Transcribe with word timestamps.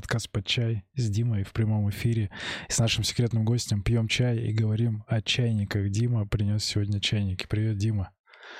подкаст 0.00 0.30
«Под 0.30 0.46
чай» 0.46 0.82
с 0.94 1.10
Димой 1.10 1.44
в 1.44 1.52
прямом 1.52 1.90
эфире. 1.90 2.30
И 2.70 2.72
с 2.72 2.78
нашим 2.78 3.04
секретным 3.04 3.44
гостем 3.44 3.82
пьем 3.82 4.08
чай 4.08 4.38
и 4.38 4.50
говорим 4.50 5.04
о 5.06 5.20
чайниках. 5.20 5.90
Дима 5.90 6.26
принес 6.26 6.64
сегодня 6.64 7.00
чайники. 7.00 7.46
Привет, 7.46 7.76
Дима. 7.76 8.10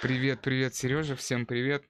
Привет, 0.03 0.43
привет, 0.43 0.75
Сережа, 0.75 1.17
всем 1.17 1.47
привет. 1.47 1.83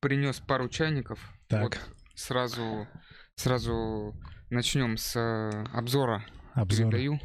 Принес 0.00 0.40
пару 0.40 0.70
чайников. 0.70 1.18
Так. 1.48 1.62
Вот 1.62 1.80
сразу, 2.14 2.88
сразу 3.34 4.16
начнем 4.48 4.96
с 4.96 5.16
э, 5.16 5.66
обзора. 5.74 6.24
Обзор. 6.54 6.90
Передаю. 6.90 7.20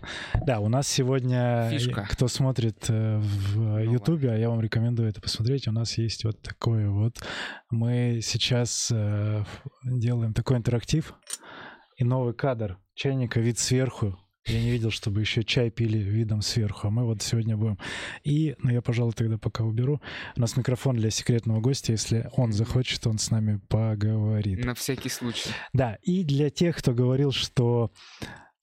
Да, 0.45 0.59
у 0.59 0.67
нас 0.67 0.87
сегодня, 0.87 1.69
Фишка. 1.71 2.07
кто 2.09 2.27
смотрит 2.27 2.85
э, 2.89 3.17
в 3.19 3.79
Ютубе, 3.79 4.31
а 4.31 4.37
я 4.37 4.49
вам 4.49 4.61
рекомендую 4.61 5.09
это 5.09 5.21
посмотреть, 5.21 5.67
у 5.67 5.71
нас 5.71 5.97
есть 5.97 6.23
вот 6.25 6.41
такое 6.41 6.89
вот. 6.89 7.17
Мы 7.69 8.19
сейчас 8.21 8.91
э, 8.93 9.43
делаем 9.83 10.33
такой 10.33 10.57
интерактив 10.57 11.13
и 11.97 12.03
новый 12.03 12.33
кадр 12.33 12.77
чайника 12.93 13.39
вид 13.39 13.57
сверху. 13.57 14.17
Я 14.47 14.61
не 14.61 14.69
видел, 14.69 14.91
чтобы 14.91 15.21
еще 15.21 15.43
чай 15.43 15.71
пили 15.71 15.97
видом 15.97 16.41
сверху, 16.41 16.87
а 16.87 16.91
мы 16.91 17.03
вот 17.03 17.23
сегодня 17.23 17.57
будем. 17.57 17.79
И, 18.23 18.55
ну 18.59 18.69
я, 18.69 18.83
пожалуй, 18.83 19.13
тогда 19.13 19.39
пока 19.39 19.63
уберу. 19.63 20.01
У 20.35 20.39
нас 20.39 20.55
микрофон 20.55 20.97
для 20.97 21.09
секретного 21.09 21.61
гостя, 21.61 21.93
если 21.93 22.29
он 22.33 22.53
захочет, 22.53 23.07
он 23.07 23.17
с 23.17 23.31
нами 23.31 23.59
поговорит. 23.69 24.63
На 24.63 24.75
всякий 24.75 25.09
случай. 25.09 25.49
Да, 25.73 25.97
и 26.03 26.23
для 26.23 26.51
тех, 26.51 26.77
кто 26.77 26.93
говорил, 26.93 27.31
что 27.31 27.91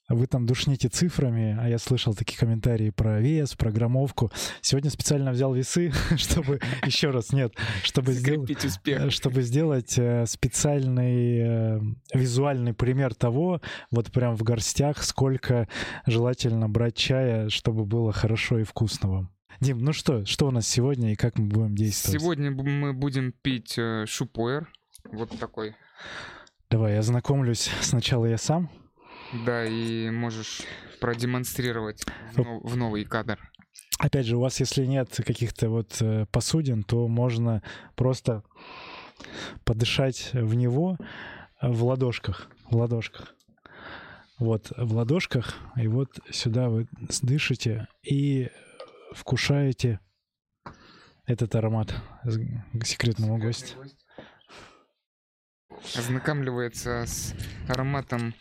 вы 0.09 0.27
там 0.27 0.47
душните 0.47 0.89
цифрами, 0.89 1.57
а 1.59 1.69
я 1.69 1.79
слышал 1.79 2.15
такие 2.15 2.39
комментарии 2.39 2.91
про 2.91 3.21
вес, 3.21 3.55
про 3.55 3.71
граммовку. 3.71 4.31
Сегодня 4.61 4.91
специально 4.91 5.31
взял 5.31 5.55
весы, 5.55 5.93
чтобы 6.17 6.61
еще 6.85 7.11
раз 7.11 7.33
нет, 7.33 7.55
чтобы 7.83 8.13
сделать, 8.13 8.41
Закрепить 8.49 8.65
успех. 8.65 9.13
чтобы 9.13 9.43
сделать 9.43 9.99
э, 9.99 10.27
специальный 10.27 11.39
э, 11.39 11.81
визуальный 12.15 12.75
пример 12.75 13.15
того, 13.15 13.61
вот 13.91 14.11
прям 14.13 14.37
в 14.37 14.43
горстях, 14.43 15.03
сколько 15.03 15.69
желательно 16.07 16.69
брать 16.69 16.97
чая, 16.97 17.49
чтобы 17.49 17.85
было 17.85 18.13
хорошо 18.13 18.59
и 18.59 18.65
вкусно 18.65 19.11
вам. 19.11 19.31
Дим, 19.61 19.79
ну 19.79 19.93
что, 19.93 20.25
что 20.25 20.49
у 20.49 20.51
нас 20.51 20.67
сегодня 20.67 21.13
и 21.13 21.17
как 21.17 21.39
мы 21.39 21.47
будем 21.47 21.75
действовать? 21.75 22.21
Сегодня 22.21 22.51
мы 22.51 22.93
будем 22.93 23.33
пить 23.33 23.79
э, 23.79 24.05
шупуэр. 24.07 24.69
Вот 25.13 25.31
такой. 25.39 25.77
Давай, 26.71 26.95
я 26.95 27.03
знакомлюсь 27.03 27.71
сначала 27.81 28.27
я 28.27 28.39
сам. 28.39 28.71
Да, 29.47 29.65
и 29.65 30.11
можешь 30.11 30.63
продемонстрировать 31.01 32.05
в, 32.35 32.39
нов- 32.39 32.63
в 32.65 32.77
новый 32.77 33.05
кадр. 33.05 33.39
Опять 33.99 34.27
же, 34.27 34.37
у 34.37 34.41
вас, 34.41 34.61
если 34.61 34.85
нет 34.85 35.09
каких-то 35.25 35.69
вот 35.69 35.97
э, 36.01 36.27
посудин, 36.33 36.83
то 36.83 37.09
можно 37.09 37.63
просто 37.95 38.43
подышать 39.65 40.31
в 40.33 40.55
него 40.55 40.97
э, 41.61 41.69
в 41.69 41.85
ладошках. 41.85 42.49
В 42.71 42.77
ладошках. 42.77 43.35
Вот, 44.39 44.73
в 44.77 44.95
ладошках. 44.95 45.55
И 45.77 45.87
вот 45.89 46.09
сюда 46.31 46.69
вы 46.69 46.89
дышите 47.23 47.87
и 48.03 48.51
вкушаете 49.15 50.01
этот 51.27 51.55
аромат 51.55 51.95
с- 52.25 52.39
к 52.79 52.85
секретному 52.85 53.39
гостю. 53.39 53.77
Ознакомливается 55.97 57.05
с 57.07 57.35
ароматом 57.69 58.35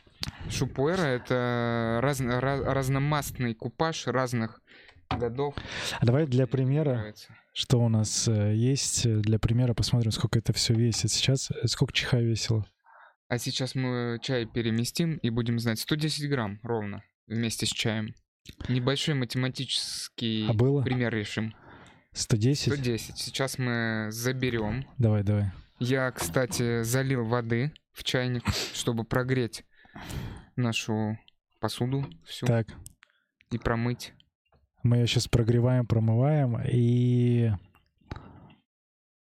шупуэра. 0.50 1.02
Это 1.04 2.00
разно- 2.04 2.40
ra- 2.40 2.64
разномастный 2.74 3.54
купаж 3.54 4.08
разных 4.08 4.62
годов. 5.10 5.56
А 6.00 6.06
давай 6.06 6.26
для 6.26 6.48
примера, 6.48 6.94
Нравится. 6.96 7.36
что 7.54 7.80
у 7.82 7.90
нас 7.90 8.28
э, 8.28 8.56
есть, 8.56 9.08
для 9.22 9.40
примера 9.40 9.74
посмотрим, 9.74 10.12
сколько 10.12 10.40
это 10.40 10.54
все 10.54 10.74
весит. 10.74 11.12
Сейчас 11.12 11.50
сколько 11.66 11.94
чиха 11.94 12.20
весило? 12.20 12.66
А 13.28 13.38
сейчас 13.38 13.76
мы 13.76 14.20
чай 14.22 14.46
переместим 14.46 15.16
и 15.18 15.30
будем 15.30 15.60
знать 15.60 15.80
110 15.80 16.30
грамм 16.30 16.60
ровно 16.64 17.04
вместе 17.28 17.66
с 17.66 17.70
чаем. 17.70 18.14
Небольшой 18.68 19.16
математический 19.16 20.48
А 20.50 20.54
было? 20.54 20.82
пример 20.82 21.14
решим. 21.14 21.54
110? 22.14 22.74
110. 22.74 23.18
Сейчас 23.18 23.58
мы 23.58 24.08
заберем. 24.12 24.86
Давай, 24.98 25.24
давай. 25.24 25.52
Я, 25.80 26.12
кстати, 26.12 26.84
залил 26.84 27.24
воды 27.26 27.72
в 27.94 28.04
чайник, 28.04 28.44
чтобы 28.74 29.04
прогреть 29.04 29.64
нашу 30.56 31.18
посуду 31.60 32.06
всю 32.26 32.46
Так. 32.46 32.68
и 33.52 33.58
промыть. 33.58 34.14
Мы 34.84 34.98
ее 34.98 35.08
сейчас 35.08 35.28
прогреваем, 35.28 35.86
промываем 35.86 36.58
и... 36.66 37.52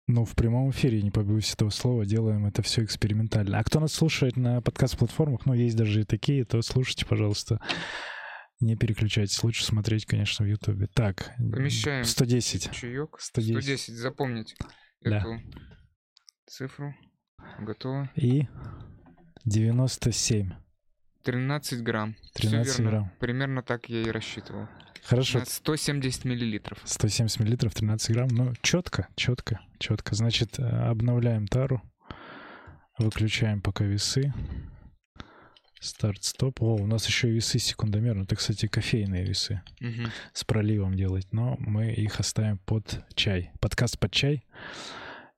Ну, 0.08 0.24
в 0.24 0.36
прямом 0.36 0.70
эфире, 0.70 1.02
не 1.02 1.10
побоюсь 1.10 1.52
этого 1.54 1.72
слова, 1.72 2.06
делаем 2.06 2.46
это 2.46 2.62
все 2.62 2.84
экспериментально. 2.84 3.58
А 3.58 3.64
кто 3.64 3.80
нас 3.80 3.92
слушает 3.92 4.36
на 4.38 4.62
подкаст-платформах, 4.62 5.48
ну, 5.48 5.54
есть 5.54 5.76
даже 5.76 6.02
и 6.02 6.04
такие, 6.04 6.46
то 6.46 6.62
слушайте, 6.62 7.08
пожалуйста. 7.08 7.60
Не 8.60 8.76
переключайтесь. 8.76 9.42
Лучше 9.44 9.66
смотреть, 9.66 10.06
конечно, 10.06 10.46
в 10.46 10.48
Ютубе. 10.48 10.88
Так, 10.94 11.34
Помещаем 11.38 12.06
110. 12.06 12.72
Чаек. 12.72 13.18
110. 13.20 13.64
110. 13.64 13.96
Запомнить 13.96 14.56
Да. 15.02 15.18
эту 15.18 15.42
цифру. 16.46 16.94
Готово. 17.60 18.10
И 18.16 18.48
97. 19.46 20.52
13 21.24 21.82
грамм. 21.84 22.16
Всё 22.36 22.50
13 22.50 22.80
верно. 22.80 22.90
грамм. 22.92 23.12
Примерно 23.20 23.62
так 23.64 23.90
я 23.90 24.02
и 24.02 24.12
рассчитывал. 24.12 24.68
Хорошо. 25.04 25.40
На 25.40 25.46
170 25.46 26.26
миллилитров. 26.26 26.80
170 26.84 27.40
миллилитров, 27.40 27.74
13 27.76 28.12
грамм. 28.12 28.28
Ну, 28.30 28.54
четко, 28.62 29.08
четко, 29.16 29.60
четко. 29.80 30.16
Значит, 30.16 30.60
э, 30.60 30.64
обновляем 30.64 31.48
тару. 31.48 31.82
Выключаем 32.98 33.62
пока 33.62 33.84
весы. 33.86 34.34
Старт-стоп. 35.80 36.62
О, 36.64 36.76
у 36.76 36.88
нас 36.88 37.06
еще 37.08 37.30
и 37.30 37.34
весы 37.34 37.60
секундомерно. 37.60 38.24
Это, 38.24 38.36
кстати, 38.36 38.68
кофейные 38.68 39.26
весы 39.26 39.62
Мгм. 39.80 40.12
с 40.34 40.44
проливом 40.44 40.96
делать. 40.96 41.28
Но 41.32 41.56
мы 41.60 41.92
их 41.94 42.20
оставим 42.20 42.58
под 42.60 43.04
чай. 43.14 43.52
Подкаст 43.60 44.00
под 44.00 44.12
чай. 44.12 44.44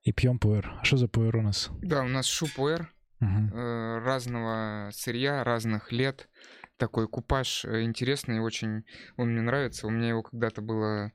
И 0.02 0.12
пьем 0.12 0.38
пуэр. 0.38 0.72
А 0.80 0.84
что 0.84 0.96
за 0.96 1.08
пуэр 1.08 1.36
у 1.36 1.42
нас? 1.42 1.68
Да, 1.82 2.02
у 2.02 2.08
нас 2.08 2.24
шупуэр 2.26 2.80
Мгм. 2.82 2.88
Э, 3.20 3.98
разного 3.98 4.90
сырья, 4.92 5.44
разных 5.44 5.92
лет. 5.92 6.28
Такой 6.76 7.08
купаж 7.08 7.64
э, 7.64 7.82
интересный, 7.82 8.40
очень 8.40 8.84
он 9.16 9.32
мне 9.32 9.42
нравится. 9.42 9.86
У 9.86 9.90
меня 9.90 10.08
его 10.10 10.22
когда-то 10.22 10.60
было 10.62 11.12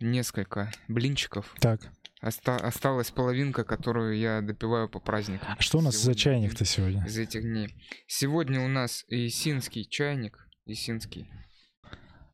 несколько 0.00 0.70
блинчиков. 0.88 1.54
Так, 1.60 1.80
Оста- 2.20 2.56
осталась 2.56 3.10
половинка, 3.10 3.62
которую 3.64 4.16
я 4.18 4.40
допиваю 4.40 4.88
по 4.88 4.98
праздникам. 5.00 5.48
а 5.56 5.62
что 5.62 5.78
у 5.78 5.80
нас 5.82 5.94
за 5.94 6.00
Сегодня 6.14 6.18
чайник-то 6.20 6.64
сегодня? 6.64 7.04
Из 7.06 7.18
этих 7.18 7.42
дней. 7.42 7.74
Сегодня 8.06 8.60
у 8.60 8.68
нас 8.68 9.04
исинский 9.08 9.84
чайник. 9.88 10.38
Исинский. 10.64 11.30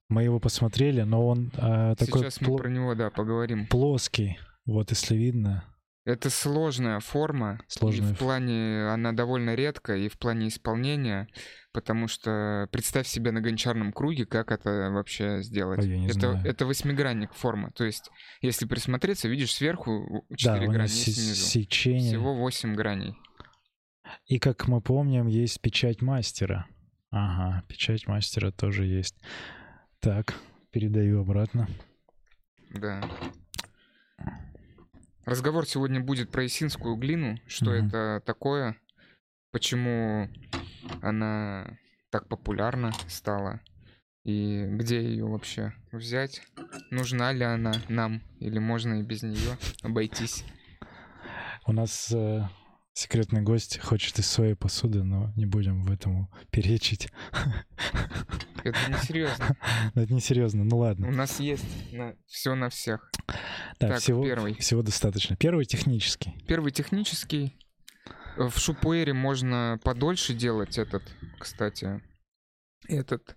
Мы 0.08 0.24
его 0.24 0.40
посмотрели, 0.40 1.02
но 1.02 1.26
он 1.26 1.48
э, 1.54 1.94
такой 1.98 2.22
Сейчас 2.22 2.40
мы 2.40 2.48
пло- 2.48 2.58
про 2.58 2.69
него, 2.70 2.94
да, 2.94 3.10
поговорим. 3.10 3.66
плоский. 3.66 4.38
Вот 4.64 4.90
если 4.90 5.16
видно. 5.16 5.64
Это 6.04 6.30
сложная 6.30 6.98
форма. 6.98 7.60
Сложная 7.68 8.10
И 8.10 8.14
в 8.14 8.18
плане 8.18 8.88
она 8.88 9.12
довольно 9.12 9.54
редкая, 9.54 9.98
и 9.98 10.08
в 10.08 10.18
плане 10.18 10.48
исполнения, 10.48 11.28
потому 11.72 12.08
что 12.08 12.68
представь 12.72 13.06
себе 13.06 13.30
на 13.30 13.40
гончарном 13.40 13.92
круге, 13.92 14.26
как 14.26 14.50
это 14.50 14.90
вообще 14.90 15.42
сделать. 15.42 15.84
Не 15.84 16.06
это, 16.06 16.32
знаю. 16.32 16.44
это 16.44 16.66
восьмигранник 16.66 17.32
форма. 17.34 17.70
То 17.72 17.84
есть, 17.84 18.10
если 18.40 18.66
присмотреться, 18.66 19.28
видишь 19.28 19.54
сверху 19.54 20.26
Да, 20.28 20.36
4 20.36 20.56
у 20.56 20.62
него 20.62 20.72
грани 20.72 20.88
снизу. 20.88 21.34
сечение. 21.36 22.08
Всего 22.08 22.34
8 22.34 22.74
граней. 22.74 23.14
И 24.26 24.40
как 24.40 24.66
мы 24.66 24.80
помним, 24.80 25.28
есть 25.28 25.60
печать 25.60 26.02
мастера. 26.02 26.66
Ага, 27.10 27.62
печать 27.69 28.08
мастера 28.08 28.50
тоже 28.50 28.86
есть. 28.86 29.14
Так, 30.00 30.34
передаю 30.72 31.20
обратно. 31.20 31.69
Да. 32.74 33.00
Разговор 35.24 35.66
сегодня 35.66 36.00
будет 36.00 36.30
про 36.30 36.44
исинскую 36.46 36.96
глину, 36.96 37.38
что 37.46 37.70
Мгм. 37.70 37.86
это 37.86 38.22
такое, 38.26 38.76
почему 39.52 40.28
она 41.00 41.78
так 42.10 42.28
популярна 42.28 42.92
стала 43.08 43.60
и 44.24 44.64
где 44.66 45.02
ее 45.02 45.26
вообще 45.26 45.72
взять, 45.90 46.42
нужна 46.90 47.32
ли 47.32 47.44
она 47.44 47.72
нам 47.88 48.22
или 48.40 48.58
можно 48.58 49.00
и 49.00 49.02
без 49.02 49.22
нее 49.22 49.58
обойтись. 49.82 50.44
У 51.66 51.72
нас 51.72 52.12
э, 52.12 52.42
секретный 52.94 53.43
гость 53.43 53.79
хочет 53.81 54.19
из 54.19 54.27
своей 54.27 54.55
посуды, 54.55 55.03
но 55.03 55.33
не 55.37 55.47
будем 55.47 55.83
в 55.83 55.91
этом 55.91 56.29
перечить. 56.50 57.09
Это 58.65 58.79
не 58.91 58.97
серьезно. 58.99 59.56
Но 59.94 60.03
это 60.03 60.12
несерьезно, 60.15 60.65
ну 60.65 60.77
У 60.77 60.81
ладно. 60.81 61.11
нас 61.11 61.41
есть 61.41 61.65
все 62.27 62.55
на 62.55 62.69
всех. 62.69 63.11
Да, 63.81 63.89
так, 63.89 63.99
всего, 64.00 64.23
первый. 64.23 64.55
всего 64.55 64.83
достаточно. 64.83 65.37
Первый 65.37 65.65
технический. 65.65 66.35
Первый 66.47 66.71
технический. 66.71 67.56
В 68.37 68.56
шупуэре 68.59 69.12
можно 69.12 69.79
подольше 69.83 70.33
делать 70.35 70.79
этот, 70.79 71.03
кстати, 71.39 72.00
этот 72.89 73.37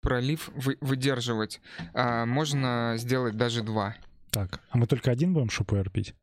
пролив 0.00 0.50
вы- 0.54 0.78
выдерживать. 0.80 1.60
А 1.94 2.24
можно 2.26 2.94
сделать 2.98 3.36
даже 3.36 3.62
два. 3.62 3.96
Так, 4.30 4.60
а 4.70 4.78
мы 4.78 4.86
только 4.86 5.10
один 5.10 5.32
будем 5.32 5.50
шупуэр 5.50 5.90
пить? 5.90 6.14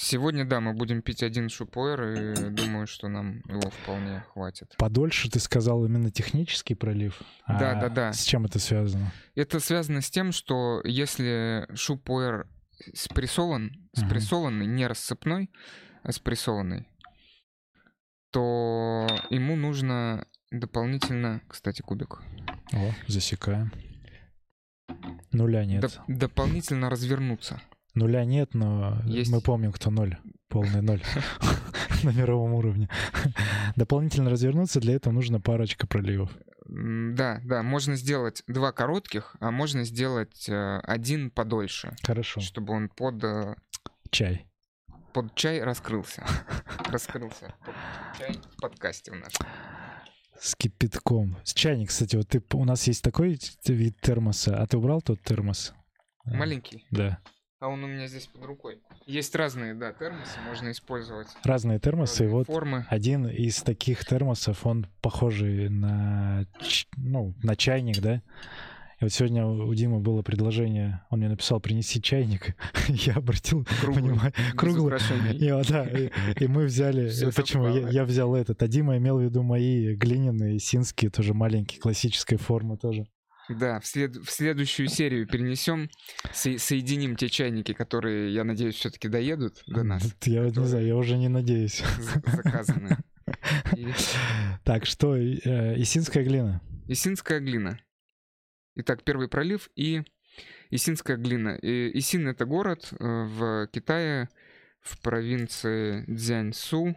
Сегодня, 0.00 0.44
да, 0.44 0.60
мы 0.60 0.74
будем 0.74 1.02
пить 1.02 1.24
один 1.24 1.48
шупуэр, 1.48 2.02
и 2.12 2.50
думаю, 2.50 2.86
что 2.86 3.08
нам 3.08 3.40
его 3.48 3.68
вполне 3.82 4.20
хватит. 4.32 4.76
Подольше 4.78 5.28
ты 5.28 5.40
сказал 5.40 5.84
именно 5.84 6.12
технический 6.12 6.76
пролив. 6.76 7.20
Да, 7.48 7.72
А 7.72 7.80
да, 7.80 7.88
да. 7.88 8.12
С 8.12 8.22
чем 8.22 8.44
это 8.44 8.60
связано? 8.60 9.12
Это 9.34 9.58
связано 9.58 10.00
с 10.00 10.08
тем, 10.08 10.30
что 10.30 10.80
если 10.84 11.66
шупуэр 11.74 12.46
спрессован, 12.94 13.88
спрессованный, 13.92 14.66
не 14.66 14.86
рассыпной, 14.86 15.50
а 16.04 16.12
спрессованный, 16.12 16.86
то 18.30 19.04
ему 19.30 19.56
нужно 19.56 20.28
дополнительно, 20.52 21.42
кстати, 21.48 21.82
кубик, 21.82 22.22
О, 22.72 22.92
засекаем. 23.08 23.72
Нуля 25.32 25.64
нет. 25.64 25.82
доп- 25.82 26.00
дополнительно 26.06 26.88
развернуться. 26.88 27.60
Нуля 27.98 28.24
нет, 28.24 28.54
но 28.54 29.02
Есть. 29.04 29.30
мы 29.30 29.40
помним, 29.40 29.72
кто 29.72 29.90
ноль. 29.90 30.16
Полный 30.48 30.82
ноль 30.82 31.02
на 32.04 32.10
мировом 32.10 32.54
уровне. 32.54 32.88
Дополнительно 33.76 34.30
развернуться, 34.30 34.80
для 34.80 34.94
этого 34.94 35.12
нужно 35.12 35.40
парочка 35.40 35.86
проливов. 35.86 36.30
Да, 36.68 37.40
да, 37.44 37.62
можно 37.62 37.96
сделать 37.96 38.42
два 38.46 38.72
коротких, 38.72 39.34
а 39.40 39.50
можно 39.50 39.84
сделать 39.84 40.48
э, 40.48 40.80
один 40.84 41.30
подольше, 41.30 41.96
Хорошо. 42.02 42.40
чтобы 42.40 42.74
он 42.74 42.88
под, 42.88 43.24
э, 43.24 43.54
Чай. 44.10 44.46
под 45.12 45.34
чай 45.34 45.62
раскрылся. 45.62 46.24
Раскрылся 46.90 47.54
под 47.64 47.74
чай 48.18 48.36
в 48.56 48.60
подкасте 48.60 49.12
у 49.12 49.14
нас. 49.14 49.32
С 50.38 50.54
кипятком. 50.54 51.36
С 51.42 51.52
чайник, 51.52 51.88
кстати, 51.88 52.14
вот 52.16 52.28
ты, 52.28 52.40
у 52.52 52.64
нас 52.64 52.86
есть 52.86 53.02
такой 53.02 53.40
вид 53.66 54.00
термоса, 54.00 54.62
а 54.62 54.66
ты 54.66 54.76
убрал 54.76 55.00
тот 55.02 55.20
термос? 55.22 55.72
Э, 56.26 56.36
Маленький. 56.36 56.86
Да. 56.90 57.18
А 57.60 57.66
он 57.66 57.82
у 57.82 57.88
меня 57.88 58.06
здесь 58.06 58.26
под 58.26 58.44
рукой. 58.44 58.78
Есть 59.06 59.34
разные, 59.34 59.74
да, 59.74 59.92
термосы, 59.92 60.38
можно 60.46 60.70
использовать. 60.70 61.26
Разные 61.42 61.80
термосы, 61.80 62.24
разные 62.24 62.28
вот 62.28 62.46
формы. 62.46 62.86
один 62.88 63.26
из 63.26 63.62
таких 63.62 64.04
термосов, 64.04 64.64
он 64.64 64.86
похожий 65.02 65.68
на, 65.68 66.46
ну, 66.96 67.34
на 67.42 67.56
чайник, 67.56 68.00
да? 68.00 68.22
И 69.00 69.04
вот 69.04 69.12
сегодня 69.12 69.44
у 69.44 69.74
Димы 69.74 69.98
было 69.98 70.22
предложение, 70.22 71.02
он 71.10 71.18
мне 71.18 71.28
написал 71.28 71.58
принеси 71.58 72.00
чайник, 72.00 72.56
я 72.88 73.14
обратил 73.14 73.66
Круглый, 73.80 74.04
внимание, 74.04 74.34
круглый. 74.56 74.98
И, 75.34 75.68
да, 75.68 75.84
и, 75.84 76.10
и 76.38 76.46
мы 76.46 76.64
взяли, 76.64 77.08
Всё 77.08 77.32
почему 77.32 77.68
я, 77.68 77.88
я 77.88 78.04
взял 78.04 78.36
этот, 78.36 78.62
а 78.62 78.68
Дима 78.68 78.96
имел 78.98 79.18
в 79.18 79.22
виду 79.22 79.42
мои 79.42 79.96
глиняные, 79.96 80.60
синские, 80.60 81.10
тоже 81.10 81.34
маленькие, 81.34 81.80
классической 81.80 82.38
формы 82.38 82.76
тоже. 82.76 83.06
Да, 83.48 83.80
в, 83.80 83.86
след- 83.86 84.16
в 84.16 84.30
следующую 84.30 84.88
серию 84.88 85.26
перенесем, 85.26 85.88
со- 86.32 86.58
соединим 86.58 87.16
те 87.16 87.28
чайники, 87.28 87.72
которые, 87.72 88.32
я 88.34 88.44
надеюсь, 88.44 88.74
все-таки 88.76 89.08
доедут 89.08 89.62
до 89.66 89.82
нас, 89.84 90.02
Я 90.24 90.42
вот 90.42 90.56
не 90.56 90.66
знаю, 90.66 90.86
я 90.86 90.96
уже 90.96 91.16
не 91.16 91.28
надеюсь. 91.28 91.82
за- 91.98 92.22
заказаны. 92.36 92.96
Так, 94.64 94.86
что, 94.86 95.16
э, 95.16 95.80
Исинская 95.80 96.24
глина? 96.24 96.60
Исинская 96.88 97.40
глина. 97.40 97.78
Итак, 98.76 99.02
первый 99.04 99.28
пролив 99.28 99.68
и 99.76 100.02
Исинская 100.70 101.16
глина. 101.16 101.58
Исин— 101.60 102.28
это 102.28 102.44
город 102.44 102.88
э, 102.92 102.96
в 103.00 103.66
Китае, 103.72 104.28
в 104.80 105.00
провинции 105.00 106.04
Цзяньсу. 106.14 106.96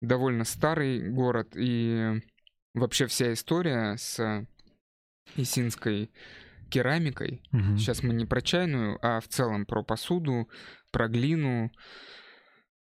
Довольно 0.00 0.44
старый 0.44 1.08
город, 1.10 1.54
и 1.56 2.20
вообще 2.74 3.06
вся 3.06 3.32
история 3.32 3.96
с 3.96 4.46
исинской 5.36 6.10
керамикой. 6.70 7.42
Мгм. 7.52 7.78
Сейчас 7.78 8.02
мы 8.02 8.12
не 8.14 8.26
про 8.26 8.40
чайную, 8.42 8.98
а 9.02 9.20
в 9.20 9.28
целом 9.28 9.66
про 9.66 9.82
посуду, 9.82 10.48
про 10.90 11.08
глину 11.08 11.70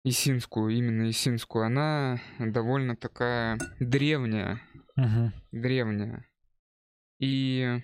исинскую, 0.03 0.71
именно 0.75 1.09
исинскую. 1.09 1.65
Она 1.65 2.19
довольно 2.39 2.95
такая 2.95 3.57
древняя, 3.79 4.59
Мгм. 4.95 5.33
древняя. 5.51 6.25
И 7.19 7.81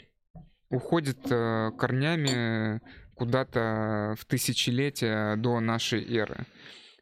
уходит 0.69 1.19
э, 1.30 1.72
корнями 1.78 2.81
куда-то 3.16 4.16
в 4.18 4.25
тысячелетия 4.25 5.36
до 5.36 5.60
нашей 5.60 6.04
эры. 6.18 6.46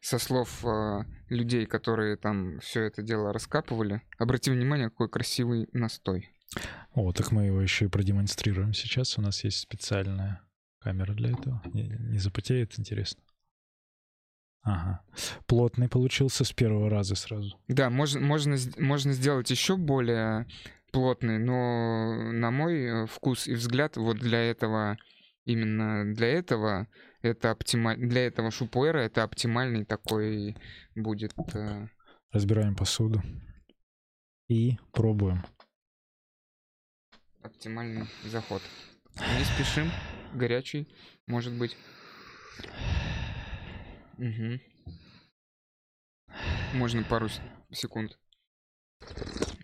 Со 0.01 0.19
слов 0.19 0.65
э, 0.65 1.03
людей, 1.29 1.65
которые 1.65 2.17
там 2.17 2.59
все 2.59 2.81
это 2.83 3.01
дело 3.01 3.31
раскапывали. 3.31 4.01
Обрати 4.17 4.51
внимание, 4.51 4.89
какой 4.89 5.09
красивый 5.09 5.69
настой. 5.73 6.29
О, 6.93 7.11
так 7.11 7.31
мы 7.31 7.45
его 7.45 7.61
еще 7.61 7.85
и 7.85 7.89
продемонстрируем 7.89 8.73
сейчас. 8.73 9.17
У 9.17 9.21
нас 9.21 9.43
есть 9.43 9.59
специальная 9.59 10.41
камера 10.79 11.13
для 11.13 11.31
этого. 11.31 11.61
Не, 11.73 11.83
не 11.83 12.19
запотеет, 12.19 12.77
интересно. 12.77 13.21
Ага. 14.61 15.01
Плотный 15.45 15.89
получился 15.89 16.45
с 16.45 16.53
первого 16.53 16.89
раза 16.89 17.15
сразу. 17.15 17.59
Да, 17.67 17.89
можно, 17.89 18.21
можно, 18.21 18.55
можно 18.77 19.11
сделать 19.11 19.51
еще 19.51 19.75
более 19.75 20.47
плотный, 20.93 21.37
но 21.39 22.31
на 22.31 22.51
мой 22.51 22.83
э, 22.85 23.05
вкус 23.07 23.47
и 23.47 23.55
взгляд, 23.55 23.97
вот 23.97 24.19
для 24.19 24.39
этого, 24.39 24.97
именно 25.43 26.13
для 26.13 26.27
этого, 26.27 26.87
это 27.21 27.51
оптималь... 27.51 27.97
для 27.97 28.25
этого 28.27 28.51
шупуэра 28.51 28.99
это 28.99 29.23
оптимальный 29.23 29.83
такой 29.85 30.55
будет. 30.95 31.33
э, 31.55 31.87
Разбираем 32.31 32.75
посуду. 32.75 33.21
И 34.47 34.77
пробуем. 34.93 35.43
Оптимальный 37.43 38.07
заход. 38.25 38.61
Не 39.15 39.43
спешим, 39.45 39.91
горячий, 40.33 40.87
может 41.27 41.53
быть. 41.53 41.77
Мгм. 44.17 44.59
Можно 46.73 47.03
пару 47.03 47.29
секунд 47.71 48.17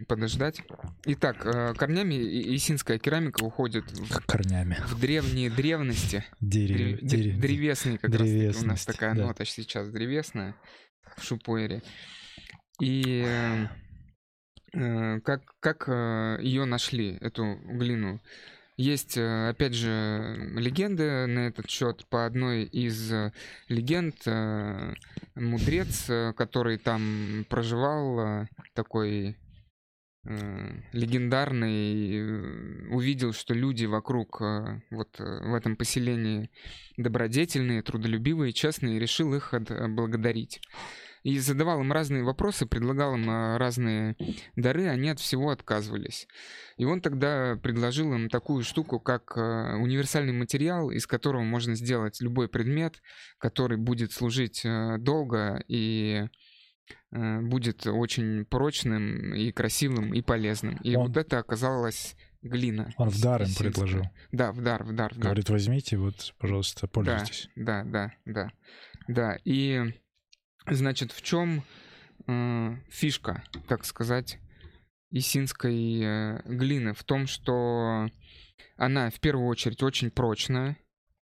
подождать. 0.08 0.62
Итак, 1.06 1.46
э, 1.46 1.74
корнями 1.76 2.16
исинская 2.56 3.00
керамика 3.00 3.44
уходит 3.44 3.90
в, 3.92 4.26
Корнями. 4.26 4.76
в 4.88 5.00
древние 5.00 5.50
древности. 5.50 6.26
Дерев... 6.40 7.00
Древ- 7.00 7.02
дерев- 7.02 7.40
Древесные 7.40 7.98
как 7.98 8.12
раз. 8.14 8.62
У 8.62 8.66
нас 8.66 8.86
такая 8.86 9.16
да. 9.16 9.28
нота 9.28 9.46
сейчас 9.46 9.90
древесная 9.90 10.56
в 11.18 11.24
шупуэре. 11.24 11.82
И 12.82 13.24
э, 13.26 13.68
как, 14.72 15.42
как 15.60 15.88
ее 16.42 16.66
нашли, 16.66 17.18
эту 17.22 17.56
глину? 17.66 18.20
Есть, 18.80 19.18
э, 19.18 19.50
опять 19.50 19.74
же, 19.74 20.54
легенды 20.56 21.26
на 21.26 21.48
этот 21.48 21.70
счет. 21.70 22.06
По 22.08 22.26
одной 22.26 22.64
из 22.64 23.12
э, 23.12 23.34
легенд 23.68 24.16
э, 24.26 24.94
мудрец, 25.36 26.10
э, 26.10 26.32
который 26.32 26.78
там 26.78 27.46
проживал, 27.50 28.20
э, 28.22 28.48
такой 28.76 29.36
э, 30.24 30.82
легендарный, 30.94 32.20
э, 32.20 32.88
увидел, 32.92 33.34
что 33.34 33.54
люди 33.54 33.84
вокруг 33.84 34.42
э, 34.42 34.82
вот 34.92 35.20
э, 35.20 35.24
в 35.26 35.54
этом 35.56 35.76
поселении 35.76 36.50
добродетельные, 36.96 37.82
трудолюбивые, 37.82 38.54
честные, 38.54 38.96
и 38.96 39.00
решил 39.00 39.34
их 39.36 39.54
отблагодарить. 39.54 40.62
И 41.30 41.38
задавал 41.40 41.82
им 41.82 41.92
разные 41.92 42.24
вопросы, 42.24 42.66
предлагал 42.66 43.16
им 43.16 43.30
э, 43.30 43.58
разные 43.58 44.16
дары, 44.56 44.88
они 44.88 45.10
от 45.10 45.20
всего 45.20 45.50
отказывались. 45.52 46.28
И 46.78 46.86
он 46.86 47.02
тогда 47.02 47.58
предложил 47.62 48.14
им 48.14 48.30
такую 48.30 48.64
штуку, 48.64 49.00
как 49.00 49.34
э, 49.36 49.76
универсальный 49.76 50.34
материал, 50.34 50.92
из 50.92 51.06
которого 51.06 51.44
можно 51.44 51.76
сделать 51.76 52.22
любой 52.22 52.48
предмет, 52.48 53.02
который 53.38 53.78
будет 53.78 54.12
служить 54.12 54.62
э, 54.66 54.98
долго 55.00 55.64
и 55.68 56.28
будет 57.12 57.86
очень 57.86 58.46
прочным 58.46 59.34
и 59.36 59.52
красивым 59.52 60.14
и 60.14 60.22
полезным. 60.22 60.78
И 60.84 60.96
Он- 60.96 61.08
вот 61.08 61.18
это 61.18 61.38
оказалось 61.40 62.16
глина. 62.42 62.94
Он 62.98 63.10
в 63.10 63.22
дар 63.22 63.44
им 63.44 63.50
предложил. 63.56 64.04
Да, 64.32 64.52
в 64.52 64.62
дар, 64.62 64.84
в 64.84 64.94
дар, 64.94 65.14
в 65.14 65.18
дар. 65.18 65.26
Говорит, 65.26 65.50
возьмите, 65.50 65.98
вот, 65.98 66.34
пожалуйста, 66.40 66.88
пользуйтесь. 66.88 67.50
Да, 67.56 67.84
да, 67.84 68.14
да, 68.26 68.52
да. 69.08 69.38
И 69.44 69.94
значит, 70.70 71.12
в 71.12 71.22
чем 71.22 71.64
фишка, 72.90 73.44
так 73.68 73.86
сказать, 73.86 74.40
исинской 75.12 76.02
э, 76.02 76.42
глины? 76.46 76.94
В 76.94 77.04
том, 77.04 77.26
что 77.28 78.08
она 78.78 79.10
в 79.10 79.20
первую 79.20 79.48
очередь 79.48 79.82
очень 79.84 80.12
прочная. 80.12 80.78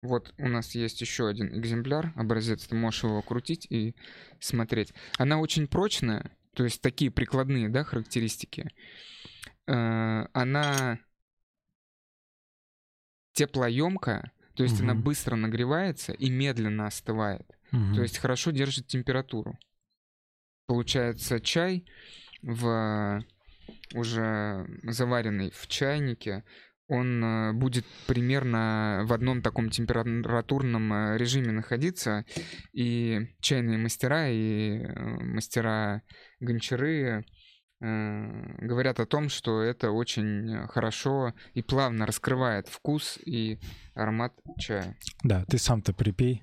Вот 0.03 0.35
у 0.39 0.49
нас 0.49 0.75
есть 0.75 1.01
еще 1.01 1.27
один 1.29 1.59
экземпляр, 1.59 2.13
образец, 2.17 2.67
ты 2.67 2.75
можешь 2.77 3.05
его 3.05 3.23
крутить 3.23 3.67
и 3.71 3.97
смотреть. 4.39 4.93
Она 5.19 5.39
очень 5.41 5.67
прочная, 5.67 6.37
то 6.55 6.65
есть 6.65 6.83
такие 6.83 7.11
прикладные, 7.11 7.69
да, 7.71 7.85
характеристики. 7.85 8.71
Э, 9.67 10.27
Она 10.35 10.99
теплоемкая, 13.33 14.33
то 14.55 14.63
есть 14.63 14.81
она 14.81 14.95
Мгм. 14.95 15.03
быстро 15.03 15.37
нагревается 15.37 16.13
и 16.13 16.31
медленно 16.31 16.87
остывает. 16.87 17.54
То 17.95 18.03
есть 18.03 18.19
хорошо 18.19 18.51
держит 18.51 18.87
температуру. 18.87 19.59
Получается 20.67 21.41
чай 21.41 21.85
в 22.43 23.25
уже 23.95 24.67
заваренный 24.83 25.51
в 25.51 25.67
чайнике, 25.69 26.45
он 26.89 27.25
э, 27.25 27.53
будет 27.53 27.87
примерно 28.07 29.03
в 29.07 29.13
одном 29.13 29.41
таком 29.41 29.71
температурном 29.71 30.93
э, 30.93 31.19
режиме 31.19 31.53
находиться, 31.53 32.25
и 32.73 33.35
чайные 33.41 33.79
мастера 33.79 34.29
и 34.29 34.81
э, 34.81 35.01
мастера 35.23 36.03
гончары 36.41 37.25
говорят 37.81 38.99
о 38.99 39.05
том, 39.05 39.29
что 39.29 39.61
это 39.61 39.91
очень 39.91 40.67
хорошо 40.69 41.35
и 41.53 41.61
плавно 41.61 42.07
раскрывает 42.07 42.67
вкус 42.67 43.19
и 43.27 43.59
аромат 43.95 44.33
чая. 44.59 44.97
Да, 45.23 45.45
ты 45.45 45.59
сам-то 45.59 45.93
припей, 45.93 46.43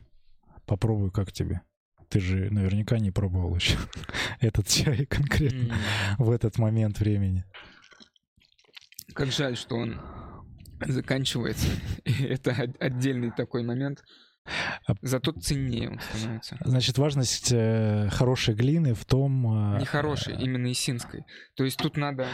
попробуй, 0.66 1.12
как 1.12 1.32
тебе. 1.32 1.62
Ты 2.10 2.20
же 2.20 2.50
наверняка 2.52 3.00
не 3.00 3.12
пробовал 3.12 3.56
еще 3.56 3.78
этот 4.40 4.68
чай 4.68 5.06
конкретно 5.06 5.74
mm. 5.74 5.76
в 6.18 6.32
этот 6.32 6.58
момент 6.58 7.00
времени. 7.00 7.46
Как 9.14 9.32
жаль, 9.32 9.56
что 9.56 9.76
он 9.76 10.00
заканчивается. 10.82 11.68
И 12.06 12.24
это 12.24 12.52
отдельный 12.80 13.32
такой 13.32 13.64
момент. 13.64 14.04
Зато 15.02 15.32
ценнее 15.34 15.92
он 15.92 16.00
становится. 16.00 16.58
Значит, 16.66 16.98
важность 16.98 17.52
э, 17.52 18.10
хорошей 18.12 18.56
глины 18.56 18.94
в 18.94 19.06
том... 19.06 19.76
Э, 19.76 19.80
Не 19.80 19.86
хорошей, 19.86 20.36
именно 20.36 20.72
исинской. 20.72 21.24
То 21.56 21.64
есть 21.64 21.78
тут 21.78 21.96
надо 21.96 22.28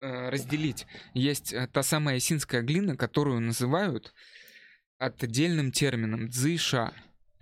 э, 0.00 0.28
разделить. 0.28 0.86
Есть 1.14 1.52
э, 1.52 1.66
та 1.66 1.82
самая 1.82 2.18
исинская 2.18 2.62
глина, 2.62 2.96
которую 2.96 3.40
называют 3.40 4.14
отдельным 4.98 5.72
термином 5.72 6.28
дзыша. 6.28 6.92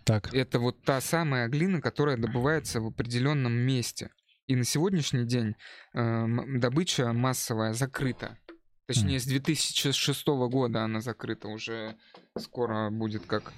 Так. 0.05 0.33
Это 0.35 0.59
вот 0.59 0.83
та 0.83 1.01
самая 1.01 1.49
глина, 1.49 1.81
которая 1.81 2.17
добывается 2.17 2.81
в 2.81 2.87
определенном 2.87 3.53
месте. 3.53 4.11
И 4.47 4.57
на 4.57 4.65
сегодняшний 4.65 5.25
день 5.25 5.55
э, 5.95 6.27
добыча 6.59 7.13
массовая 7.13 7.73
закрыта. 7.73 8.39
Точнее, 8.87 9.21
с 9.21 9.25
2006 9.25 10.27
года 10.27 10.83
она 10.83 11.01
закрыта, 11.01 11.47
уже 11.47 11.97
скоро 12.37 12.91
будет 12.91 13.25
как 13.27 13.53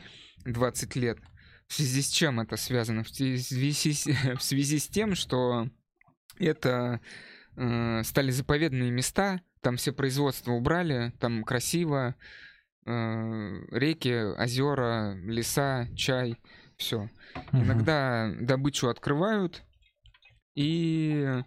20 0.45 0.95
лет. 0.97 1.19
В 1.67 1.73
связи 1.73 2.03
с 2.03 2.11
чем 2.11 2.41
это 2.41 2.59
связано? 2.59 3.03
В 3.03 3.09
связи, 3.09 3.73
в 4.37 4.43
связи 4.43 4.79
с 4.79 4.89
тем, 4.89 5.15
что 5.15 5.71
это 6.39 7.01
э, 7.57 8.03
стали 8.05 8.31
заповедные 8.31 8.91
места, 8.91 9.41
там 9.63 9.79
все 9.79 9.93
производства 9.93 10.53
убрали, 10.53 11.15
там 11.19 11.45
красиво, 11.45 12.15
реки, 12.85 14.13
озера, 14.13 15.15
леса, 15.25 15.89
чай, 15.95 16.37
все. 16.77 17.09
Угу. 17.53 17.63
Иногда 17.63 18.33
добычу 18.41 18.89
открывают, 18.89 19.63
и 20.55 21.43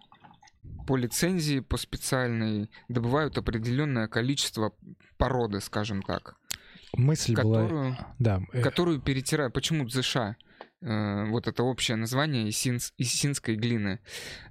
по 0.86 0.96
лицензии, 0.96 1.60
по 1.60 1.76
специальной, 1.76 2.70
добывают 2.88 3.38
определенное 3.38 4.08
количество 4.08 4.72
породы, 5.18 5.60
скажем 5.60 6.02
так. 6.02 6.36
Мысль 6.92 7.34
которую, 7.34 7.68
была... 7.68 8.14
Да. 8.18 8.42
Э. 8.52 8.62
Которую 8.62 9.00
перетирают. 9.00 9.52
Почему 9.52 9.84
дзыша? 9.84 10.36
Э, 10.82 11.26
вот 11.26 11.46
это 11.46 11.62
общее 11.62 11.96
название 11.96 12.48
исинс, 12.48 12.92
исинской 12.96 13.56
глины. 13.56 14.00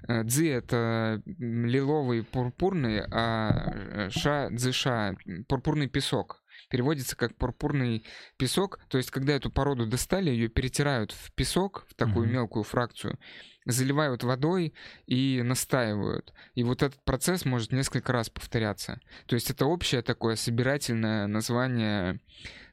Э, 0.08 0.24
дзы— 0.24 0.50
это 0.52 1.22
лиловый 1.26 2.24
пурпурный, 2.24 3.02
а 3.12 4.10
ша— 4.10 4.50
дзыша— 4.52 5.16
пурпурный 5.48 5.88
песок 5.88 6.44
переводится 6.70 7.16
как 7.16 7.36
пурпурный 7.36 8.06
песок. 8.38 8.80
То 8.90 8.98
есть, 8.98 9.12
когда 9.12 9.34
эту 9.34 9.52
породу 9.52 9.86
достали, 9.86 10.30
ее 10.30 10.48
перетирают 10.48 11.12
в 11.12 11.32
песок, 11.34 11.86
в 11.90 11.96
такую 11.96 12.28
mm-hmm. 12.28 12.32
мелкую 12.32 12.64
фракцию, 12.64 13.20
заливают 13.66 14.24
водой 14.24 14.74
и 15.08 15.42
настаивают. 15.44 16.34
И 16.54 16.64
вот 16.64 16.84
этот 16.84 17.04
процесс 17.04 17.46
может 17.46 17.72
несколько 17.72 18.14
раз 18.14 18.30
повторяться. 18.30 19.00
То 19.26 19.36
есть 19.36 19.50
это 19.50 19.66
общее 19.66 20.02
такое 20.02 20.36
собирательное 20.36 21.28
название 21.28 22.20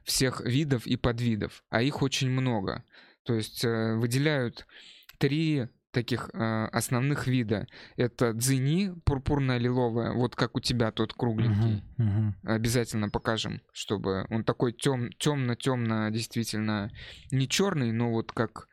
всех 0.03 0.41
видов 0.41 0.85
и 0.85 0.95
подвидов, 0.97 1.63
а 1.69 1.81
их 1.81 2.01
очень 2.01 2.29
много. 2.29 2.83
То 3.23 3.33
есть 3.33 3.63
э, 3.63 3.95
выделяют 3.95 4.67
три 5.17 5.67
таких 5.93 6.29
э, 6.33 6.65
основных 6.71 7.27
вида. 7.27 7.67
Это 7.95 8.33
дзини, 8.33 8.93
пурпурная 9.05 9.57
лиловая, 9.57 10.13
вот 10.13 10.35
как 10.35 10.57
у 10.57 10.59
тебя 10.59 10.91
тот 10.91 11.13
кругленький. 11.13 11.83
Uh-huh, 11.97 12.33
uh-huh. 12.43 12.55
Обязательно 12.55 13.09
покажем, 13.09 13.61
чтобы 13.71 14.25
он 14.29 14.43
такой 14.43 14.73
тем, 14.73 15.11
темно-темно, 15.13 16.09
действительно 16.09 16.91
не 17.31 17.47
черный, 17.47 17.91
но 17.91 18.11
вот 18.11 18.31
как 18.31 18.67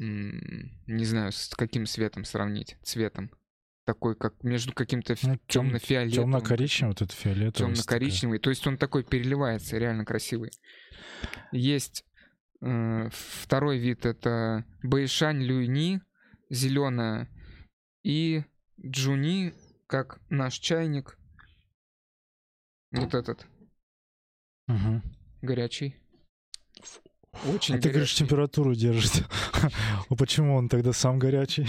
не 0.00 1.04
знаю, 1.04 1.30
с 1.30 1.50
каким 1.50 1.84
светом 1.84 2.24
сравнить, 2.24 2.78
цветом. 2.82 3.30
Такой, 3.84 4.14
как 4.14 4.42
между 4.42 4.72
каким-то 4.72 5.14
ну, 5.22 5.38
темно-фиолетовым. 5.46 6.30
Темно-коричневый, 6.30 6.90
вот 6.92 7.02
это 7.02 7.14
фиолетовый. 7.14 7.74
Темно-коричневый. 7.74 8.38
То 8.38 8.50
есть 8.50 8.66
он 8.66 8.78
такой 8.78 9.04
переливается, 9.04 9.78
реально 9.78 10.04
красивый. 10.04 10.52
Есть 11.52 12.04
э, 12.62 13.08
второй 13.10 13.78
вид, 13.78 14.06
это 14.06 14.64
Бэйшань 14.82 15.42
Люйни, 15.42 16.00
зеленая, 16.50 17.28
и 18.02 18.44
Джуни, 18.84 19.54
как 19.86 20.20
наш 20.28 20.54
чайник. 20.58 21.16
Вот 22.92 23.14
этот. 23.14 23.46
Угу. 24.68 25.02
Горячий. 25.42 25.96
Очень 27.44 27.74
а 27.74 27.78
горячий. 27.78 27.80
ты 27.80 27.88
говоришь, 27.90 28.14
температуру 28.14 28.74
держит. 28.74 29.24
а 30.08 30.14
почему 30.16 30.56
он 30.56 30.68
тогда 30.68 30.92
сам 30.92 31.18
горячий? 31.18 31.66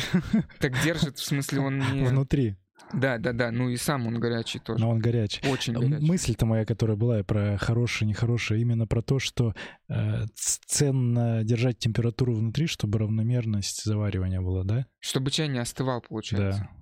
так 0.59 0.73
держит, 0.83 1.19
в 1.19 1.23
смысле 1.23 1.59
он 1.59 1.79
не... 1.79 2.05
Внутри. 2.05 2.57
Да, 2.93 3.17
да, 3.17 3.33
да. 3.33 3.51
Ну 3.51 3.69
и 3.69 3.77
сам 3.77 4.07
он 4.07 4.19
горячий 4.19 4.59
тоже. 4.59 4.83
Но 4.83 4.91
он 4.91 4.99
горячий. 4.99 5.41
Очень 5.47 5.73
горячий. 5.73 6.05
Мысль-то 6.05 6.45
моя, 6.45 6.65
которая 6.65 6.97
была 6.97 7.23
про 7.23 7.57
хорошее, 7.57 8.09
нехорошее, 8.09 8.61
именно 8.61 8.87
про 8.87 9.01
то, 9.01 9.19
что 9.19 9.53
э, 9.89 10.25
ценно 10.35 11.43
держать 11.43 11.79
температуру 11.79 12.33
внутри, 12.33 12.67
чтобы 12.67 12.99
равномерность 12.99 13.83
заваривания 13.83 14.41
была, 14.41 14.63
да? 14.63 14.85
Чтобы 14.99 15.31
чай 15.31 15.47
не 15.47 15.59
остывал, 15.59 16.01
получается. 16.01 16.59
Да. 16.59 16.81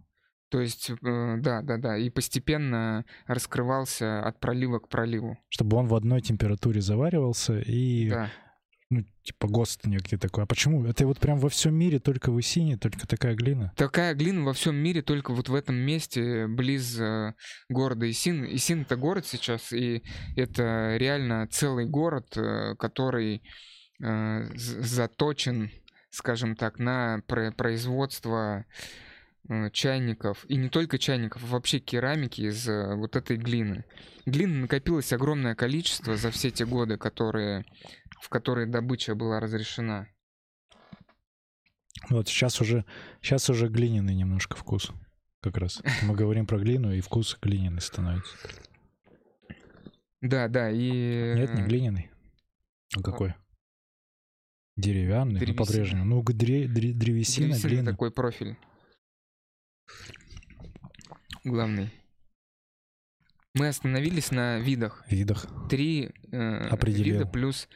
То 0.50 0.62
есть, 0.62 0.90
э, 0.90 0.96
да, 1.02 1.62
да, 1.62 1.78
да, 1.78 1.98
и 1.98 2.10
постепенно 2.10 3.06
раскрывался 3.28 4.24
от 4.24 4.40
пролива 4.40 4.80
к 4.80 4.90
проливу. 4.90 5.38
Чтобы 5.50 5.78
он 5.78 5.88
в 5.88 5.94
одной 5.94 6.22
температуре 6.22 6.82
заваривался 6.82 7.60
и 7.60 8.10
да 8.10 8.30
ну, 8.90 9.06
типа 9.24 9.48
ГОСТ 9.48 9.86
некий 9.86 10.18
такой. 10.18 10.44
А 10.44 10.48
почему? 10.48 10.86
Это 10.86 11.06
вот 11.06 11.20
прям 11.20 11.38
во 11.38 11.50
всем 11.50 11.76
мире 11.76 12.00
только 12.00 12.32
в 12.32 12.40
Исине, 12.40 12.76
только 12.76 13.08
такая 13.08 13.36
глина? 13.36 13.72
Такая 13.76 14.16
глина 14.16 14.44
во 14.44 14.54
всем 14.54 14.76
мире 14.76 15.04
только 15.04 15.32
вот 15.32 15.48
в 15.48 15.54
этом 15.54 15.76
месте, 15.76 16.48
близ 16.48 17.00
э, 17.00 17.36
города 17.70 18.10
Исин. 18.10 18.46
Исин— 18.46 18.82
это 18.90 18.96
город 18.96 19.28
сейчас, 19.28 19.72
и 19.74 20.04
это 20.36 20.98
реально 20.98 21.48
целый 21.52 21.86
город, 21.86 22.36
э, 22.36 22.76
который 22.80 23.44
э, 24.02 24.46
заточен, 24.56 25.70
скажем 26.10 26.56
так, 26.56 26.80
на 26.80 27.22
производство 27.28 28.66
э, 29.48 29.70
чайников, 29.70 30.46
и 30.48 30.56
не 30.56 30.70
только 30.70 30.98
чайников, 30.98 31.44
а 31.44 31.48
вообще 31.48 31.78
керамики 31.78 32.42
из 32.42 32.68
э, 32.68 32.96
вот 32.96 33.16
этой 33.16 33.38
глины. 33.38 33.86
Глины 34.26 34.62
накопилось 34.62 35.14
огромное 35.14 35.54
количество 35.54 36.16
за 36.16 36.32
все 36.32 36.50
те 36.50 36.66
годы, 36.66 36.98
которые 36.98 37.66
в 38.22 38.30
которой 38.30 38.66
добыча 38.66 39.16
была 39.16 39.40
разрешена. 39.40 40.08
Вот 42.10 42.28
сейчас 42.28 42.62
уже, 42.62 42.86
сейчас 43.22 43.50
уже 43.50 43.68
глиняный 43.68 44.16
немножко 44.16 44.56
вкус. 44.56 44.92
Как 45.42 45.58
раз. 45.58 45.82
Мы 46.04 46.16
говорим 46.16 46.46
про 46.46 46.60
глину, 46.60 46.92
и 46.92 47.02
вкус 47.02 47.38
глиняный 47.42 47.82
становится. 47.82 48.36
Да, 50.22 50.48
да, 50.48 50.70
и... 50.70 51.34
Нет, 51.36 51.54
не 51.54 51.64
глиняный. 51.64 52.12
А 52.98 53.02
какой? 53.02 53.36
Деревянный, 54.76 55.46
ну, 55.46 55.56
по-прежнему. 55.56 56.06
Ну, 56.06 56.24
дре, 56.24 56.68
дре, 56.68 56.94
древесина, 56.94 57.48
древесина 57.50 57.70
глина. 57.70 57.92
такой 57.92 58.12
профиль. 58.12 58.58
Главный. 61.44 61.90
Мы 63.56 63.68
остановились 63.68 64.32
на 64.32 64.60
видах. 64.60 65.04
Видах. 65.10 65.48
Три 65.70 66.12
э, 66.32 66.78
вида 66.86 67.26
плюс 67.26 67.68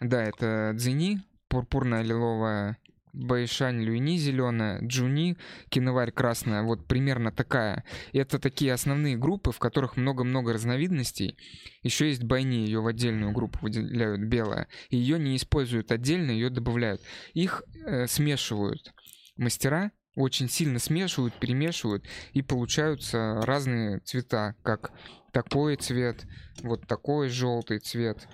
да, 0.00 0.22
это 0.22 0.72
дзини, 0.74 1.22
пурпурная 1.48 2.02
лиловая, 2.02 2.78
Байшань 3.12 3.82
Люйни 3.82 4.16
зеленая, 4.18 4.80
Джуни, 4.82 5.36
киноварь 5.68 6.12
красная, 6.12 6.62
вот 6.62 6.86
примерно 6.86 7.32
такая. 7.32 7.84
Это 8.12 8.38
такие 8.38 8.72
основные 8.72 9.16
группы, 9.16 9.52
в 9.52 9.58
которых 9.58 9.96
много-много 9.96 10.52
разновидностей. 10.52 11.36
Еще 11.82 12.08
есть 12.08 12.22
Байни, 12.22 12.56
ее 12.56 12.80
в 12.80 12.86
отдельную 12.86 13.32
группу 13.32 13.58
выделяют 13.62 14.22
белая. 14.22 14.68
Ее 14.90 15.18
не 15.18 15.36
используют 15.36 15.90
отдельно, 15.92 16.30
ее 16.30 16.50
добавляют. 16.50 17.00
Их 17.34 17.64
э, 17.84 18.06
смешивают 18.06 18.92
мастера, 19.36 19.90
очень 20.16 20.48
сильно 20.48 20.78
смешивают, 20.78 21.34
перемешивают, 21.34 22.04
и 22.32 22.42
получаются 22.42 23.40
разные 23.42 24.00
цвета, 24.00 24.54
как 24.62 24.92
такой 25.32 25.76
цвет, 25.76 26.26
вот 26.62 26.86
такой 26.86 27.28
желтый 27.28 27.78
цвет 27.78 28.28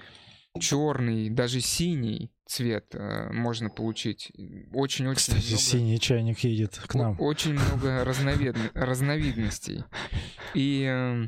черный, 0.60 1.30
даже 1.30 1.60
синий 1.60 2.32
цвет 2.46 2.94
э, 2.94 3.30
можно 3.32 3.70
получить. 3.70 4.30
Очень-очень 4.72 5.16
Кстати, 5.16 5.46
много... 5.46 5.58
синий 5.58 6.00
чайник 6.00 6.38
едет 6.40 6.78
к 6.86 6.94
нам. 6.94 7.20
Очень 7.20 7.54
много 7.54 8.04
разновид... 8.04 8.56
разновидностей. 8.74 9.84
И 10.54 10.84
э, 10.88 11.26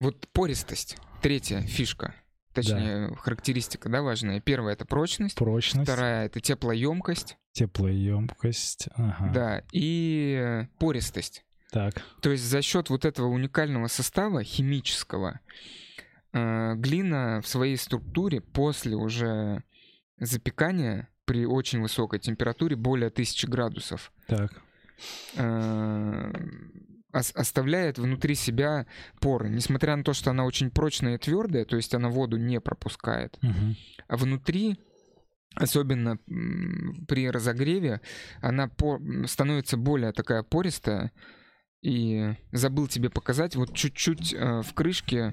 Вот 0.00 0.28
пористость. 0.32 0.96
Третья 1.22 1.60
фишка. 1.62 2.14
Точнее, 2.54 3.14
характеристика, 3.16 3.90
да, 3.90 4.00
важная. 4.00 4.40
Первая 4.40 4.74
это 4.74 4.86
прочность. 4.86 5.34
Прочность, 5.36 5.90
Вторая 5.90 6.24
это 6.24 6.40
теплоемкость. 6.40 7.36
теплоемкость. 7.52 8.88
Ага. 8.94 9.30
Да. 9.34 9.62
И 9.72 10.38
э, 10.40 10.66
пористость. 10.78 11.44
Так. 11.70 12.02
То 12.22 12.30
есть 12.30 12.44
за 12.44 12.62
счет 12.62 12.88
вот 12.88 13.04
этого 13.04 13.26
уникального 13.26 13.88
состава 13.88 14.42
химического 14.42 15.40
глина 16.76 17.40
в 17.42 17.46
своей 17.48 17.76
структуре 17.76 18.40
после 18.40 18.94
уже 18.96 19.62
запекания 20.18 21.08
при 21.24 21.44
очень 21.46 21.80
высокой 21.80 22.18
температуре, 22.20 22.76
более 22.76 23.10
1000 23.10 23.48
градусов, 23.48 24.12
Так. 24.28 24.62
э, 25.36 26.32
ос- 27.12 27.32
оставляет 27.34 27.98
внутри 27.98 28.34
себя 28.34 28.86
поры. 29.20 29.48
Несмотря 29.48 29.96
на 29.96 30.04
то, 30.04 30.12
что 30.12 30.30
она 30.30 30.44
очень 30.44 30.70
прочная 30.70 31.14
и 31.16 31.18
твердая, 31.18 31.64
то 31.64 31.76
есть 31.76 31.94
она 31.94 32.08
воду 32.08 32.36
не 32.36 32.60
пропускает, 32.60 33.38
Мгм. 33.42 33.76
а 34.08 34.16
внутри, 34.16 34.78
особенно 35.54 36.18
при 37.08 37.30
разогреве, 37.30 38.00
она 38.40 38.68
по- 38.68 39.00
становится 39.26 39.76
более 39.76 40.12
такая 40.12 40.42
пористая. 40.42 41.12
И 41.82 42.34
забыл 42.52 42.88
тебе 42.88 43.10
показать, 43.10 43.54
вот 43.54 43.72
чуть-чуть 43.74 44.32
э, 44.34 44.62
в 44.62 44.72
крышке 44.74 45.32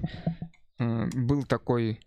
был 0.78 1.44
такой 1.44 2.00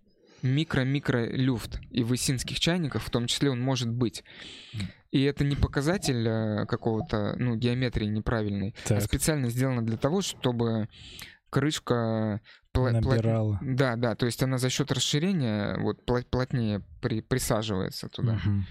микро-микро 0.43 1.25
люфт. 1.25 1.79
И 1.91 2.03
в 2.03 2.13
исинских 2.13 2.59
чайниках 2.59 3.01
в 3.01 3.09
том 3.09 3.27
числе 3.27 3.49
он 3.49 3.59
может 3.61 3.89
быть. 3.89 4.23
И 5.11 5.23
это 5.23 5.43
не 5.45 5.55
показатель 5.55 6.27
э, 6.27 6.65
какого-то, 6.65 7.35
ну, 7.37 7.55
геометрии 7.55 8.05
неправильной, 8.07 8.75
а 8.85 8.87
Так. 8.89 9.01
специально 9.01 9.49
сделано 9.49 9.83
для 9.85 9.97
того, 9.97 10.21
чтобы 10.21 10.89
крышка 11.49 12.41
пла- 12.73 12.91
Набирала. 12.91 13.57
да, 13.61 13.95
да, 13.95 14.15
то 14.15 14.25
есть 14.25 14.43
она 14.43 14.57
за 14.57 14.69
счет 14.69 14.91
расширения 14.91 15.77
вот 15.79 16.03
пла- 16.05 16.25
плотнее 16.29 16.81
при- 17.01 17.21
присаживается 17.21 18.09
туда. 18.09 18.33
Мгм. 18.33 18.65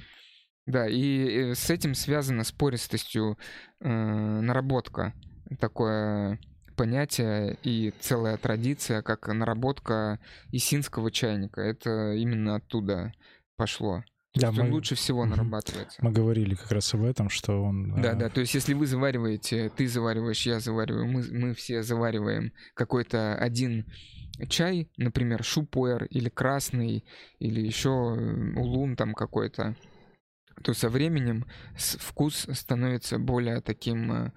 Да, 0.66 0.86
и 0.88 1.26
э, 1.26 1.54
с 1.54 1.70
этим 1.70 1.94
связана 1.94 2.44
с 2.44 2.52
пористостью 2.52 3.38
э, 3.80 3.88
наработка. 3.88 5.14
Такое 5.58 6.38
понятие 6.76 7.56
и 7.62 7.92
целая 8.00 8.37
традиция, 8.37 9.02
как 9.02 9.26
наработка 9.28 10.18
исинского 10.52 11.11
чайника. 11.11 11.61
Это 11.61 12.12
именно 12.12 12.56
оттуда 12.56 13.12
пошло. 13.56 14.04
То 14.35 14.40
Да, 14.42 14.47
есть 14.49 14.59
он 14.61 14.66
мы- 14.68 14.73
лучше 14.75 14.95
всего 14.97 15.25
нарабатывается. 15.25 15.99
Мы 16.04 16.12
говорили 16.12 16.54
как 16.54 16.71
раз 16.71 16.92
об 16.92 17.04
этом, 17.04 17.30
что 17.30 17.62
он... 17.62 18.00
Да, 18.02 18.11
а, 18.11 18.14
да, 18.14 18.28
то 18.28 18.40
есть 18.40 18.52
если 18.54 18.75
вы 18.75 18.87
завариваете, 18.87 19.71
ты 19.71 19.88
завариваешь, 19.88 20.45
я 20.47 20.61
завариваю, 20.61 21.06
мы, 21.06 21.25
мы 21.33 21.54
все 21.54 21.83
завариваем 21.83 22.52
какой-то 22.75 23.35
один 23.37 23.87
чай, 24.50 24.90
например, 24.99 25.42
шупуэр 25.42 26.04
или 26.04 26.28
красный, 26.28 27.06
или 27.38 27.61
еще 27.66 27.88
улун 27.88 28.95
там 28.95 29.14
какой-то, 29.14 29.75
то 30.62 30.75
со 30.75 30.90
временем 30.90 31.47
вкус 31.76 32.47
становится 32.52 33.18
более 33.18 33.62
таким, 33.62 34.12
э, 34.12 34.26
э, 34.26 34.30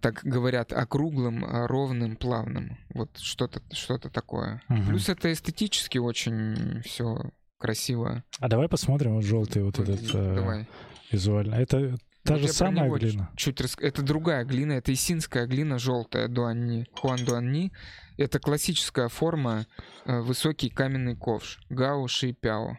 так 0.00 0.20
говорят, 0.24 0.72
округлым, 0.72 1.44
а 1.44 1.66
ровным, 1.66 2.16
плавным. 2.16 2.78
Вот 2.94 3.16
что-то 3.18 3.60
что 3.72 3.98
такое. 3.98 4.62
мгм. 4.68 4.86
Плюс 4.88 5.08
это 5.08 5.32
эстетически 5.32 5.98
очень 5.98 6.82
все 6.82 7.16
красиво. 7.58 8.22
А 8.40 8.48
давай 8.48 8.68
посмотрим 8.68 9.14
вот 9.14 9.24
желтый 9.24 9.62
вот 9.62 9.78
этот 9.78 10.00
э, 10.14 10.34
Давай. 10.36 10.66
визуально. 11.10 11.56
Это 11.56 11.98
та 12.24 12.34
Вот 12.34 12.42
же 12.42 12.48
самая 12.48 12.88
глина? 12.90 13.30
Чуть 13.36 13.60
рас- 13.60 13.76
Это 13.80 14.02
другая 14.02 14.44
глина, 14.44 14.72
это 14.74 14.92
исинская 14.92 15.46
глина 15.46 15.78
желтая 15.78 16.28
дуанни, 16.28 16.86
хуан 16.92 17.24
дуанни. 17.24 17.72
Это 18.16 18.38
классическая 18.38 19.08
форма, 19.08 19.66
э, 20.04 20.20
высокий 20.20 20.70
каменный 20.70 21.16
ковш, 21.16 21.58
гао 21.68 22.06
ши 22.06 22.32
пяо. 22.32 22.76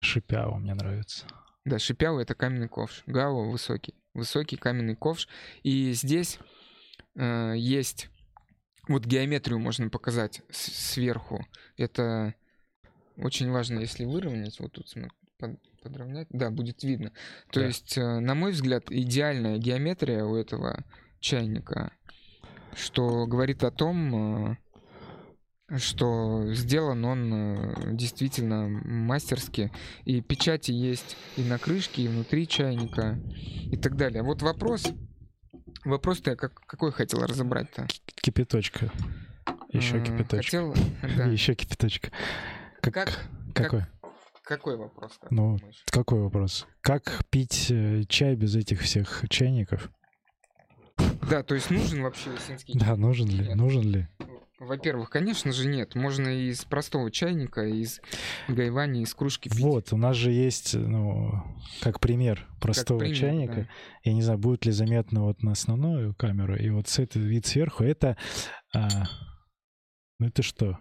Шипяо 0.00 0.56
мне 0.58 0.74
нравится. 0.74 1.26
Да, 1.64 1.78
шипяо 1.78 2.18
это 2.20 2.34
каменный 2.34 2.68
ковш, 2.68 3.02
гао 3.06 3.48
высокий, 3.50 3.94
высокий 4.14 4.56
каменный 4.56 4.96
ковш. 4.96 5.28
И 5.62 5.92
здесь 5.92 6.38
э, 7.16 7.54
есть 7.56 8.08
вот 8.88 9.04
геометрию 9.06 9.58
можно 9.58 9.88
показать 9.88 10.42
сверху. 10.50 11.46
Это 11.76 12.34
очень 13.16 13.50
важно, 13.50 13.78
если 13.80 14.04
выровнять, 14.04 14.58
вот 14.60 14.72
тут 14.72 14.86
под- 15.38 15.60
подровнять, 15.82 16.26
да, 16.30 16.50
будет 16.50 16.82
видно. 16.82 17.12
То 17.50 17.60
Да. 17.60 17.66
есть, 17.66 17.96
э, 17.96 18.18
на 18.20 18.34
мой 18.34 18.52
взгляд, 18.52 18.90
идеальная 18.90 19.58
геометрия 19.58 20.24
у 20.24 20.34
этого 20.36 20.84
чайника, 21.20 21.92
что 22.74 23.26
говорит 23.26 23.62
о 23.64 23.70
том, 23.70 24.52
э, 24.52 24.56
что 25.78 26.52
сделан 26.54 27.04
он 27.04 27.32
э, 27.32 27.74
действительно 27.94 28.68
мастерски. 28.68 29.70
И 30.04 30.20
печати 30.20 30.70
есть 30.72 31.16
и 31.36 31.42
на 31.42 31.58
крышке, 31.58 32.02
и 32.02 32.08
внутри 32.08 32.46
чайника, 32.46 33.18
и 33.70 33.76
так 33.76 33.96
далее. 33.96 34.22
Вот 34.22 34.42
вопрос, 34.42 34.86
вопрос-то 35.84 36.30
я 36.30 36.36
как, 36.36 36.54
какой 36.66 36.92
хотел 36.92 37.20
разобрать-то? 37.24 37.86
Кипяточка. 38.16 38.90
Еще 39.70 39.98
Э, 39.98 40.04
кипяточка. 40.04 40.36
Хотел, 40.36 40.74
да. 41.16 41.24
Еще 41.30 41.54
кипяточка. 41.54 42.10
Как, 42.80 42.92
Как- 42.94 43.28
какой? 43.54 43.86
Какой 44.44 44.76
вопрос? 44.76 45.18
как 45.20 45.30
Ну? 45.30 45.58
Какой 45.86 46.20
вопрос? 46.20 46.66
Как 46.80 47.24
пить 47.30 47.68
э, 47.70 48.02
чай 48.08 48.34
без 48.34 48.56
этих 48.56 48.80
всех 48.80 49.24
чайников? 49.30 49.90
Да, 51.30 51.42
то 51.42 51.54
есть 51.54 51.70
нужен 51.70 52.02
вообще 52.02 52.34
исинский 52.36 52.78
Да, 52.78 52.96
нужен 52.96 53.28
ли? 53.28 53.46
Нет. 53.48 53.54
Нужен 53.56 53.82
ли? 53.82 54.08
Во-первых, 54.66 55.10
конечно 55.10 55.52
же 55.52 55.66
нет. 55.66 55.94
Можно 55.94 56.28
из 56.28 56.64
простого 56.64 57.10
чайника, 57.10 57.62
из 57.62 58.00
гайвани, 58.48 59.02
из 59.02 59.12
кружки 59.14 59.48
пить. 59.48 59.60
Вот, 59.60 59.92
у 59.92 59.96
нас 59.96 60.16
же 60.16 60.30
есть, 60.30 60.74
ну, 60.74 61.32
как 61.80 61.98
пример 62.00 62.46
простого 62.60 63.00
пример, 63.00 63.16
чайника. 63.16 63.54
да. 63.54 63.68
Я 64.04 64.14
не 64.14 64.22
знаю, 64.22 64.38
будет 64.38 64.64
ли 64.64 64.72
заметно 64.72 65.24
вот 65.24 65.42
на 65.42 65.52
основную 65.52 66.14
камеру. 66.14 66.56
И 66.56 66.70
вот 66.70 66.88
с 66.88 66.98
этой 66.98 67.20
вид 67.20 67.44
сверху, 67.46 67.82
это... 67.82 68.16
а, 68.72 68.88
ну 70.18 70.28
это 70.28 70.42
что? 70.42 70.78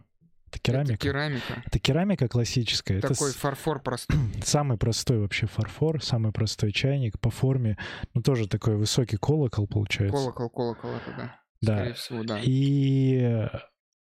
Это 0.47 0.59
керамика? 0.59 0.93
Это 0.93 0.97
керамика. 1.03 1.63
Это 1.65 1.79
керамика 1.79 2.27
классическая. 2.27 2.97
Это 2.97 3.07
Такой 3.09 3.31
с- 3.31 3.35
фарфор 3.35 3.81
простой. 3.81 4.17
самый 4.43 4.77
простой 4.77 5.19
вообще 5.19 5.47
фарфор, 5.47 6.03
самый 6.03 6.31
простой 6.31 6.71
чайник 6.71 7.19
по 7.19 7.31
форме. 7.31 7.77
Ну, 8.13 8.21
тоже 8.21 8.47
такой 8.47 8.75
высокий 8.75 9.17
колокол 9.17 9.65
получается. 9.67 10.15
Колокол, 10.15 10.49
колокол 10.49 10.91
это 10.91 11.15
да. 11.17 11.35
Да. 11.61 11.75
Скорее 11.77 11.93
всего, 11.93 12.23
да. 12.23 12.39
И 12.43 13.47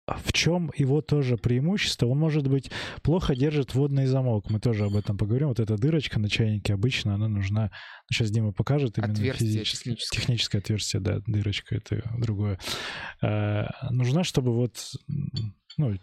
в 0.08 0.34
чем 0.34 0.72
его 0.76 1.02
тоже 1.02 1.38
преимущество? 1.38 2.08
Он, 2.08 2.20
может 2.20 2.48
быть, 2.48 2.70
плохо 3.02 3.36
держит 3.36 3.74
водный 3.74 4.06
замок. 4.06 4.50
Мы 4.50 4.60
тоже 4.60 4.86
об 4.86 4.96
этом 4.96 5.18
поговорим. 5.18 5.48
Вот 5.48 5.60
эта 5.60 5.78
дырочка 5.78 6.20
на 6.20 6.30
чайнике 6.30 6.74
обычно, 6.74 7.16
она 7.16 7.28
нужна... 7.28 7.72
Сейчас 8.12 8.30
Дима 8.30 8.52
покажет 8.52 8.98
именно 8.98 9.14
Отверстие 9.14 9.50
физически. 9.50 9.84
техническое. 9.84 10.20
Техническое 10.20 10.58
отверстие, 10.60 11.02
да, 11.02 11.20
дырочка, 11.26 11.76
это 11.76 12.04
другое. 12.18 12.60
Э, 13.22 13.66
нужна, 13.92 14.24
чтобы 14.24 14.54
вот, 14.54 14.92
ну, 15.78 15.98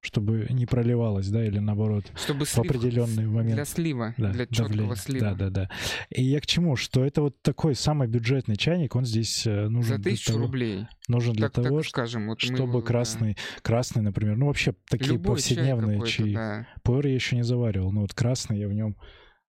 чтобы 0.00 0.46
не 0.50 0.64
проливалось, 0.64 1.28
да, 1.28 1.44
или 1.44 1.58
наоборот, 1.58 2.04
Чтобы 2.14 2.44
в 2.44 2.48
слив... 2.48 2.64
определенный 2.66 3.26
момент. 3.26 3.54
Для 3.56 3.64
слива, 3.64 4.14
Да, 4.16 4.30
для 4.32 4.46
четкого 4.46 4.68
давление. 4.68 4.96
слива. 4.96 5.26
Да, 5.30 5.34
да, 5.34 5.50
да. 5.50 5.70
И 6.10 6.22
я 6.22 6.40
к 6.40 6.46
чему? 6.46 6.76
Что 6.76 7.04
это 7.04 7.22
вот 7.22 7.42
такой 7.42 7.74
самый 7.74 8.06
бюджетный 8.06 8.56
чайник, 8.56 8.94
он 8.94 9.04
здесь 9.04 9.46
э, 9.46 9.68
нужен 9.68 9.96
За 9.96 10.02
тысячу 10.02 10.32
того- 10.32 10.44
рублей. 10.46 10.86
нужен 11.08 11.34
для 11.34 11.48
Так, 11.48 11.64
того, 11.64 11.82
скажем. 11.82 12.28
Вот 12.28 12.40
чтобы 12.40 12.62
его, 12.68 12.80
да. 12.80 12.86
красный, 12.86 13.36
красный, 13.62 14.02
например, 14.02 14.36
ну 14.36 14.46
вообще 14.46 14.74
такие 14.88 15.12
Любой 15.12 15.40
чай 15.40 15.56
повседневные 15.56 15.96
какой-то, 15.98 16.12
чаи. 16.12 16.34
да. 16.34 16.66
Пуэр 16.84 17.06
я 17.08 17.14
еще 17.14 17.36
не 17.36 17.42
заваривал, 17.44 17.90
но 17.92 18.02
вот 18.02 18.14
красный 18.14 18.58
я 18.58 18.68
в 18.68 18.72
нем 18.72 18.96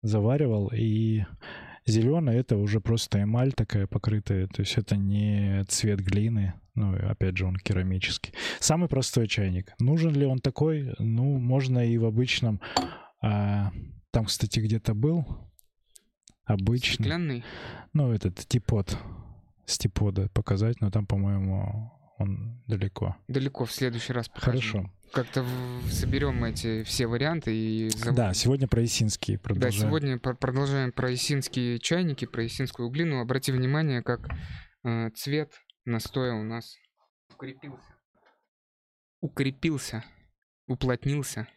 заваривал, 0.01 0.71
и 0.75 1.23
зеленый 1.86 2.36
это 2.36 2.58
уже 2.58 2.80
просто 2.82 3.21
эмаль 3.23 3.54
такая 3.54 3.86
покрытая, 3.88 4.47
то 4.47 4.62
есть 4.62 4.77
это 4.77 4.95
не 4.97 5.63
цвет 5.67 5.99
глины, 5.99 6.54
ну 6.76 6.96
опять 7.10 7.38
же 7.38 7.46
он 7.46 7.56
керамический. 7.58 8.34
Самый 8.60 8.88
простой 8.90 9.28
чайник. 9.28 9.74
Нужен 9.80 10.14
ли 10.14 10.26
он 10.26 10.40
такой? 10.40 10.94
Ну, 11.00 11.38
можно 11.38 11.80
и 11.86 11.98
в 11.98 12.06
обычном. 12.06 12.62
а, 13.22 13.72
там, 14.12 14.26
кстати, 14.26 14.60
где-то 14.60 14.94
был 14.94 15.26
обычный. 16.46 17.04
Стеклянный. 17.06 17.44
Ну, 17.94 18.12
этот 18.12 18.36
типод 18.48 18.98
с 19.66 19.78
типода 19.78 20.30
показать, 20.34 20.82
но 20.82 20.92
там, 20.92 21.06
по-моему, 21.06 21.92
он 22.18 22.62
далеко. 22.68 23.16
Далеко 23.28 23.66
в 23.66 23.72
следующий 23.72 24.14
раз 24.14 24.28
покажем. 24.30 24.52
Хорошо. 24.62 24.92
Как-то 25.14 25.46
соберем 25.90 26.44
эти 26.46 26.84
все 26.84 27.06
варианты 27.06 27.54
и 27.54 27.90
заводим. 27.90 28.16
Да, 28.16 28.34
сегодня 28.34 28.68
про 28.68 28.84
Исинский 28.86 29.36
Да, 29.36 29.42
продолжаем. 29.42 29.74
сегодня 29.88 30.18
пр- 30.20 30.38
продолжаем 30.38 30.92
про 30.94 31.14
исинские 31.14 31.80
чайники, 31.80 32.26
про 32.26 32.46
исинскую 32.46 32.90
глину. 32.90 33.20
Обрати 33.20 33.52
внимание, 33.52 34.02
как 34.04 34.30
э, 34.86 35.10
цвет 35.16 35.52
настоя 35.86 36.34
у 36.34 36.44
нас 36.44 36.78
укрепился. 37.34 37.96
Укрепился. 39.22 40.04
Уплотнился. 40.67 41.48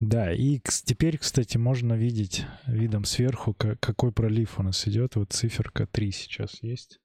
Да, 0.00 0.32
и 0.32 0.60
теперь, 0.60 1.18
кстати, 1.18 1.56
можно 1.56 1.94
видеть 1.94 2.46
видом 2.66 3.04
сверху, 3.04 3.52
ка- 3.52 3.76
какой 3.76 4.12
пролив 4.12 4.58
у 4.60 4.62
нас 4.62 4.86
идет. 4.86 5.16
Вот 5.16 5.32
циферка 5.32 5.86
3 5.86 6.12
сейчас 6.12 6.62
есть. 6.62 7.00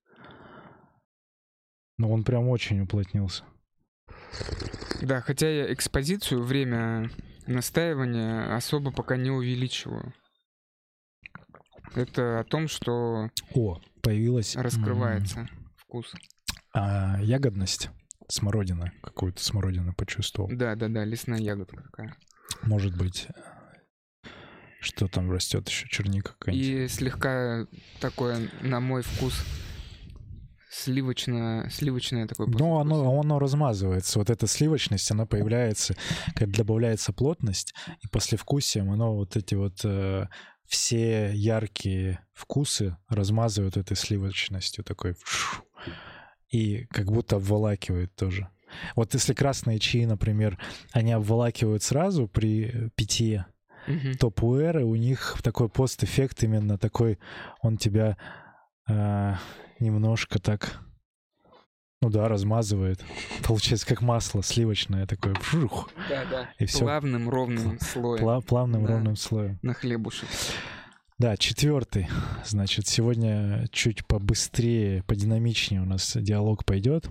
Но 1.97 2.11
он 2.11 2.23
прям 2.23 2.47
очень 2.49 2.81
уплотнился. 2.81 3.45
Да, 5.01 5.21
хотя 5.21 5.49
я 5.49 5.73
экспозицию, 5.73 6.43
время 6.43 7.09
настаивания 7.47 8.55
особо 8.55 8.91
пока 8.91 9.17
не 9.17 9.31
увеличиваю. 9.31 10.13
Это 11.95 12.39
о 12.39 12.43
том, 12.43 12.67
что 12.67 13.29
О, 13.53 13.79
появилась... 14.01 14.55
м, 14.55 14.61
раскрывается 14.61 15.47
вкус. 15.77 16.13
а, 16.73 17.19
ягодность. 17.21 17.89
Смородина. 18.29 18.91
Какую-то 19.03 19.43
смородину 19.43 19.93
почувствовал. 19.93 20.49
Да, 20.51 20.75
да, 20.75 20.87
да, 20.87 21.03
лесная 21.03 21.39
ягодка 21.39 21.83
какая. 21.83 22.15
Может 22.63 22.97
быть, 22.97 23.27
что 24.79 25.07
там 25.07 25.29
растет 25.29 25.67
еще? 25.67 25.87
Черника 25.89 26.33
какая-нибудь. 26.39 26.67
И 26.67 26.87
слегка 26.87 27.67
такое, 27.99 28.49
на 28.61 28.79
мой 28.79 29.01
вкус, 29.03 29.35
сливочное, 30.69 31.69
сливочное 31.69 32.27
такое. 32.27 32.47
Но 32.47 32.79
оно, 32.79 33.19
оно 33.19 33.39
размазывается. 33.39 34.19
Вот 34.19 34.29
эта 34.29 34.47
сливочность, 34.47 35.09
она 35.11 35.25
появляется, 35.25 35.95
когда 36.35 36.57
добавляется 36.57 37.13
плотность, 37.13 37.73
и 38.01 38.07
послевкусием 38.07 38.91
оно 38.91 39.15
вот 39.15 39.35
эти 39.35 39.55
вот 39.55 39.81
э, 39.83 40.27
все 40.65 41.31
яркие 41.33 42.19
вкусы 42.33 42.97
размазывают 43.07 43.77
этой 43.77 43.95
сливочностью 43.95 44.83
такой. 44.83 45.15
И 46.49 46.85
как 46.85 47.11
будто 47.11 47.37
обволакивает 47.37 48.13
тоже. 48.15 48.49
Вот 48.95 49.13
если 49.13 49.33
красные 49.33 49.79
чаи, 49.79 50.05
например, 50.05 50.59
они 50.91 51.11
обволакивают 51.11 51.83
сразу 51.83 52.27
при 52.27 52.89
питье, 52.95 53.45
Мгм. 53.87 54.17
то 54.17 54.31
пуэры 54.31 54.85
у 54.85 54.95
них 54.95 55.37
такой 55.43 55.67
пост-эффект 55.67 56.43
именно 56.43 56.77
такой, 56.77 57.19
он 57.61 57.77
тебя 57.77 58.17
э, 58.87 59.35
немножко 59.79 60.39
так, 60.39 60.79
ну 62.03 62.09
да, 62.09 62.27
размазывает. 62.27 63.01
Получается 63.43 63.87
как 63.87 64.01
масло 64.01 64.43
сливочное 64.43 65.05
такое, 65.07 65.33
вжух, 65.35 65.89
Да, 66.09 66.25
да. 66.29 66.49
и 66.59 66.65
все 66.65 66.79
Плавным, 66.79 67.29
ровным 67.29 67.79
слоем 67.79 68.41
плавным 68.41 68.85
Да. 68.85 68.93
ровным 68.93 69.15
слоем. 69.15 69.57
на 69.61 69.73
хлебушек. 69.73 70.27
Да, 71.17 71.37
четвертый. 71.37 72.09
Значит, 72.45 72.87
сегодня 72.87 73.67
чуть 73.71 74.05
побыстрее, 74.05 75.03
подинамичнее 75.03 75.81
у 75.81 75.85
нас 75.85 76.17
диалог 76.19 76.65
пойдет. 76.65 77.07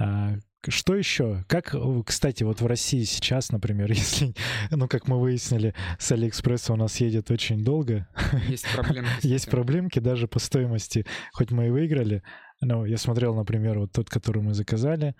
А, 0.00 0.34
что 0.66 0.96
еще? 0.96 1.44
Как, 1.46 1.74
кстати, 2.04 2.42
вот 2.42 2.60
в 2.60 2.66
России 2.66 3.04
сейчас, 3.04 3.52
например, 3.52 3.92
если, 3.92 4.34
ну, 4.70 4.88
как 4.88 5.06
мы 5.06 5.20
выяснили, 5.20 5.74
с 6.00 6.10
Алиэкспресса 6.10 6.72
у 6.72 6.76
нас 6.76 6.96
едет 6.96 7.30
очень 7.30 7.62
долго, 7.62 8.08
Есть 8.48 8.66
проблемы. 8.74 9.06
с 9.20 9.24
Есть 9.24 9.48
проблемки 9.48 10.00
даже 10.00 10.26
по 10.26 10.40
стоимости, 10.40 11.06
хоть 11.32 11.52
мы 11.52 11.68
и 11.68 11.70
выиграли. 11.70 12.24
Но 12.60 12.86
я 12.86 12.98
смотрел, 12.98 13.34
например, 13.34 13.78
вот 13.78 13.92
тот, 13.92 14.10
который 14.10 14.42
мы 14.42 14.54
заказали, 14.54 15.14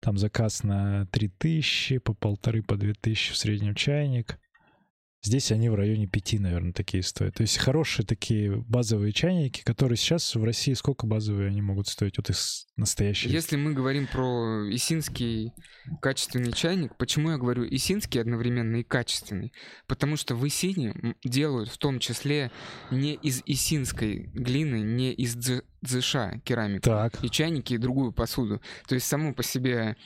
там 0.00 0.16
заказ 0.16 0.62
на 0.62 1.06
3000, 1.06 1.98
по 1.98 2.14
полторы, 2.14 2.62
по 2.62 2.76
2000 2.76 3.32
в 3.32 3.36
среднем 3.36 3.74
чайник. 3.74 4.38
Здесь 5.20 5.50
они 5.50 5.68
в 5.68 5.74
районе 5.74 6.06
5, 6.06 6.34
наверное, 6.40 6.72
такие 6.72 7.02
стоят. 7.02 7.34
То 7.34 7.42
есть 7.42 7.58
хорошие 7.58 8.06
такие 8.06 8.56
базовые 8.68 9.12
чайники, 9.12 9.62
которые 9.64 9.96
сейчас 9.96 10.34
в 10.36 10.44
России 10.44 10.74
сколько 10.74 11.06
базовые 11.08 11.48
они 11.48 11.60
могут 11.60 11.88
стоить? 11.88 12.18
Вот 12.18 12.30
из 12.30 12.66
настоящих. 12.76 13.30
Если 13.32 13.56
мы 13.56 13.72
говорим 13.72 14.06
про 14.06 14.64
исинский 14.72 15.52
качественный 16.00 16.52
чайник, 16.52 16.96
почему 16.96 17.30
я 17.32 17.36
говорю 17.36 17.66
исинский 17.68 18.20
одновременно 18.20 18.76
и 18.76 18.84
качественный? 18.84 19.52
Потому 19.88 20.16
что 20.16 20.36
в 20.36 20.46
Исине 20.46 20.94
делают 21.24 21.68
в 21.68 21.78
том 21.78 21.98
числе 21.98 22.52
не 22.92 23.14
из 23.14 23.42
исинской 23.44 24.30
глины, 24.32 24.82
не 24.82 25.12
из 25.12 25.36
дзы- 25.36 25.64
дзыша 25.82 26.40
керамику. 26.44 26.82
Так, 26.82 27.24
И 27.24 27.28
чайники, 27.30 27.74
и 27.74 27.78
другую 27.78 28.12
посуду. 28.12 28.62
То 28.86 28.94
есть 28.94 29.06
само 29.08 29.34
по 29.34 29.42
себе 29.42 29.96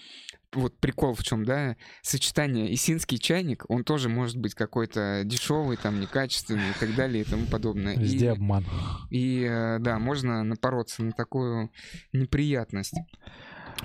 вот 0.54 0.78
прикол 0.78 1.14
в 1.14 1.22
чем, 1.22 1.44
да, 1.44 1.76
сочетание 2.02 2.72
исинский 2.74 3.18
чайник, 3.18 3.64
он 3.68 3.84
тоже 3.84 4.08
может 4.08 4.36
быть 4.36 4.54
какой-то 4.54 5.22
дешевый, 5.24 5.76
там, 5.76 6.00
некачественный 6.00 6.70
и 6.70 6.74
так 6.78 6.94
далее 6.94 7.22
и 7.22 7.24
тому 7.24 7.46
подобное. 7.46 7.96
везде 7.96 8.26
И- 8.26 8.28
обман. 8.28 8.64
и 9.10 9.42
э, 9.48 9.78
да, 9.78 9.98
можно 9.98 10.42
напороться 10.42 11.02
на 11.02 11.12
такую 11.12 11.70
неприятность. 12.12 12.94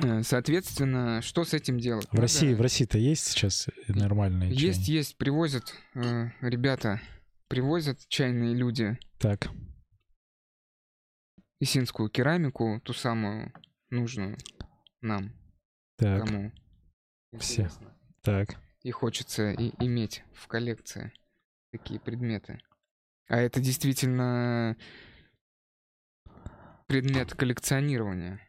Э, 0.03 0.21
Соответственно, 0.23 1.21
что 1.21 1.43
с 1.45 1.53
этим 1.53 1.80
делать? 1.80 2.08
В 2.12 2.19
России, 2.19 2.53
в 2.53 2.62
России-то 2.62 2.97
есть 2.97 3.25
сейчас 3.27 3.67
нормальные 3.88 4.49
Есть, 4.51 4.62
чайники? 4.86 4.91
есть, 4.91 5.17
привозят 5.17 5.73
э, 5.95 6.30
ребята, 6.41 7.01
привозят 7.47 7.99
чайные 8.10 8.53
люди 8.53 8.99
Так, 9.19 9.47
исинскую 11.60 12.10
керамику, 12.10 12.82
ту 12.84 12.93
самую 12.93 13.51
нужную 13.89 14.38
нам, 15.01 15.32
так, 15.97 16.25
кому 16.25 16.51
Все. 17.39 17.69
так. 18.21 18.55
И 18.83 18.91
хочется 18.91 19.51
и 19.51 19.71
иметь 19.83 20.23
в 20.33 20.47
коллекции 20.47 21.12
такие 21.71 21.99
предметы. 21.99 22.60
А 23.27 23.38
это 23.38 23.60
действительно 23.60 24.77
предмет 26.88 27.33
коллекционирования. 27.33 28.39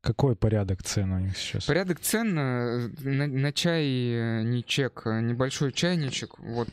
Какой 0.00 0.36
порядок 0.36 0.82
цен 0.82 1.12
у 1.12 1.18
них 1.18 1.36
сейчас? 1.36 1.66
Порядок 1.66 2.00
цен 2.00 2.38
э, 2.38 2.88
на, 3.00 3.26
на 3.26 3.52
чай 3.52 3.84
э, 3.84 4.42
не 4.42 4.62
чек, 4.62 5.02
э, 5.06 5.20
небольшой 5.20 5.72
чайничек, 5.72 6.38
вот, 6.38 6.68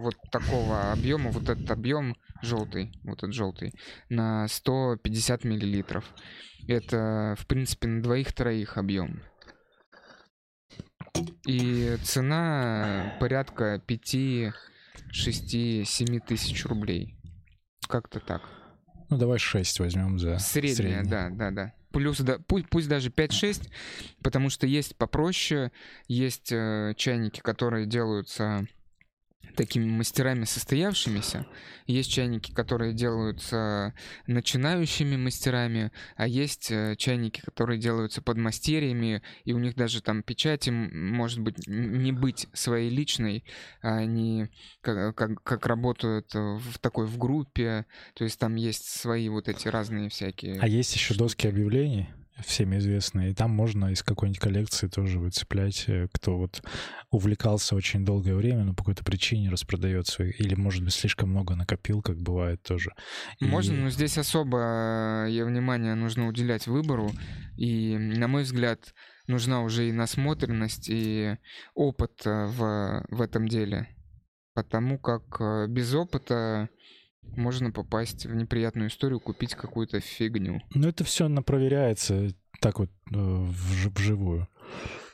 вот 0.00 0.16
такого 0.30 0.92
объема, 0.92 1.30
вот 1.30 1.48
этот 1.48 1.70
объем 1.70 2.16
желтый, 2.42 2.92
вот 3.04 3.18
этот 3.18 3.34
желтый, 3.34 3.72
на 4.08 4.48
150 4.48 5.44
миллилитров. 5.44 6.04
Это, 6.66 7.34
в 7.38 7.46
принципе, 7.46 7.88
на 7.88 8.02
двоих-троих 8.02 8.76
объем. 8.76 9.22
И 11.46 11.96
цена 12.02 13.16
порядка 13.20 13.82
5, 13.86 14.54
6, 15.12 15.86
7 15.86 16.20
тысяч 16.20 16.64
рублей. 16.66 17.16
Как-то 17.88 18.20
так. 18.20 18.42
Ну, 19.08 19.18
давай 19.18 19.38
6 19.38 19.80
возьмем 19.80 20.18
за 20.18 20.38
Средняя, 20.38 21.02
средний. 21.02 21.10
да, 21.10 21.30
да, 21.30 21.50
да. 21.50 21.72
Плюс, 21.92 22.20
да, 22.20 22.38
пусть, 22.46 22.68
пусть 22.68 22.88
даже 22.88 23.10
5-6, 23.10 23.68
потому 24.22 24.48
что 24.48 24.68
есть 24.68 24.96
попроще, 24.96 25.72
есть 26.06 26.52
э, 26.52 26.94
чайники, 26.96 27.40
которые 27.40 27.86
делаются 27.86 28.68
такими 29.56 29.84
мастерами 29.84 30.44
состоявшимися, 30.44 31.46
есть 31.86 32.10
чайники, 32.10 32.52
которые 32.52 32.92
делаются 32.92 33.94
начинающими 34.26 35.16
мастерами, 35.16 35.92
а 36.16 36.26
есть 36.26 36.70
э, 36.70 36.96
чайники, 36.96 37.40
которые 37.40 37.78
делаются 37.78 38.22
подмастерьями, 38.22 39.22
и 39.44 39.52
у 39.52 39.58
них 39.58 39.74
даже 39.74 40.02
там 40.02 40.22
печать 40.22 40.68
им 40.68 41.14
может 41.14 41.40
быть 41.40 41.66
не 41.66 42.12
быть 42.12 42.48
своей 42.52 42.90
личной, 42.90 43.44
а 43.82 43.96
они 43.96 44.48
как, 44.80 45.14
как, 45.16 45.42
как 45.42 45.66
работают 45.66 46.32
в 46.34 46.78
такой 46.80 47.06
в 47.06 47.18
группе, 47.18 47.86
то 48.14 48.24
есть 48.24 48.38
там 48.38 48.54
есть 48.56 48.84
свои 48.84 49.28
вот 49.28 49.48
эти 49.48 49.68
разные 49.68 50.08
всякие. 50.08 50.58
А 50.60 50.66
есть 50.66 50.94
еще 50.94 51.14
доски 51.14 51.46
объявлений, 51.46 52.08
всем 52.44 52.76
известные, 52.76 53.30
и 53.30 53.34
там 53.34 53.50
можно 53.50 53.86
из 53.92 54.02
какой-нибудь 54.02 54.40
коллекции 54.40 54.88
тоже 54.88 55.18
выцеплять, 55.18 55.84
э, 55.88 56.08
кто 56.12 56.36
вот 56.38 56.62
увлекался 57.10 57.74
очень 57.74 58.04
долгое 58.04 58.34
время, 58.34 58.64
но 58.64 58.72
по 58.72 58.78
какой-то 58.78 59.04
причине 59.04 59.50
распродает 59.50 60.06
свои, 60.06 60.30
или, 60.30 60.54
может 60.54 60.84
быть, 60.84 60.94
слишком 60.94 61.30
много 61.30 61.54
накопил, 61.56 62.02
как 62.02 62.18
бывает 62.18 62.62
тоже. 62.62 62.90
И- 63.40 63.44
Можно, 63.44 63.76
но 63.76 63.90
здесь 63.90 64.18
особо 64.18 65.26
э, 65.28 65.44
внимание 65.44 65.94
нужно 65.94 66.28
уделять 66.28 66.66
выбору. 66.66 67.10
И, 67.56 67.96
на 67.98 68.28
мой 68.28 68.42
взгляд, 68.44 68.94
нужна 69.26 69.62
уже 69.62 69.88
и 69.88 69.92
насмотренность, 69.92 70.88
и 70.88 71.36
опыт 71.74 72.26
э, 72.26 72.46
в, 72.46 73.04
в 73.08 73.20
этом 73.20 73.48
деле. 73.48 73.88
Потому 74.54 74.98
как 74.98 75.70
без 75.70 75.94
опыта 75.94 76.68
можно 77.22 77.70
попасть 77.70 78.26
в 78.26 78.34
неприятную 78.34 78.88
историю, 78.88 79.20
купить 79.20 79.54
какую-то 79.54 80.00
фигню. 80.00 80.60
Ну, 80.74 80.88
это 80.88 81.04
все 81.04 81.28
проверяется 81.42 82.30
так 82.60 82.78
вот 82.78 82.90
э, 83.10 83.14
вж- 83.14 83.92
вживую. 83.94 84.46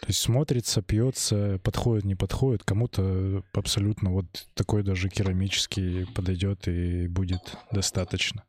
То 0.01 0.09
есть 0.09 0.21
смотрится, 0.21 0.83
пьется, 0.83 1.59
подходит, 1.65 2.05
не 2.05 2.15
подходит. 2.15 2.63
Кому-то 2.65 3.43
абсолютно 3.53 4.11
вот 4.11 4.27
такой 4.55 4.83
даже 4.83 5.09
керамический 5.09 6.07
подойдет 6.15 6.69
и 6.69 7.09
будет 7.09 7.57
достаточно. 7.73 8.45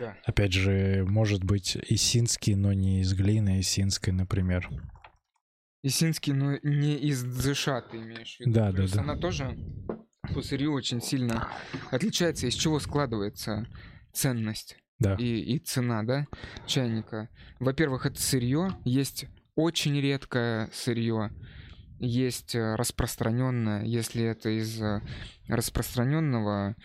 Да. 0.00 0.16
Опять 0.24 0.52
же, 0.52 1.04
может 1.06 1.44
быть 1.44 1.76
исинский, 1.88 2.54
но 2.54 2.72
не 2.72 3.00
из 3.00 3.14
глины 3.14 3.60
исинской, 3.60 4.12
например. 4.12 4.68
Исинский, 5.84 6.32
но 6.32 6.58
не 6.62 6.96
из 6.96 7.22
дзыша 7.22 7.82
ты 7.82 7.98
имеешь 7.98 8.36
в 8.36 8.40
виду. 8.40 8.52
Да, 8.52 8.70
да, 8.70 8.76
Плюс 8.76 8.92
да. 8.92 9.00
она 9.02 9.16
тоже 9.16 9.56
по 10.32 10.42
сырью 10.42 10.72
очень 10.72 11.00
сильно 11.00 11.48
отличается, 11.90 12.46
из 12.46 12.54
чего 12.54 12.80
складывается 12.80 13.66
ценность. 14.12 14.76
Да. 14.98 15.16
и, 15.18 15.56
и 15.56 15.58
цена, 15.58 16.04
да, 16.04 16.28
чайника. 16.64 17.28
Во-первых, 17.58 18.06
это 18.06 18.20
сырье, 18.22 18.70
есть 18.84 19.26
очень 19.56 20.00
редкое 20.00 20.70
сырье, 20.72 21.32
есть 21.98 22.54
распространенное, 22.54 23.84
если 23.84 24.24
это 24.24 24.50
из 24.50 24.80
э, 24.80 25.02
распространенного 25.48 26.76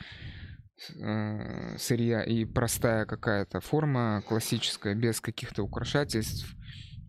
э, 1.00 1.78
сырья 1.78 2.24
и 2.24 2.46
простая 2.46 3.06
какая-то 3.06 3.60
форма 3.60 4.24
классическая, 4.28 4.96
без 4.96 5.22
каких-то 5.22 5.64
украшательств, 5.64 6.56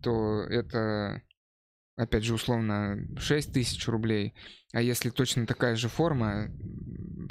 то 0.01 0.43
это, 0.43 1.21
опять 1.99 2.23
же, 2.23 2.33
условно 2.33 2.97
6 3.17 3.53
тысяч 3.53 3.87
рублей. 3.87 4.33
А 4.71 4.81
если 4.81 5.09
точно 5.09 5.47
такая 5.47 5.75
же 5.75 5.89
форма, 5.89 6.49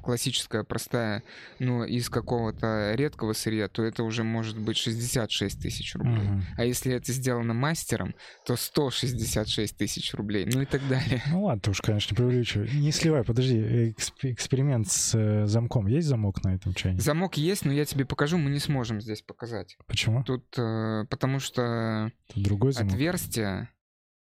классическая, 0.03 0.65
простая, 0.65 1.23
но 1.61 1.85
из 1.85 2.09
какого-то 2.11 2.95
редкого 2.95 3.33
сырья, 3.33 3.69
то 3.69 3.83
это 3.85 4.03
уже 4.03 4.25
может 4.25 4.59
быть 4.59 4.77
66 4.77 5.61
тысяч 5.61 5.95
рублей. 5.95 6.29
Мгм. 6.29 6.43
А 6.57 6.65
если 6.65 6.93
это 6.95 7.13
сделано 7.13 7.55
мастером, 7.55 8.15
то 8.45 8.57
166 8.57 9.77
тысяч 9.77 10.15
рублей, 10.15 10.47
ну 10.53 10.63
и 10.63 10.65
так 10.65 10.87
далее. 10.89 11.23
Ну 11.31 11.45
ладно, 11.45 11.61
ты 11.61 11.71
уж, 11.71 11.81
конечно, 11.81 12.17
преувеличивай. 12.17 12.71
Не 12.75 12.91
сливай, 12.93 13.23
подожди, 13.25 13.57
эксп- 13.97 14.33
эксперимент 14.33 14.89
с 14.89 15.15
э, 15.17 15.47
замком. 15.47 15.87
Есть 15.87 16.09
замок 16.09 16.43
на 16.45 16.55
этом 16.55 16.75
чайнике? 16.75 17.03
Замок 17.03 17.37
есть, 17.37 17.65
но 17.65 17.73
я 17.73 17.85
тебе 17.85 18.05
покажу, 18.05 18.37
мы 18.39 18.51
не 18.51 18.59
сможем 18.61 19.01
здесь 19.01 19.23
показать. 19.23 19.77
Почему? 19.87 20.25
Тут, 20.25 20.45
э, 20.59 21.05
потому 21.09 21.39
что 21.39 22.11
Тут 22.35 22.43
другой 22.43 22.73
замок. 22.73 22.93
отверстие 22.95 23.69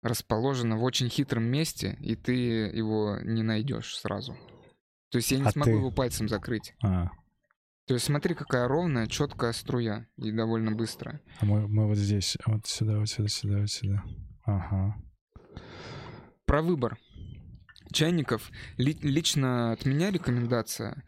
расположено 0.01 0.77
в 0.77 0.83
очень 0.83 1.09
хитром 1.09 1.43
месте, 1.43 1.97
и 2.01 2.15
ты 2.15 2.33
его 2.33 3.17
не 3.21 3.43
найдешь 3.43 3.97
сразу. 3.97 4.37
То 5.11 5.17
есть 5.17 5.31
я 5.31 5.39
не 5.39 5.45
А 5.45 5.51
смогу 5.51 5.71
ты? 5.71 5.77
его 5.77 5.91
пальцем 5.91 6.29
закрыть. 6.29 6.73
А, 6.83 7.09
То 7.87 7.95
есть 7.95 8.05
смотри, 8.05 8.35
какая 8.35 8.67
ровная, 8.67 9.07
четкая 9.07 9.51
струя 9.53 10.07
и 10.17 10.31
довольно 10.31 10.71
быстрая. 10.71 11.21
а 11.39 11.45
мы, 11.45 11.67
мы 11.67 11.87
вот 11.87 11.97
здесь, 11.97 12.37
вот 12.45 12.65
сюда, 12.67 12.99
вот 12.99 13.09
сюда, 13.09 13.27
сюда, 13.27 13.57
вот 13.59 13.69
сюда. 13.69 14.03
Ага. 14.45 14.95
Про 16.45 16.61
выбор 16.61 16.97
чайников. 17.91 18.51
Ли- 18.77 18.97
лично 19.01 19.71
от 19.71 19.85
меня 19.85 20.11
рекомендация 20.11 21.03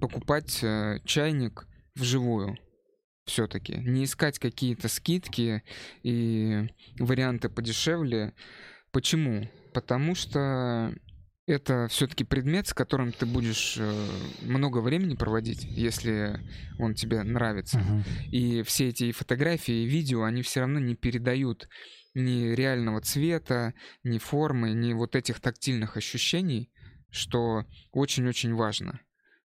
покупать 0.00 0.62
э, 0.62 0.98
чайник 1.04 1.66
вживую 1.94 2.56
все-таки. 3.24 3.76
Не 3.76 4.04
искать 4.04 4.38
какие-то 4.38 4.88
скидки 4.88 5.62
и 6.02 6.68
варианты 6.98 7.48
подешевле. 7.48 8.34
Почему? 8.92 9.48
Потому 9.72 10.14
что 10.14 10.94
это 11.46 11.88
все-таки 11.88 12.24
предмет, 12.24 12.68
с 12.68 12.74
которым 12.74 13.12
ты 13.12 13.26
будешь 13.26 13.76
э, 13.78 14.06
много 14.42 14.78
времени 14.78 15.14
проводить, 15.14 15.64
если 15.64 16.40
он 16.78 16.94
тебе 16.94 17.22
нравится. 17.22 17.78
Мгм. 17.78 18.04
И 18.30 18.62
все 18.62 18.88
эти 18.88 19.12
фотографии 19.12 19.84
и 19.84 19.86
видео, 19.86 20.22
они 20.22 20.42
все 20.42 20.60
равно 20.60 20.78
не 20.78 20.94
передают 20.94 21.68
ни 22.14 22.54
реального 22.54 23.00
цвета, 23.00 23.74
ни 24.04 24.18
формы, 24.18 24.72
ни 24.72 24.94
вот 24.94 25.16
этих 25.16 25.40
тактильных 25.40 25.96
ощущений, 25.96 26.70
что 27.10 27.64
очень-очень 27.92 28.54
важно. 28.54 29.00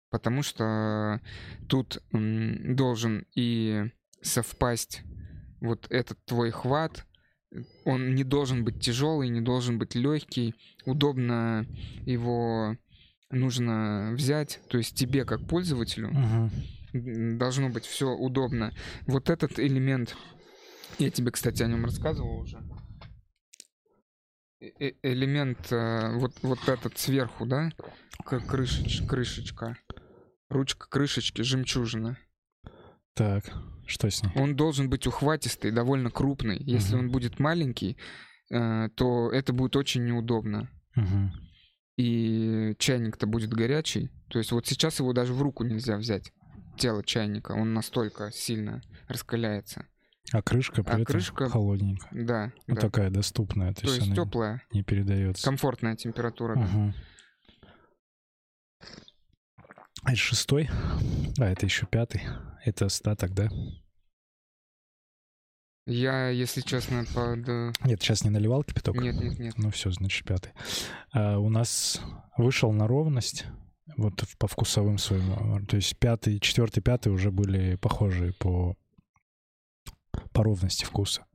Потому 0.10 0.41
что 0.43 1.22
тут 1.67 2.02
должен 2.12 3.26
и 3.36 3.91
совпасть 4.22 5.04
вот 5.62 5.88
этот 5.89 6.17
твой 6.26 6.52
хват, 6.52 7.06
он 7.86 8.15
не 8.15 8.24
должен 8.24 8.63
быть 8.63 8.80
тяжелый, 8.80 9.30
не 9.30 9.41
должен 9.41 9.78
быть 9.80 9.95
легкий, 9.95 10.56
удобно 10.86 11.65
его 12.06 12.78
нужно 13.32 14.12
взять, 14.13 14.60
то 14.69 14.78
есть 14.78 14.95
тебе 14.95 15.26
как 15.26 15.45
пользователю 15.48 16.10
м, 16.93 17.38
должно 17.38 17.69
быть 17.69 17.86
все 17.86 18.10
удобно. 18.10 18.74
Вот 19.06 19.30
этот 19.30 19.60
элемент, 19.60 20.15
я 20.98 21.12
тебе, 21.12 21.32
кстати, 21.32 21.62
о 21.62 21.67
нем 21.67 21.86
рассказывал 21.86 22.39
уже. 22.39 22.58
Э- 24.60 24.72
э- 24.80 24.93
элемент 25.04 25.72
э, 25.72 26.17
вот, 26.17 26.34
вот 26.41 26.67
этот 26.67 26.98
сверху, 26.98 27.45
да, 27.45 27.69
как 28.26 28.45
крышеч, 28.48 29.04
крышечка, 29.08 29.78
ручка 30.50 30.88
крышечки, 30.90 31.42
жемчужина. 31.42 32.18
Так, 33.16 33.46
что 33.86 34.10
с 34.10 34.24
ним? 34.24 34.32
Он 34.36 34.56
должен 34.56 34.90
быть 34.90 35.08
ухватистый, 35.08 35.72
довольно 35.72 36.10
крупный. 36.12 36.58
Если 36.60 36.96
он 36.96 37.10
будет 37.12 37.40
маленький, 37.40 37.98
э, 38.52 38.90
то 38.96 39.32
это 39.32 39.54
будет 39.54 39.76
очень 39.76 40.06
неудобно. 40.06 40.70
Мгм. 40.96 41.32
И 41.98 42.76
чайник-то 42.80 43.28
будет 43.28 43.50
горячий. 43.52 44.10
То 44.30 44.40
есть 44.40 44.52
вот 44.52 44.66
сейчас 44.68 45.00
его 45.00 45.12
даже 45.14 45.34
в 45.34 45.42
руку 45.42 45.64
нельзя 45.64 45.98
взять. 45.98 46.32
Тело 46.78 47.04
чайника, 47.04 47.52
он 47.52 47.74
настолько 47.74 48.32
сильно 48.32 48.82
раскаляется. 49.10 49.86
А 50.32 50.42
крышка 50.42 50.84
при 50.84 50.92
А 50.92 51.00
этом 51.00 51.06
крышка- 51.06 51.50
холодненькая. 51.50 52.10
Да, 52.26 52.54
Ну, 52.68 52.76
да. 52.76 52.82
такая 52.82 53.10
доступная, 53.10 53.74
то, 53.74 53.82
То 53.82 53.88
есть 53.88 53.98
есть 54.06 54.08
она 54.08 54.16
теплая, 54.26 54.62
не 54.72 54.84
передается. 54.84 55.44
комфортная 55.44 55.96
температура. 55.96 56.56
да. 56.56 56.94
А 60.04 60.12
это 60.12 60.20
шестой? 60.20 60.70
А, 61.40 61.46
это 61.46 61.66
еще 61.66 61.86
пятый. 61.86 62.22
Это 62.64 62.86
остаток, 62.86 63.34
да? 63.34 63.50
Я, 65.86 66.30
если 66.30 66.62
честно, 66.62 67.04
под... 67.14 67.48
Нет, 67.84 68.02
сейчас 68.02 68.24
не 68.24 68.30
наливал 68.30 68.64
кипяток? 68.64 68.96
Нет, 68.96 69.16
нет, 69.16 69.40
нет. 69.40 69.58
Ну 69.58 69.72
все, 69.72 69.92
значит, 69.92 70.26
пятый. 70.26 70.54
А, 71.12 71.40
у 71.40 71.50
нас 71.50 72.02
вышел 72.38 72.72
на 72.72 72.88
ровность, 72.88 73.46
вот 73.98 74.24
по 74.38 74.48
вкусовым 74.48 74.98
своим. 74.98 75.66
То 75.66 75.76
есть 75.76 75.98
пятый, 75.98 76.40
четвертый, 76.40 76.82
пятый 76.82 77.10
уже 77.12 77.32
были 77.32 77.76
похожие 77.76 78.34
по, 78.34 78.78
по 80.32 80.44
ровности 80.44 80.86
вкуса. 80.86 81.26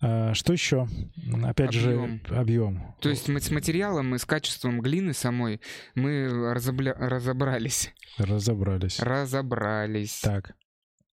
А, 0.00 0.32
что 0.34 0.52
еще? 0.52 0.86
Опять 1.42 1.70
Объем. 1.76 2.20
же, 2.28 2.34
объем. 2.34 2.94
То 3.00 3.08
есть 3.08 3.28
мы 3.28 3.40
с 3.40 3.50
материалом 3.50 4.14
и 4.14 4.18
с 4.18 4.24
качеством 4.24 4.80
глины 4.80 5.12
самой 5.12 5.60
мы 5.94 6.26
разобля- 6.54 6.94
разобрались. 6.96 7.92
Разобрались. 8.16 9.00
Разобрались. 9.00 10.20
Так. 10.20 10.52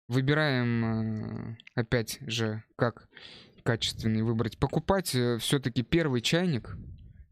Выбираем, 0.08 1.54
э, 1.54 1.56
опять 1.74 2.18
же, 2.26 2.64
как 2.76 3.06
качественный 3.64 4.22
выбрать. 4.22 4.58
Покупать 4.58 5.08
все-таки 5.08 5.82
первый 5.82 6.20
чайник. 6.22 6.76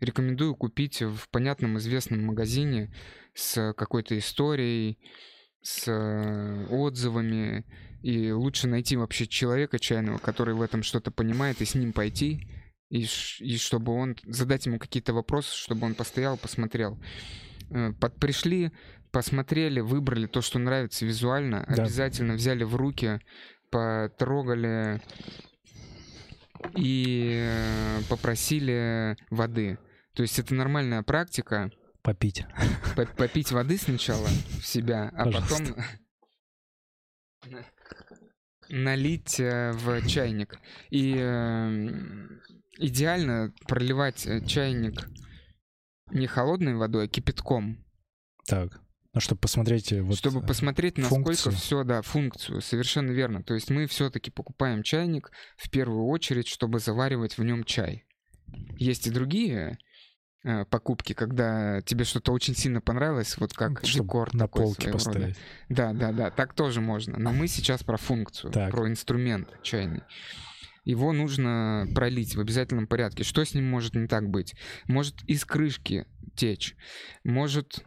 Рекомендую 0.01 0.55
купить 0.55 1.03
в 1.03 1.29
понятном 1.31 1.79
известном 1.79 2.25
магазине 2.25 2.95
с 3.35 3.73
какой-то 3.73 4.17
историей, 4.19 4.99
с 5.63 5.89
э, 5.89 6.67
отзывами. 6.71 7.65
И 8.03 8.31
лучше 8.31 8.69
найти 8.69 8.97
вообще 8.97 9.27
человека 9.27 9.79
чайного, 9.79 10.19
который 10.19 10.55
в 10.55 10.63
этом 10.63 10.83
что-то 10.83 11.11
понимает, 11.11 11.61
и 11.61 11.65
с 11.65 11.75
ним 11.75 11.93
пойти. 11.93 12.49
И, 12.91 13.07
и 13.41 13.57
чтобы 13.59 13.93
он 13.93 14.17
задать 14.25 14.67
ему 14.67 14.79
какие-то 14.79 15.13
вопросы, 15.13 15.55
чтобы 15.57 15.87
он 15.87 15.95
постоял, 15.95 16.37
посмотрел. 16.39 16.99
Э, 17.71 17.93
Под, 17.93 18.17
пришли, 18.19 18.71
посмотрели, 19.11 19.81
выбрали 19.81 20.27
то, 20.27 20.41
что 20.41 20.59
нравится 20.59 21.05
визуально, 21.05 21.65
Да. 21.69 21.83
обязательно 21.83 22.35
взяли 22.35 22.65
в 22.65 22.77
руки, 22.77 23.21
потрогали 23.71 25.03
и 26.77 27.35
э, 27.43 28.01
попросили 28.09 29.17
воды. 29.31 29.79
То 30.15 30.23
есть 30.23 30.39
это 30.39 30.55
нормальная 30.55 31.03
практика. 31.03 31.71
Попить. 32.03 32.45
По- 32.97 33.07
Попить 33.07 33.53
воды 33.53 33.77
сначала 33.77 34.27
в 34.27 34.67
себя, 34.67 35.11
а 35.15 35.25
Пожалуйста. 35.25 35.65
потом 35.65 35.85
налить 38.69 39.41
э, 39.41 39.73
в 39.73 40.07
чайник. 40.07 40.59
И 40.91 41.15
э, 41.19 41.89
идеально 42.79 43.53
проливать 43.67 44.27
э, 44.27 44.45
чайник 44.47 45.09
не 46.11 46.27
холодной 46.27 46.75
водой, 46.75 47.05
а 47.05 47.09
кипятком. 47.09 47.85
Так. 48.47 48.81
Ну, 49.15 49.21
чтобы 49.21 49.41
посмотреть 49.41 49.93
э, 49.93 50.03
вот... 50.03 50.17
чтобы 50.17 50.43
посмотреть, 50.43 50.99
насколько 50.99 51.25
функцию. 51.25 51.53
все, 51.53 51.85
да, 51.85 52.03
функцию, 52.03 52.61
совершенно 52.61 53.11
верно. 53.11 53.43
То 53.43 53.55
есть 53.55 53.71
мы 53.71 53.87
все-таки 53.87 54.31
покупаем 54.31 54.83
чайник 54.83 55.31
в 55.57 55.71
первую 55.71 56.07
очередь, 56.07 56.47
чтобы 56.47 56.79
заваривать 56.79 57.39
в 57.39 57.45
нем 57.45 57.65
чай. 57.65 58.05
Есть 58.77 59.07
и 59.07 59.11
другие 59.11 59.79
покупки, 60.71 61.13
когда 61.13 61.81
тебе 61.83 62.05
что-то 62.05 62.33
очень 62.33 62.55
сильно 62.55 62.81
понравилось, 62.81 63.37
вот 63.39 63.53
как 63.53 63.85
чтоб 63.85 64.07
декор 64.07 64.35
на 64.35 64.41
такой 64.41 64.63
полке 64.65 64.83
своего 64.83 64.99
рода. 64.99 65.11
поставить. 65.11 65.37
Да, 65.69 65.93
да, 65.93 66.13
да, 66.13 66.31
так 66.31 66.55
тоже 66.55 66.81
можно. 66.81 67.19
Но 67.19 67.33
мы 67.33 67.49
сейчас 67.49 67.83
про 67.83 67.97
функцию, 67.97 68.53
Так. 68.53 68.71
про 68.71 68.89
инструмент 68.89 69.49
чайный. 69.63 70.03
Его 70.85 71.13
нужно 71.13 71.87
пролить 71.95 72.35
в 72.35 72.41
обязательном 72.41 72.87
порядке. 72.87 73.23
Что 73.23 73.45
с 73.45 73.53
ним 73.53 73.69
может 73.69 73.95
не 73.95 74.07
так 74.07 74.29
быть? 74.31 74.55
Может 74.87 75.23
из 75.25 75.45
крышки 75.45 76.07
течь, 76.35 76.77
может 77.25 77.85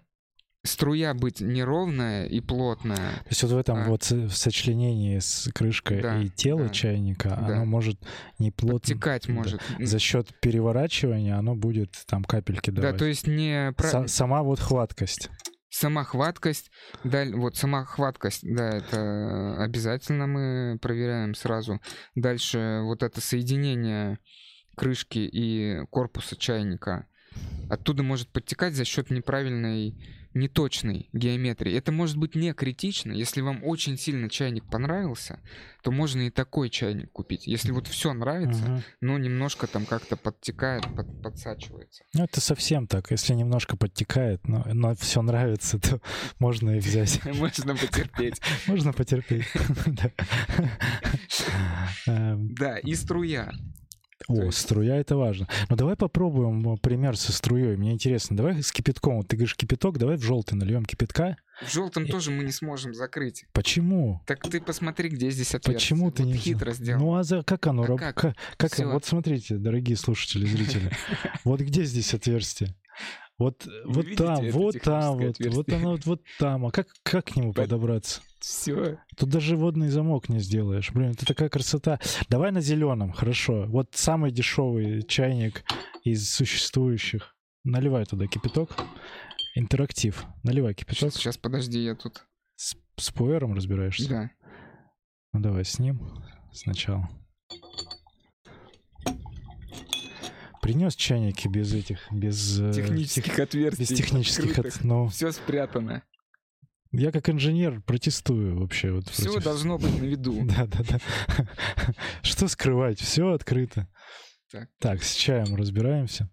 струя 0.64 1.14
быть 1.14 1.42
неровная 1.42 2.26
и 2.26 2.40
плотная. 2.40 2.96
То 2.96 3.30
есть 3.30 3.44
вот 3.44 3.52
в 3.52 3.58
этом 3.58 3.78
А. 3.80 3.86
вот 3.88 4.04
сочленении 4.04 5.20
с 5.20 5.50
крышкой 5.54 6.02
Да, 6.02 6.22
и 6.22 6.30
тело 6.30 6.64
да, 6.66 6.70
чайника, 6.70 7.30
да. 7.30 7.56
оно 7.56 7.66
может 7.66 8.00
не 8.38 8.52
плотно... 8.52 8.88
Текать 8.88 9.26
да. 9.28 9.34
может. 9.34 9.62
За 9.80 9.98
счет 10.00 10.28
переворачивания 10.40 11.36
оно 11.38 11.56
будет 11.56 11.92
там 12.08 12.24
капельки 12.24 12.70
Да, 12.70 12.82
давать. 12.84 12.98
то 13.00 13.06
есть 13.06 13.26
не 13.28 13.72
Са- 13.72 14.08
сама 14.08 14.44
вот 14.44 14.60
хваткость. 14.60 15.30
сама 15.70 16.04
хваткость, 16.04 16.70
даль- 17.04 17.34
вот 17.34 17.56
сама 17.58 17.84
хваткость, 17.86 18.42
да, 18.44 18.70
это 18.70 19.56
обязательно 19.64 20.28
мы 20.28 20.78
проверяем 20.80 21.34
сразу. 21.34 21.80
Дальше 22.14 22.82
вот 22.84 23.02
это 23.02 23.20
соединение 23.20 24.20
крышки 24.76 25.20
и 25.20 25.86
корпуса 25.90 26.36
чайника. 26.36 27.08
Оттуда 27.70 28.04
может 28.04 28.28
подтекать 28.30 28.76
за 28.76 28.86
счет 28.86 29.10
неправильной 29.10 29.98
неточной 30.34 31.10
геометрии. 31.14 31.74
Это 31.76 31.92
может 31.92 32.18
быть 32.18 32.36
не 32.36 32.54
критично. 32.54 33.12
Если 33.12 33.42
вам 33.42 33.64
очень 33.64 33.98
сильно 33.98 34.30
чайник 34.30 34.64
понравился, 34.70 35.40
то 35.84 35.92
можно 35.92 36.22
и 36.22 36.30
такой 36.30 36.70
чайник 36.70 37.12
купить. 37.12 37.48
Если 37.48 37.72
вот 37.72 37.88
все 37.88 38.14
нравится, 38.14 38.64
Мгм. 38.64 38.84
но 39.02 39.18
немножко 39.18 39.68
там 39.68 39.86
как-то 39.86 40.16
подтекает, 40.16 40.84
под- 40.96 41.22
подсачивается. 41.22 42.04
Ну, 42.14 42.24
это 42.24 42.40
совсем 42.42 42.88
так. 42.88 43.12
Если 43.12 43.34
немножко 43.34 43.76
подтекает, 43.78 44.48
но, 44.48 44.64
но 44.74 44.96
все 44.96 45.22
нравится, 45.22 45.80
то 45.80 46.00
можно 46.40 46.72
и 46.78 46.80
взять. 46.80 47.20
Можно 47.36 47.76
потерпеть. 47.76 48.40
Можно 48.68 48.94
потерпеть. 48.94 49.46
Эм, 52.08 52.54
Да, 52.56 52.78
и 52.80 52.94
струя. 52.96 53.52
О, 54.28 54.46
есть- 54.46 54.58
струя 54.58 54.96
это 54.98 55.16
важно. 55.18 55.48
Ну 55.70 55.76
давай 55.76 55.96
попробуем 55.96 56.74
э, 56.74 56.78
пример 56.78 57.18
со 57.18 57.32
струей. 57.32 57.76
Мне 57.78 57.92
интересно. 57.94 58.38
Давай 58.38 58.62
с 58.62 58.72
кипятком. 58.72 59.18
Вот 59.18 59.28
ты 59.28 59.36
говоришь 59.36 59.56
кипяток, 59.56 59.98
давай 59.98 60.18
в 60.18 60.22
желтый 60.24 60.58
нальем 60.58 60.86
кипятка. 60.86 61.38
В 61.66 61.72
желтом 61.72 62.08
тоже 62.08 62.32
мы 62.32 62.44
не 62.44 62.52
сможем 62.52 62.94
закрыть. 62.94 63.46
Почему? 63.54 64.22
Так 64.26 64.42
ты 64.50 64.60
посмотри, 64.62 65.10
где 65.10 65.30
здесь 65.30 65.54
отверстие. 65.54 65.76
Почему 65.76 66.12
ты 66.12 66.24
Вот 66.24 66.32
не 66.32 66.38
хитро 66.38 66.72
сделал. 66.72 67.00
Ну 67.02 67.16
а 67.16 67.24
за 67.24 67.44
как 67.44 67.68
оно 67.68 67.84
А 67.84 67.88
раб- 67.88 68.00
как? 68.00 68.16
ка- 68.16 68.36
как 68.58 68.74
Всё. 68.74 68.90
Вот 68.92 69.06
смотрите, 69.06 69.58
дорогие 69.58 69.96
слушатели, 69.98 70.46
зрители. 70.46 70.92
Вот 71.44 71.60
где 71.62 71.84
здесь 71.84 72.14
отверстие? 72.14 72.76
Вот, 73.38 73.68
вот 73.86 74.06
там, 74.18 74.50
вот 74.52 74.76
там, 74.84 75.18
вот, 75.18 75.36
вот 75.40 75.70
оно 75.70 75.98
вот, 76.06 76.22
там. 76.38 76.66
А 76.68 76.72
как, 76.72 76.88
как 77.02 77.26
к 77.26 77.36
нему 77.36 77.54
Под- 77.54 77.66
подобраться? 77.66 78.22
Все. 78.42 78.98
Тут 79.16 79.30
даже 79.30 79.56
водный 79.56 79.90
замок 79.90 80.28
не 80.28 80.40
сделаешь. 80.40 80.92
Блин, 80.92 81.12
это 81.12 81.26
такая 81.28 81.48
красота. 81.50 82.00
Давай 82.28 82.52
на 82.52 82.60
зеленом, 82.60 83.12
хорошо. 83.12 83.66
Вот 83.68 83.90
самый 83.94 84.32
дешевый 84.32 85.04
чайник 85.04 85.64
из 86.04 86.28
существующих. 86.34 87.36
Наливай 87.64 88.04
туда 88.06 88.26
кипяток. 88.26 88.76
Интерактив. 89.54 90.26
Наливай 90.44 90.74
кипяток. 90.74 91.14
Сейчас, 91.14 91.38
подожди, 91.38 91.84
я 91.84 91.94
тут. 91.96 92.26
С, 92.56 92.76
с 92.98 93.12
пуэром 93.12 93.54
разбираешься? 93.54 94.10
Да. 94.10 94.32
Ну 95.34 95.40
давай 95.42 95.64
с 95.64 95.78
ним 95.78 96.02
сначала. 96.52 97.08
Принес 100.62 100.96
чайники 100.96 101.48
без 101.48 101.74
этих, 101.74 102.12
без 102.12 102.60
э, 102.60 102.72
Технических 102.74 103.26
тех- 103.36 103.40
отверстий. 103.40 103.82
без 103.84 103.90
технических. 103.98 104.50
открытых. 104.58 104.76
от- 104.78 104.84
Ну, 104.84 105.08
Все 105.08 105.32
спрятано. 105.32 106.04
Я 106.92 107.12
как 107.12 107.30
инженер 107.30 107.82
протестую 107.82 108.60
вообще. 108.60 108.92
Вот 108.92 109.08
Все 109.10 109.26
против- 109.26 109.44
должно 109.44 109.78
быть 109.78 110.00
на 110.02 110.06
виду. 110.06 110.40
Да, 110.46 110.66
да, 110.68 110.80
да. 110.90 111.00
Что 112.22 112.48
скрывать? 112.48 113.00
Все 113.00 113.32
открыто. 113.32 113.88
Так. 114.52 114.70
Так, 114.80 115.04
с 115.04 115.14
чаем 115.16 115.56
разбираемся. 115.56 116.30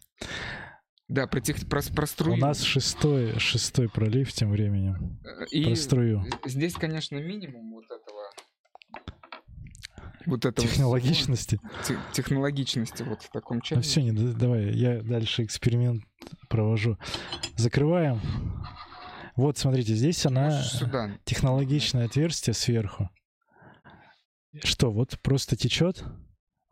Да, 1.07 1.27
про, 1.27 1.41
тех, 1.41 1.57
про, 1.69 1.81
про 1.95 2.07
струю. 2.07 2.35
У 2.37 2.39
нас 2.41 2.61
шестой, 2.63 3.39
шестой 3.39 3.89
пролив 3.89 4.31
тем 4.33 4.51
временем. 4.51 5.21
Э, 5.25 5.47
И 5.51 5.65
Про 5.65 5.75
струю. 5.77 6.25
здесь, 6.45 6.75
конечно, 6.75 7.17
минимум 7.17 7.73
вот 7.73 7.85
этого. 7.85 8.31
Вот 10.27 10.45
этого 10.45 10.69
Технологичности. 10.69 11.57
всего. 11.57 11.71
Те- 11.87 12.13
технологичности 12.13 13.03
вот 13.03 13.23
в 13.23 13.31
таком 13.31 13.59
Ну 13.59 13.63
чайнике. 13.63 13.89
все, 13.89 14.03
не, 14.03 14.11
давай, 14.13 14.71
я 14.75 15.01
дальше 15.01 15.45
эксперимент 15.45 16.03
провожу. 16.51 16.99
Закрываем. 17.57 18.21
Вот, 19.39 19.57
смотрите, 19.57 19.95
здесь 19.95 20.27
она 20.27 20.63
сюда. 20.63 21.13
технологичное 21.25 22.07
отверстие 22.07 22.55
сверху. 22.55 23.09
Что, 24.65 24.91
вот 24.91 25.19
просто 25.23 25.57
течет? 25.57 26.03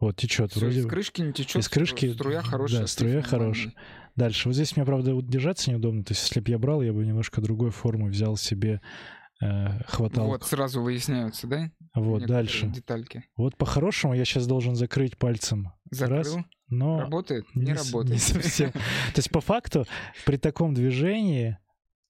Вот 0.01 0.17
течет 0.17 0.51
Всё, 0.51 0.61
вроде. 0.61 0.81
из 0.81 0.87
крышки 0.87 1.21
не 1.23 1.33
течет. 1.33 1.63
Из 1.63 1.69
крышки, 1.69 2.13
Струя 2.13 2.43
хорошая. 2.43 2.81
да, 2.83 2.87
струя 2.87 3.23
хорошая. 3.23 3.73
Дальше. 4.17 4.49
Вот 4.49 4.55
здесь 4.55 4.75
мне, 4.77 4.85
правда, 4.85 5.13
держаться 5.23 5.71
неудобно. 5.71 6.03
То 6.05 6.13
есть, 6.13 6.23
если 6.25 6.41
бы 6.41 6.51
я 6.51 6.59
брал, 6.59 6.83
я 6.83 6.93
бы 6.93 7.07
немножко 7.07 7.41
другой 7.41 7.71
формы 7.71 8.09
взял 8.11 8.37
себе 8.37 8.81
э, 9.43 9.83
хваталку. 9.87 10.31
Вот 10.33 10.45
сразу 10.45 10.83
выясняются, 10.83 11.47
да? 11.47 11.71
Вот, 11.95 12.21
некоторые 12.21 12.27
дальше. 12.27 12.67
Детальки. 12.67 13.25
Вот 13.37 13.57
по-хорошему 13.57 14.15
я 14.15 14.25
сейчас 14.25 14.47
должен 14.47 14.75
закрыть 14.75 15.17
пальцем. 15.17 15.73
Закрыл. 15.91 16.17
Раз, 16.19 16.37
но 16.69 17.01
Работает? 17.01 17.45
Не, 17.55 17.77
с- 17.77 17.87
работает. 17.87 18.15
не 18.15 18.19
совсем. 18.19 18.73
То 18.73 18.81
есть, 19.19 19.31
по 19.31 19.41
факту, 19.41 19.87
при 20.25 20.37
таком 20.37 20.75
движении 20.75 21.59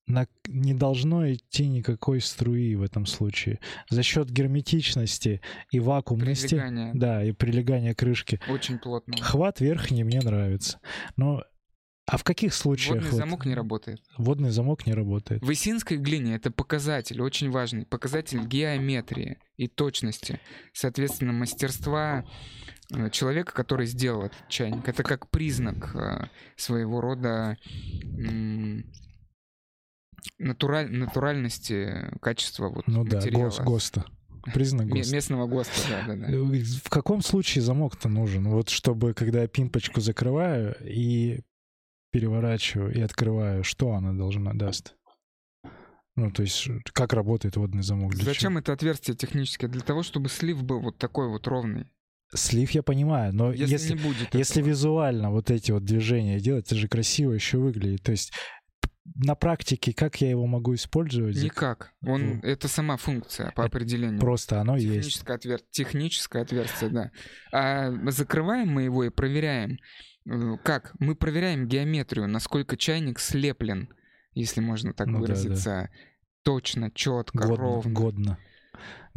на- 0.07 0.27
не 0.47 0.73
должно 0.73 1.31
идти 1.31 1.67
никакой 1.67 2.21
струи 2.21 2.75
в 2.75 2.81
этом 2.81 3.05
случае. 3.05 3.59
За 3.89 4.03
счет 4.03 4.29
герметичности 4.29 5.41
и 5.71 5.79
вакуумности, 5.79 6.47
Прилегание. 6.55 6.91
да, 6.93 7.23
и 7.23 7.31
прилегания 7.33 7.93
крышки, 7.93 8.39
Очень 8.49 8.79
плотно. 8.79 9.17
хват 9.21 9.59
верхний 9.59 10.03
мне 10.03 10.19
нравится. 10.21 10.79
Но 11.17 11.43
а 12.09 12.15
в 12.15 12.23
каких 12.23 12.53
случаях 12.53 12.95
Водный 13.03 13.11
вот 13.11 13.17
замок 13.17 13.45
не 13.45 13.53
работает. 13.53 13.99
водный 14.17 14.49
замок 14.49 14.85
не 14.87 14.93
работает? 14.93 15.41
В 15.43 15.51
исинской 15.51 15.97
глине 15.97 16.35
это 16.35 16.51
показатель, 16.51 17.21
очень 17.21 17.51
важный, 17.51 17.85
показатель 17.85 18.45
геометрии 18.45 19.39
и 19.57 19.67
точности, 19.67 20.39
соответственно, 20.71 21.33
мастерства 21.33 22.23
э, 22.95 23.09
человека, 23.09 23.51
который 23.53 23.87
сделал 23.87 24.21
этот 24.23 24.47
чайник. 24.47 24.87
Это 24.87 25.03
как 25.03 25.29
признак 25.29 25.93
э, 25.95 26.29
своего 26.55 27.01
рода 27.01 27.57
натураль- 30.39 30.89
натуральности 30.89 32.11
качества 32.21 32.69
вот 32.69 32.87
Ну 32.87 33.03
да, 33.03 33.17
материала. 33.17 33.45
гос, 33.45 33.59
ГОСТа. 33.59 34.05
Признак 34.53 34.87
ГОСТа. 34.87 35.13
местного 35.15 35.47
ГОСТа, 35.47 35.81
да, 35.89 36.03
да, 36.07 36.15
да. 36.27 36.31
Э, 36.33 36.41
В 36.83 36.89
каком 36.89 37.21
случае 37.21 37.61
замок-то 37.63 38.09
нужен? 38.09 38.47
Вот 38.49 38.69
чтобы, 38.69 39.13
когда 39.13 39.41
я 39.41 39.47
пимпочку 39.47 39.99
закрываю 40.01 40.75
и 40.81 41.41
переворачиваю 42.11 42.93
и 42.95 43.01
открываю, 43.01 43.63
что 43.63 43.91
она 43.93 44.13
должна 44.13 44.53
даст? 44.53 44.95
Ну, 46.15 46.31
то 46.31 46.41
есть, 46.41 46.67
как 46.93 47.13
работает 47.13 47.57
водный 47.57 47.83
замок? 47.83 48.15
Для 48.15 48.23
Зачем 48.25 48.57
это 48.57 48.73
отверстие 48.73 49.15
техническое? 49.15 49.67
Для 49.67 49.81
того, 49.81 50.01
чтобы 50.01 50.29
слив 50.29 50.63
был 50.63 50.79
вот 50.79 50.97
такой 50.97 51.27
вот 51.29 51.45
ровный. 51.47 51.81
чего? 51.83 51.91
Слив 52.33 52.71
я 52.71 52.81
понимаю, 52.83 53.33
но 53.33 53.51
Если, 53.51 53.71
если, 53.73 53.93
не 53.93 53.99
будет 54.01 54.33
если 54.33 54.61
этого. 54.61 54.69
визуально 54.69 55.31
вот 55.31 55.51
эти 55.51 55.71
вот 55.71 55.83
движения 55.85 56.39
делать, 56.39 56.65
это 56.65 56.75
же 56.75 56.87
красиво 56.87 57.33
еще 57.33 57.57
выглядит. 57.59 58.01
То 58.03 58.11
есть 58.11 58.33
на 59.15 59.35
практике 59.35 59.93
как 59.93 60.21
я 60.21 60.29
его 60.29 60.45
могу 60.47 60.75
использовать? 60.75 61.35
Никак. 61.41 61.91
Он, 62.05 62.35
Ну. 62.35 62.39
это 62.43 62.67
сама 62.67 62.97
функция 62.97 63.47
по 63.51 63.61
Это 63.61 63.63
определению. 63.63 64.19
Просто 64.19 64.59
оно 64.61 64.75
есть. 64.77 64.95
Техническое, 64.95 65.33
отвер... 65.35 65.59
Техническое 65.71 66.41
отверстие, 66.43 66.89
да. 66.89 67.11
А 67.51 67.91
закрываем 68.11 68.69
мы 68.69 68.83
его 68.83 69.03
и 69.05 69.09
проверяем. 69.09 69.77
Э, 70.29 70.57
Как? 70.63 70.93
Мы 70.99 71.15
проверяем 71.15 71.67
геометрию, 71.67 72.27
насколько 72.27 72.75
чайник 72.77 73.19
слеплен, 73.19 73.89
если 74.33 74.59
можно 74.61 74.93
так 74.93 75.07
Ну 75.07 75.13
да, 75.13 75.19
выразиться. 75.21 75.89
Точно, 76.43 76.91
четко, 76.91 77.39
Годно. 77.47 77.55
ровно. 77.57 77.91
годно. 77.93 78.37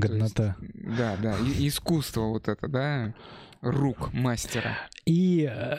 То 0.01 0.07
есть, 0.13 0.35
Годнота. 0.35 0.57
да, 0.73 1.17
да. 1.17 1.37
И 1.39 1.69
искусство 1.69 2.23
вот 2.23 2.49
это, 2.49 2.67
да, 2.69 3.15
рук 3.61 4.13
мастера. 4.13 4.77
И 5.05 5.43
э, 5.51 5.77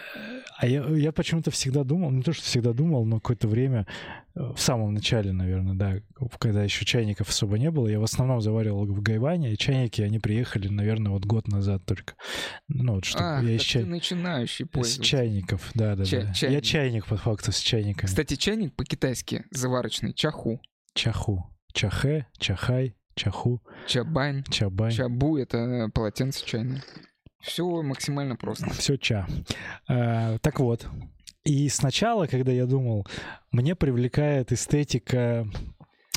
а 0.58 0.67
я, 0.67 0.84
я 0.88 1.12
почему-то 1.12 1.52
всегда 1.52 1.84
думал, 1.84 2.12
не 2.12 2.22
то, 2.22 2.34
что 2.34 2.44
всегда 2.44 2.74
думал, 2.74 3.06
но 3.06 3.20
какое-то 3.20 3.48
время, 3.48 3.88
э, 4.36 4.39
в 4.56 4.60
самом 4.60 4.94
начале, 4.94 5.32
наверное, 5.32 5.74
да, 5.74 5.96
когда 6.39 6.63
еще 6.63 6.86
чайников 6.86 7.30
особо 7.30 7.58
не 7.58 7.72
было, 7.72 7.88
я 7.88 8.00
в 8.00 8.04
основном 8.04 8.41
заваривал 8.41 8.86
в 8.86 9.02
Гайване, 9.02 9.54
и 9.54 9.58
чайники, 9.58 10.02
они 10.02 10.20
приехали, 10.20 10.67
наверное, 10.67 11.12
вот 11.12 11.26
год 11.26 11.48
назад 11.48 11.84
только. 11.86 12.13
Ну, 12.67 12.96
вот 12.96 13.06
что 13.06 13.20
Ах, 13.38 13.44
я 13.44 13.52
из, 13.56 13.62
чай- 13.62 13.86
начинающий 13.86 14.65
пользователь. 14.65 15.04
чайников, 15.04 15.72
да-да-да. 15.74 16.06
Чай- 16.06 16.26
Я 16.28 16.34
чайник. 16.34 16.63
чайник, 16.63 17.06
по 17.08 17.17
факту, 17.17 17.52
с 17.52 17.60
чайниками. 17.60 18.08
Кстати, 18.08 18.36
чайник 18.36 18.76
по-китайски 18.76 19.46
заварочный. 19.52 20.13
Чаху. 20.13 20.62
Чаху. 20.94 21.48
Чахе, 21.74 22.28
чахай, 22.38 22.96
чаху, 23.15 23.63
Чабань. 23.88 24.44
чабань. 24.52 24.91
Чабу— 24.91 25.38
это 25.39 25.89
полотенце 25.94 26.46
чайное. 26.46 26.84
Все 27.41 27.65
максимально 27.82 28.36
просто. 28.36 28.69
Все 28.73 28.97
ча. 28.97 29.27
А, 29.88 30.38
так 30.39 30.60
вот. 30.60 30.88
И 31.43 31.69
сначала, 31.69 32.27
когда 32.27 32.51
я 32.51 32.65
думал, 32.65 33.08
мне 33.51 33.75
привлекает 33.75 34.51
эстетика 34.51 35.47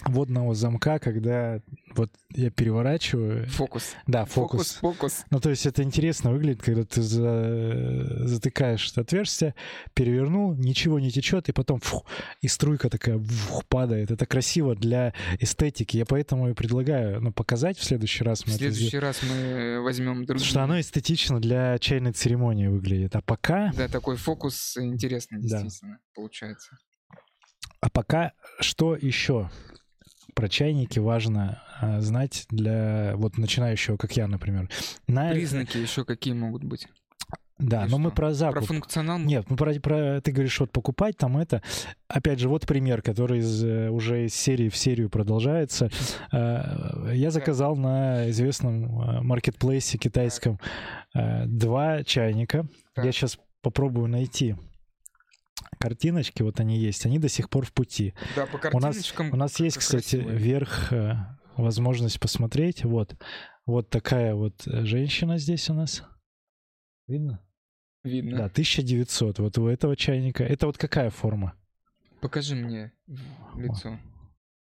водного 0.06 0.54
замка, 0.54 0.98
когда 0.98 1.60
вот 1.94 2.10
я 2.30 2.50
переворачиваю. 2.50 3.46
Фокус. 3.48 3.94
Да, 4.06 4.24
фокус. 4.24 4.74
Фокус. 4.74 5.24
Ну, 5.30 5.40
то 5.40 5.50
есть 5.50 5.66
это 5.66 5.82
интересно 5.82 6.30
выглядит, 6.32 6.62
когда 6.62 6.84
ты 6.84 7.00
за- 7.02 8.26
затыкаешь 8.28 8.90
это 8.90 9.02
отверстие, 9.02 9.54
перевернул, 9.94 10.54
ничего 10.54 10.98
не 11.00 11.10
течет, 11.10 11.48
и 11.48 11.52
потом 11.52 11.80
фух, 11.80 12.04
и 12.40 12.48
струйка 12.48 12.90
такая 12.90 13.18
фух, 13.18 13.64
падает. 13.66 14.10
Это 14.10 14.26
красиво 14.26 14.74
для 14.74 15.14
эстетики. 15.40 15.96
Я 15.96 16.04
поэтому 16.06 16.50
и 16.50 16.54
предлагаю 16.54 17.20
ну, 17.20 17.32
показать 17.32 17.78
в 17.78 17.84
следующий 17.84 18.24
раз. 18.24 18.42
В 18.42 18.46
мы 18.46 18.52
сделаем. 18.54 18.74
следующий 18.74 18.98
раз 18.98 19.20
мы 19.22 19.80
возьмем 19.82 20.24
другие. 20.24 20.46
Что 20.46 20.62
оно 20.64 20.80
эстетично 20.80 21.40
для 21.40 21.78
чайной 21.78 22.12
церемонии 22.12 22.66
выглядит. 22.66 23.14
А 23.16 23.20
пока, 23.22 23.72
Да, 23.76 23.88
такой 23.88 24.16
фокус 24.16 24.76
интересный, 24.76 25.40
Да. 25.40 25.62
действительно, 25.62 25.98
получается. 26.14 26.76
а 27.80 27.90
пока 27.90 28.32
что 28.60 28.96
еще 28.96 29.50
про 30.34 30.48
чайники 30.48 30.98
важно 30.98 31.62
а, 31.80 32.00
знать 32.00 32.46
для 32.50 33.12
вот 33.16 33.38
начинающего, 33.38 33.96
как 33.96 34.16
я, 34.16 34.26
например. 34.28 34.68
На, 35.06 35.30
Признаки 35.30 35.76
еще 35.78 36.04
какие 36.04 36.34
могут 36.34 36.64
быть? 36.64 36.86
Да, 37.56 37.84
Или 37.84 37.90
но 37.92 37.98
мы 37.98 38.08
что? 38.10 38.16
про 38.16 38.26
Про 38.26 38.34
закуп. 38.34 38.64
функционал? 38.64 39.18
Нет, 39.20 39.48
ну 39.48 39.56
про, 39.56 39.72
про- 39.74 40.20
ты 40.20 40.32
говоришь, 40.32 40.58
вот 40.58 40.72
покупать 40.72 41.16
там 41.16 41.38
это. 41.38 41.62
Опять 42.08 42.40
же, 42.40 42.48
вот 42.48 42.66
пример, 42.66 43.00
который 43.00 43.38
из, 43.38 43.64
э, 43.64 43.90
уже 43.90 44.24
из 44.26 44.34
серии 44.34 44.68
в 44.68 44.76
серию 44.76 45.08
продолжается. 45.08 45.88
Э, 46.32 47.12
Я 47.14 47.30
заказал 47.30 47.76
на 47.76 48.28
известном 48.30 49.00
э, 49.00 49.20
маркетплейсе 49.22 49.98
китайском 49.98 50.58
э, 51.14 51.46
два 51.46 52.02
чайника. 52.02 52.66
Я 52.96 53.12
сейчас 53.12 53.38
попробую 53.62 54.08
найти 54.08 54.56
картиночки, 55.84 56.40
вот 56.40 56.60
они 56.60 56.78
есть. 56.78 57.04
Они 57.04 57.18
до 57.18 57.28
сих 57.28 57.50
пор 57.50 57.66
в 57.66 57.72
пути. 57.72 58.14
Да, 58.36 58.46
по 58.46 58.56
У 58.56 58.80
нас, 58.80 58.96
картиночкам. 58.96 59.32
у 59.32 59.36
нас 59.36 59.60
есть, 59.60 59.76
кстати, 59.76 60.16
красиво. 60.16 60.30
вверх 60.30 60.92
э, 60.94 61.14
возможность 61.56 62.18
посмотреть. 62.20 62.84
Вот, 62.84 63.14
вот 63.66 63.90
такая 63.90 64.34
вот 64.34 64.66
э, 64.66 64.86
женщина 64.86 65.36
здесь 65.36 65.68
у 65.68 65.74
нас. 65.74 66.02
Видно? 67.06 67.44
Видно. 68.02 68.38
Да, 68.38 68.44
1900. 68.46 69.38
Вот 69.40 69.58
у 69.58 69.66
этого 69.68 69.94
чайника. 69.94 70.42
Это 70.42 70.66
вот 70.66 70.78
какая 70.78 71.10
форма? 71.10 71.52
Покажи 72.22 72.54
мне 72.54 72.92
лицо. 73.54 73.98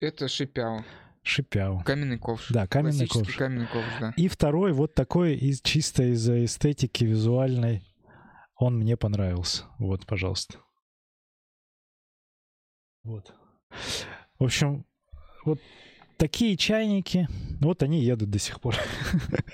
Это 0.00 0.28
шипяо. 0.28 0.84
Шипяо. 1.22 1.82
Каменный 1.82 2.18
ковш. 2.18 2.50
Да, 2.50 2.66
каменный 2.66 3.06
ковш. 3.06 3.34
каменный 3.36 3.68
ковш, 3.68 3.86
да. 4.00 4.12
И 4.18 4.28
второй 4.28 4.74
вот 4.74 4.94
такой 4.94 5.34
из 5.34 5.62
чисто 5.62 6.02
из-за 6.12 6.44
эстетики 6.44 7.04
визуальной. 7.04 7.82
Он 8.58 8.78
мне 8.78 8.98
понравился. 8.98 9.64
Вот, 9.78 10.04
пожалуйста. 10.04 10.58
Вот. 13.06 13.32
В 14.40 14.44
общем, 14.44 14.84
вот 15.44 15.60
такие 16.16 16.56
чайники, 16.56 17.28
вот 17.60 17.84
они 17.84 18.02
едут 18.02 18.30
до 18.30 18.38
сих 18.40 18.60
пор. 18.60 18.74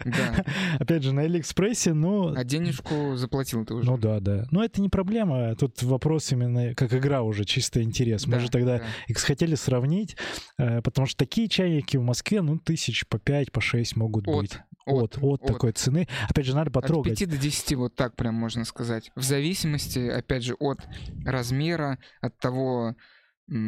Да. 0.05 0.45
Опять 0.81 1.03
же, 1.03 1.13
на 1.13 1.23
Алиэкспрессе, 1.23 1.93
ну... 1.93 2.35
А 2.35 2.45
денежку 2.45 3.15
заплатил 3.17 3.65
ты 3.67 3.75
уже. 3.75 3.91
Ну 3.91 3.99
да, 3.99 4.21
да. 4.21 4.47
Но 4.51 4.65
это 4.65 4.81
не 4.81 4.89
проблема. 4.89 5.55
Тут 5.55 5.83
вопрос 5.83 6.33
именно 6.33 6.75
как 6.75 6.95
игра 6.95 7.23
уже, 7.23 7.45
чисто 7.45 7.83
интерес. 7.83 8.27
Мы 8.27 8.33
Да, 8.33 8.41
же 8.41 8.51
тогда 8.51 8.79
да. 8.79 8.85
их 9.07 9.19
хотели 9.19 9.55
сравнить, 9.55 10.17
э, 10.59 10.81
потому 10.81 11.07
что 11.07 11.19
такие 11.19 11.49
чайники 11.49 11.99
в 11.99 12.03
Москве, 12.03 12.41
ну, 12.41 12.59
тысяч 12.59 13.07
по 13.07 13.19
5, 13.19 13.53
по 13.53 13.61
6 13.61 13.97
могут 13.97 14.27
От, 14.27 14.37
быть. 14.37 14.59
От, 14.87 15.19
от, 15.21 15.43
такой 15.43 15.73
цены. 15.73 16.09
Опять 16.29 16.47
же, 16.47 16.55
надо 16.55 16.71
От 16.71 16.75
потрогать. 16.75 17.19
5 17.19 17.29
до 17.31 17.37
10, 17.37 17.75
вот 17.75 17.95
так 17.95 18.17
прям 18.17 18.35
можно 18.35 18.65
сказать. 18.65 19.13
В 19.15 19.23
зависимости, 19.23 20.09
опять 20.09 20.43
же, 20.43 20.55
от 20.55 20.79
размера, 21.25 21.99
от 22.23 22.39
того, 22.39 22.97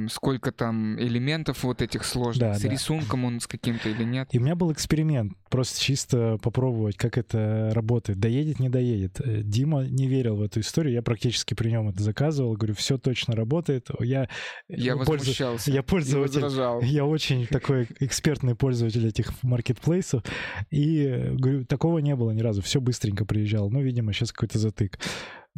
сколько 0.08 0.50
там 0.52 0.98
элементов 0.98 1.62
вот 1.64 1.82
этих 1.82 2.04
сложных, 2.04 2.52
Да, 2.52 2.54
с 2.58 2.62
да. 2.62 2.68
рисунком 2.68 3.24
он 3.24 3.40
с 3.40 3.46
каким-то 3.46 3.88
или 3.88 4.04
нет. 4.04 4.28
И 4.32 4.38
у 4.38 4.40
меня 4.42 4.54
был 4.54 4.72
эксперимент, 4.72 5.34
просто 5.50 5.80
чисто 5.80 6.38
попробовать, 6.42 6.96
как 6.96 7.18
это 7.18 7.70
работает. 7.74 8.18
Доедет, 8.18 8.60
не 8.60 8.68
доедет. 8.68 9.20
Э, 9.20 9.42
Дима 9.42 9.84
не 9.84 10.06
верил 10.06 10.36
в 10.36 10.42
эту 10.42 10.60
историю, 10.60 10.94
я 10.94 11.02
практически 11.02 11.54
при 11.54 11.70
нем 11.70 11.88
это 11.88 12.02
заказывал. 12.02 12.54
Говорю, 12.54 12.74
все 12.74 12.98
точно 12.98 13.34
работает. 13.36 13.88
Я, 14.00 14.28
Я 14.68 14.94
э, 14.94 14.96
пользу- 14.96 15.10
возмущался. 15.18 15.70
Я 15.70 15.82
пользователь. 15.82 16.40
возражал. 16.40 16.80
Я 16.80 17.04
очень 17.04 17.46
такой 17.46 17.88
экспертный 18.00 18.54
пользователь 18.54 19.06
этих 19.06 19.42
маркетплейсов. 19.42 20.22
И 20.70 21.02
э, 21.04 21.32
говорю, 21.34 21.64
такого 21.66 21.98
не 21.98 22.14
было 22.16 22.30
ни 22.30 22.40
разу. 22.40 22.62
Все 22.62 22.80
быстренько 22.80 23.24
приезжало. 23.26 23.68
Ну, 23.68 23.82
видимо, 23.82 24.12
сейчас 24.12 24.32
какой-то 24.32 24.58
затык. 24.58 24.98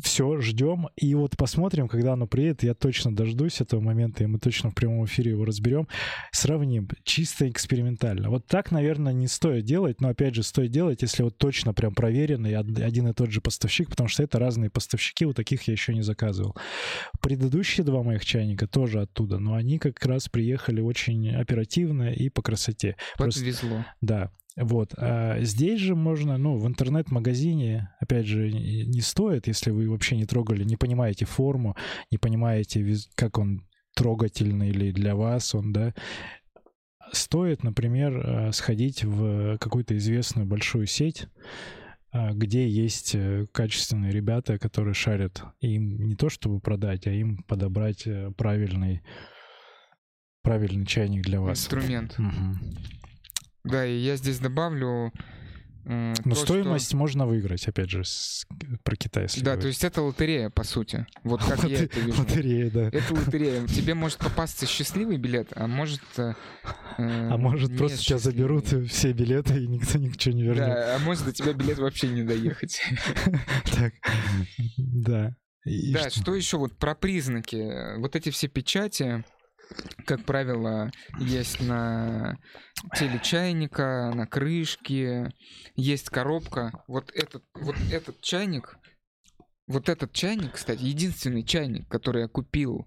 Все, 0.02 0.38
ждем. 0.40 0.88
И 0.96 1.14
вот 1.14 1.36
посмотрим, 1.38 1.88
когда 1.88 2.12
оно 2.12 2.26
приедет. 2.26 2.62
Я 2.62 2.74
точно 2.74 3.14
дождусь 3.16 3.60
этого 3.62 3.80
момента, 3.80 4.24
и 4.24 4.26
мы 4.26 4.38
точно 4.38 4.70
в 4.70 4.74
прямом 4.74 5.06
эфире 5.06 5.30
его 5.30 5.44
разберем. 5.46 5.88
Сравним. 6.32 6.88
Чисто 7.04 7.48
экспериментально. 7.48 8.28
Вот 8.28 8.46
так, 8.46 8.70
наверное, 8.70 9.14
не 9.14 9.26
стоит 9.26 9.64
делать, 9.64 10.00
но 10.02 10.08
опять 10.08 10.34
же, 10.34 10.42
стоит 10.42 10.70
делать, 10.70 11.00
если 11.02 11.22
вот 11.22 11.38
точно 11.38 11.72
прям 11.72 11.94
проверенный 11.94 12.56
од- 12.58 12.78
один 12.78 13.08
и 13.08 13.14
тот 13.14 13.30
же 13.30 13.40
поставщик, 13.40 13.88
потому 13.88 14.08
что 14.08 14.22
это 14.22 14.38
разные 14.38 14.68
поставщики, 14.68 15.24
у 15.24 15.32
таких 15.32 15.62
я 15.62 15.72
еще 15.72 15.94
не 15.94 16.02
заказывал. 16.02 16.54
Предыдущие 17.20 17.84
два 17.84 18.02
моих 18.02 18.24
чайника 18.24 18.66
тоже 18.66 19.00
оттуда, 19.00 19.38
но 19.38 19.54
они 19.54 19.78
как 19.78 20.04
раз 20.04 20.28
приехали 20.28 20.80
очень 20.82 21.34
оперативно 21.34 22.12
и 22.12 22.28
по 22.28 22.42
красоте. 22.42 22.96
Просто- 23.16 23.40
Подвезло. 23.40 23.84
да, 24.02 24.30
вот. 24.56 24.94
А 24.96 25.38
здесь 25.40 25.80
же 25.80 25.94
можно, 25.94 26.38
ну, 26.38 26.56
в 26.56 26.66
интернет-магазине, 26.66 27.90
опять 28.00 28.26
же, 28.26 28.50
не 28.50 29.00
стоит, 29.00 29.46
если 29.46 29.70
вы 29.70 29.88
вообще 29.90 30.16
не 30.16 30.24
трогали, 30.24 30.64
не 30.64 30.76
понимаете 30.76 31.26
форму, 31.26 31.76
не 32.10 32.18
понимаете, 32.18 32.96
как 33.14 33.38
он 33.38 33.66
трогательный 33.94 34.70
или 34.70 34.92
для 34.92 35.14
вас 35.14 35.54
он, 35.54 35.72
да, 35.72 35.94
стоит, 37.12 37.62
например, 37.62 38.18
э, 38.18 38.52
сходить 38.52 39.04
в 39.04 39.58
какую-то 39.58 39.96
известную 39.96 40.46
большую 40.46 40.86
сеть, 40.86 41.26
а, 42.12 42.32
где 42.32 42.68
есть 42.68 43.14
э, 43.14 43.46
качественные 43.52 44.12
ребята, 44.12 44.58
которые 44.58 44.94
шарят. 44.94 45.42
И 45.60 45.74
им 45.74 46.08
не 46.08 46.14
то 46.14 46.28
чтобы 46.28 46.60
продать, 46.60 47.06
а 47.06 47.10
им 47.10 47.42
подобрать 47.44 48.06
э, 48.06 48.32
правильный, 48.36 49.02
правильный 50.42 50.86
чайник 50.86 51.24
для 51.24 51.40
вас. 51.40 51.60
Инструмент. 51.60 52.18
Мгм. 52.18 52.60
Да, 53.66 53.84
и 53.86 53.96
я 53.98 54.16
здесь 54.16 54.38
добавлю... 54.38 55.12
э, 55.84 56.14
Но 56.24 56.30
то, 56.30 56.34
что- 56.34 56.44
стоимость 56.46 56.94
можно 56.94 57.26
выиграть, 57.26 57.66
опять 57.68 57.90
же, 57.90 58.04
с- 58.04 58.46
про 58.82 58.96
Китай. 58.96 59.24
если 59.24 59.40
Да, 59.40 59.52
то 59.52 59.56
говорить. 59.58 59.74
есть 59.74 59.84
это 59.84 60.02
лотерея, 60.02 60.50
по 60.50 60.64
сути. 60.64 61.06
Вот 61.22 61.42
как 61.44 61.62
я 61.64 61.84
это 61.84 62.00
вижу. 62.00 62.20
Лотерея, 62.22 62.70
да. 62.70 62.88
Это 62.88 63.14
лотерея. 63.14 63.66
Тебе 63.68 63.94
может 63.94 64.18
попасться 64.18 64.66
счастливый 64.66 65.16
билет, 65.18 65.48
а 65.54 65.66
может... 65.66 66.00
э, 66.16 66.32
А 66.98 67.36
может, 67.36 67.76
просто 67.76 67.98
несчастливый. 67.98 68.22
заберут 68.22 68.88
все 68.90 69.12
билеты, 69.12 69.62
и 69.62 69.66
никто 69.66 69.98
ничего 69.98 70.34
не 70.34 70.42
вернет. 70.42 70.66
Да, 70.66 70.96
а 70.96 70.98
может 71.00 71.24
до 71.24 71.32
тебя 71.32 71.52
билет 71.52 71.78
вообще 71.78 72.08
не 72.08 72.22
доехать. 72.22 72.80
Так, 73.76 73.92
да. 74.76 75.34
И 75.64 75.92
Да, 75.92 76.10
что? 76.10 76.20
что 76.20 76.34
еще 76.34 76.58
вот 76.58 76.76
про 76.78 76.94
признаки? 76.94 77.98
Вот 77.98 78.14
эти 78.14 78.30
все 78.30 78.46
печати, 78.48 79.24
как 80.06 80.24
правило, 80.24 80.90
есть 81.18 81.60
на 81.60 82.38
теле 82.96 83.18
чайника, 83.22 84.12
на 84.14 84.26
крышке, 84.26 85.32
есть 85.74 86.10
коробка. 86.10 86.84
Вот 86.86 87.10
этот, 87.14 87.44
вот 87.54 87.76
этот 87.90 88.20
чайник, 88.20 88.78
вот 89.66 89.88
этот 89.88 90.12
чайник, 90.12 90.52
кстати, 90.52 90.82
единственный 90.82 91.42
чайник, 91.42 91.88
который 91.88 92.22
я 92.22 92.28
купил 92.28 92.86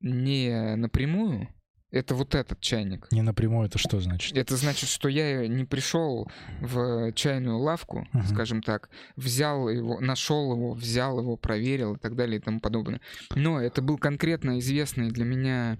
не 0.00 0.76
напрямую, 0.76 1.48
это 1.90 2.14
вот 2.14 2.34
этот 2.34 2.60
чайник. 2.60 3.06
Не 3.12 3.22
напрямую 3.22 3.66
это 3.68 3.78
что 3.78 4.00
значит? 4.00 4.36
Это 4.36 4.56
значит, 4.56 4.88
что 4.88 5.08
я 5.08 5.46
не 5.46 5.64
пришел 5.64 6.28
в 6.60 7.12
чайную 7.12 7.58
лавку, 7.58 8.06
Мгм. 8.12 8.26
скажем 8.26 8.62
так, 8.62 8.90
взял 9.14 9.68
его, 9.68 10.00
нашел 10.00 10.52
его, 10.52 10.72
взял 10.74 11.18
его, 11.20 11.36
проверил 11.36 11.94
и 11.94 11.98
так 11.98 12.16
далее 12.16 12.38
и 12.38 12.42
тому 12.42 12.60
подобное. 12.60 13.00
Но 13.34 13.60
это 13.60 13.82
был 13.82 13.98
конкретно 13.98 14.58
известный 14.58 15.10
для 15.10 15.24
меня, 15.24 15.78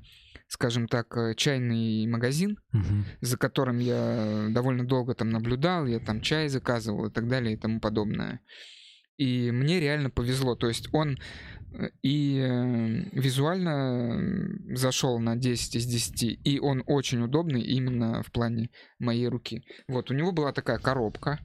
скажем 0.48 0.86
так, 0.88 1.16
э, 1.16 1.34
чайный 1.34 2.06
магазин, 2.06 2.58
Мгм. 2.72 3.04
за 3.20 3.36
которым 3.36 3.78
я 3.78 4.48
довольно 4.50 4.86
долго 4.86 5.14
там 5.14 5.30
наблюдал, 5.30 5.86
я 5.86 5.98
там 5.98 6.20
чай 6.20 6.48
заказывал 6.48 7.06
и 7.06 7.12
так 7.12 7.28
далее 7.28 7.54
и 7.54 7.56
тому 7.56 7.80
подобное. 7.80 8.40
И 9.16 9.50
мне 9.50 9.80
реально 9.80 10.10
повезло. 10.10 10.54
То 10.56 10.68
есть 10.68 10.88
он 10.92 11.18
э, 11.72 11.88
и 12.02 12.38
э, 12.38 13.08
визуально 13.12 14.20
зашел 14.76 15.18
на 15.18 15.36
10 15.36 15.76
из 15.76 15.86
10, 15.86 16.40
и 16.44 16.60
он 16.60 16.82
очень 16.86 17.22
удобный 17.22 17.62
именно 17.62 18.22
в 18.22 18.30
плане 18.30 18.70
моей 18.98 19.28
руки. 19.28 19.62
Вот, 19.88 20.10
у 20.10 20.14
него 20.14 20.32
была 20.32 20.52
такая 20.52 20.78
коробка. 20.78 21.40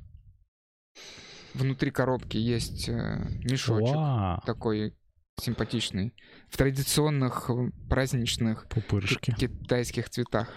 Внутри 1.54 1.92
коробки 1.92 2.38
есть 2.38 2.88
мешочек 2.88 3.96
Вау, 3.96 4.42
такой 4.46 4.96
симпатичный. 5.42 6.14
В 6.50 6.58
традиционных 6.58 7.50
э, 7.50 7.72
праздничных 7.90 8.68
ки- 8.68 8.76
пупырышки. 8.76 9.32
китайских 9.32 10.10
цветах. 10.10 10.50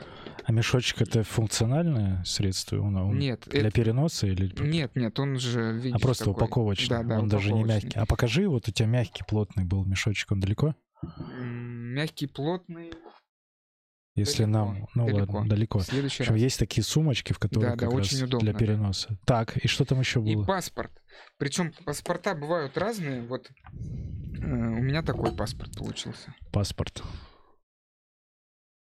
А 0.44 0.52
мешочек 0.52 1.00
это 1.02 1.22
функциональное 1.22 2.22
средство? 2.24 2.78
Он, 2.80 2.96
он 2.96 3.18
Нет, 3.18 3.44
для 3.46 3.60
это- 3.68 3.70
переноса 3.70 4.26
или... 4.26 4.52
Нет, 4.60 4.94
нет, 4.96 5.18
он 5.18 5.38
же, 5.38 5.68
А 5.68 5.72
видишь, 5.72 6.00
просто 6.00 6.24
такой. 6.24 6.34
упаковочный. 6.44 6.88
Да, 6.88 7.02
да, 7.02 7.18
он 7.20 7.28
даже 7.28 7.46
не 7.52 7.60
упаковочный. 7.60 7.84
мягкий. 7.86 7.98
А 7.98 8.06
покажи, 8.06 8.48
вот 8.48 8.68
у 8.68 8.70
тебя 8.72 8.86
мягкий, 8.86 9.22
плотный 9.26 9.64
был 9.64 9.84
мешочек, 9.84 10.30
он 10.32 10.40
далеко? 10.40 10.74
Мягкий, 11.40 12.26
плотный. 12.26 12.92
Если 14.16 14.44
Далеко, 14.44 14.58
нам... 14.58 14.86
Ну 14.94 15.06
далеко. 15.06 15.32
ладно, 15.32 15.50
далеко. 15.50 15.78
В 15.80 15.88
общем, 15.92 16.24
раз. 16.26 16.38
есть 16.38 16.58
такие 16.60 16.84
сумочки, 16.84 17.32
в 17.32 17.38
которых 17.40 17.70
Да, 17.70 17.76
да, 17.76 17.86
как 17.86 17.94
очень 17.94 18.18
раз 18.20 18.28
удобно, 18.28 18.40
для 18.44 18.52
да. 18.52 18.58
переноса. 18.58 19.18
Так, 19.24 19.56
и 19.56 19.66
что 19.66 19.84
там 19.84 19.98
еще 19.98 20.20
И 20.20 20.34
было? 20.36 20.44
паспорт. 20.44 20.92
Причем 21.38 21.72
паспорта 21.84 22.34
бывают 22.34 22.76
разные. 22.78 23.22
Вот 23.22 23.50
э, 23.50 24.44
у 24.44 24.82
меня 24.82 25.02
такой 25.02 25.34
паспорт 25.36 25.76
получился. 25.76 26.34
Паспорт. 26.52 27.02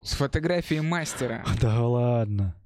С 0.02 0.14
фотографией 0.14 0.80
мастера. 0.80 1.44
Да 1.60 1.86
ладно. 1.86 2.56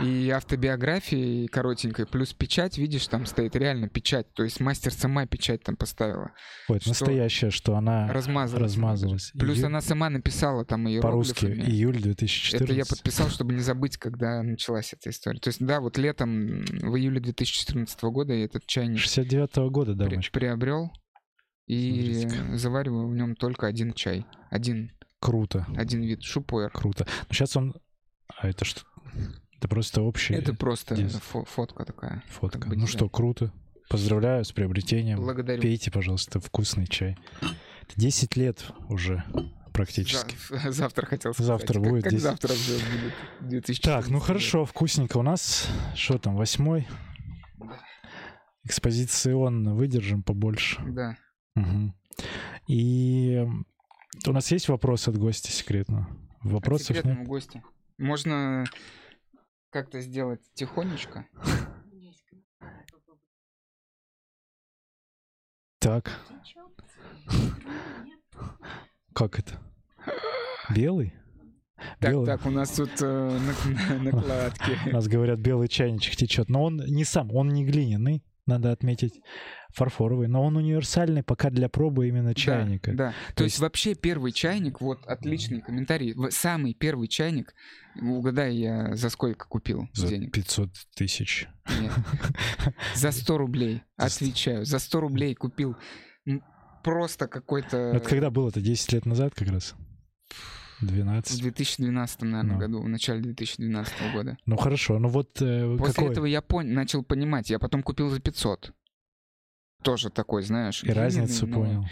И 0.00 0.30
автобиографии 0.30 1.46
коротенькой, 1.46 2.06
плюс 2.06 2.32
печать, 2.32 2.78
видишь, 2.78 3.06
там 3.08 3.26
стоит 3.26 3.56
реально 3.56 3.88
печать. 3.88 4.32
То 4.34 4.44
есть 4.44 4.60
мастер 4.60 4.92
сама 4.92 5.26
печать 5.26 5.62
там 5.62 5.76
поставила. 5.76 6.30
Ой, 6.68 6.76
это 6.76 6.88
настоящая, 6.88 7.50
что 7.50 7.76
она 7.76 8.06
размазалась. 8.12 8.62
размазалась. 8.62 9.32
Плюс 9.38 9.62
она 9.62 9.80
сама 9.80 10.08
написала 10.10 10.64
там 10.64 10.86
ее 10.86 11.00
По-русски, 11.00 11.46
июль 11.46 12.00
2014. 12.00 12.62
Это 12.62 12.72
я 12.72 12.84
подписал, 12.86 13.28
чтобы 13.28 13.54
не 13.54 13.60
забыть, 13.60 13.96
когда 13.96 14.42
началась 14.42 14.92
эта 14.92 15.10
история. 15.10 15.40
То 15.40 15.48
есть, 15.48 15.64
да, 15.64 15.80
вот 15.80 15.98
летом, 15.98 16.64
в 16.80 16.96
июле 16.96 17.20
2014 17.20 18.00
года 18.04 18.32
я 18.34 18.44
этот 18.44 18.66
чайник 18.66 18.98
69-го 18.98 19.70
года, 19.70 19.94
да, 19.94 20.06
при, 20.06 20.20
приобрел. 20.30 20.92
И 21.66 22.22
Смотрите. 22.22 22.56
завариваю 22.56 23.08
в 23.08 23.14
нем 23.14 23.34
только 23.34 23.66
один 23.66 23.92
чай. 23.92 24.24
Один. 24.50 24.92
Круто. 25.20 25.66
Один 25.76 26.02
вид. 26.02 26.22
Шупуэр. 26.22 26.70
Круто. 26.70 27.06
Но 27.28 27.34
сейчас 27.34 27.56
он... 27.56 27.74
А 28.36 28.48
это 28.48 28.64
что? 28.64 28.82
Это 29.56 29.68
просто 29.68 30.02
общий... 30.02 30.34
Это 30.34 30.54
просто 30.54 30.94
фо- 30.94 31.44
фотка 31.44 31.84
такая. 31.84 32.22
Фотка. 32.28 32.58
Как 32.60 32.68
бы 32.68 32.76
ну 32.76 32.86
что, 32.86 33.08
круто. 33.08 33.52
Поздравляю 33.88 34.44
с 34.44 34.52
приобретением. 34.52 35.18
Благодарю. 35.18 35.62
Пейте, 35.62 35.90
пожалуйста, 35.90 36.40
вкусный 36.40 36.86
чай. 36.86 37.16
10 37.96 38.36
лет 38.36 38.70
уже 38.88 39.24
практически. 39.72 40.36
За, 40.50 40.70
завтра 40.72 41.06
хотел 41.06 41.32
сказать. 41.32 41.46
Завтра 41.46 41.80
будет. 41.80 42.04
Как, 42.04 42.12
как 42.12 42.20
завтра 42.20 42.48
будет 42.48 43.14
2000 43.48 43.82
Так, 43.82 44.08
ну 44.08 44.20
хорошо, 44.20 44.64
вкусненько. 44.64 45.16
У 45.16 45.22
нас, 45.22 45.66
что 45.94 46.18
там, 46.18 46.36
восьмой? 46.36 46.86
Экспозиционно 48.64 49.74
выдержим 49.74 50.22
побольше. 50.22 50.82
Да. 50.86 51.16
Угу. 51.56 51.94
И 52.68 53.46
у 54.26 54.32
нас 54.32 54.50
есть 54.50 54.68
вопрос 54.68 55.08
от 55.08 55.18
гостя 55.18 55.50
секретно? 55.50 56.08
Вопросов 56.42 56.96
от 56.96 57.04
нет? 57.04 57.26
гостя. 57.26 57.62
Можно 57.98 58.64
как-то 59.70 60.00
сделать 60.00 60.40
тихонечко. 60.54 61.26
Так. 65.80 66.10
Как 69.14 69.38
это? 69.38 69.60
Белый? 70.74 71.14
Так, 72.00 72.10
белый. 72.10 72.26
так, 72.26 72.44
у 72.46 72.50
нас 72.50 72.70
тут 72.70 72.90
э, 73.00 73.38
накладки. 74.00 74.78
У 74.88 74.92
нас 74.92 75.06
говорят, 75.06 75.38
белый 75.38 75.68
чайничек 75.68 76.16
течет. 76.16 76.48
Но 76.48 76.64
он 76.64 76.76
не 76.76 77.04
сам, 77.04 77.32
он 77.32 77.48
не 77.48 77.64
глиняный 77.64 78.24
надо 78.48 78.72
отметить, 78.72 79.20
фарфоровый, 79.70 80.28
но 80.28 80.42
он 80.42 80.56
универсальный 80.56 81.22
пока 81.22 81.50
для 81.50 81.68
пробы 81.68 82.08
именно 82.08 82.34
чайника. 82.34 82.92
Да, 82.92 82.96
да. 82.96 83.10
То, 83.28 83.34
То 83.36 83.44
есть... 83.44 83.54
есть 83.54 83.60
вообще 83.60 83.94
первый 83.94 84.32
чайник, 84.32 84.80
вот 84.80 85.06
отличный 85.06 85.60
комментарий, 85.60 86.14
самый 86.30 86.74
первый 86.74 87.08
чайник, 87.08 87.54
угадай, 88.00 88.56
я 88.56 88.96
за 88.96 89.10
сколько 89.10 89.46
купил 89.46 89.88
за 89.92 90.08
денег? 90.08 90.32
500 90.32 90.70
тысяч. 90.96 91.46
Нет, 91.80 91.92
за 92.94 93.12
100 93.12 93.38
рублей, 93.38 93.82
отвечаю, 93.96 94.64
за 94.64 94.78
100 94.78 95.00
рублей 95.00 95.34
купил 95.34 95.76
просто 96.82 97.28
какой-то... 97.28 97.76
Это 97.76 98.08
когда 98.08 98.30
было? 98.30 98.48
Это 98.48 98.60
10 98.60 98.92
лет 98.92 99.06
назад 99.06 99.34
как 99.34 99.48
раз? 99.48 99.74
12. 100.80 101.38
В 101.38 101.42
2012, 101.42 102.22
наверное, 102.22 102.54
ну. 102.54 102.58
году, 102.58 102.80
в 102.80 102.88
начале 102.88 103.20
2012 103.20 103.94
года. 104.12 104.38
Ну 104.46 104.56
хорошо, 104.56 104.98
ну 104.98 105.08
вот 105.08 105.40
э, 105.42 105.76
После 105.78 105.94
какой? 105.94 106.12
этого 106.12 106.26
я 106.26 106.40
пон- 106.40 106.64
начал 106.64 107.02
понимать, 107.02 107.50
я 107.50 107.58
потом 107.58 107.82
купил 107.82 108.08
за 108.08 108.20
500. 108.20 108.72
Тоже 109.82 110.10
такой, 110.10 110.42
знаешь. 110.42 110.82
И 110.84 110.90
разницу 110.90 111.46
но... 111.46 111.54
понял. 111.56 111.86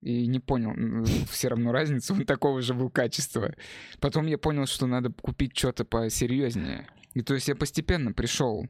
И 0.00 0.26
не 0.26 0.40
понял 0.40 1.04
все 1.30 1.48
равно 1.48 1.72
разницу, 1.72 2.14
он 2.14 2.24
такого 2.24 2.62
же 2.62 2.74
был 2.74 2.90
качества. 2.90 3.54
Потом 4.00 4.26
я 4.26 4.38
понял, 4.38 4.66
что 4.66 4.86
надо 4.86 5.10
купить 5.10 5.56
что-то 5.56 5.84
посерьезнее. 5.84 6.86
И 7.14 7.22
то 7.22 7.34
есть 7.34 7.48
я 7.48 7.56
постепенно 7.56 8.12
пришел 8.12 8.66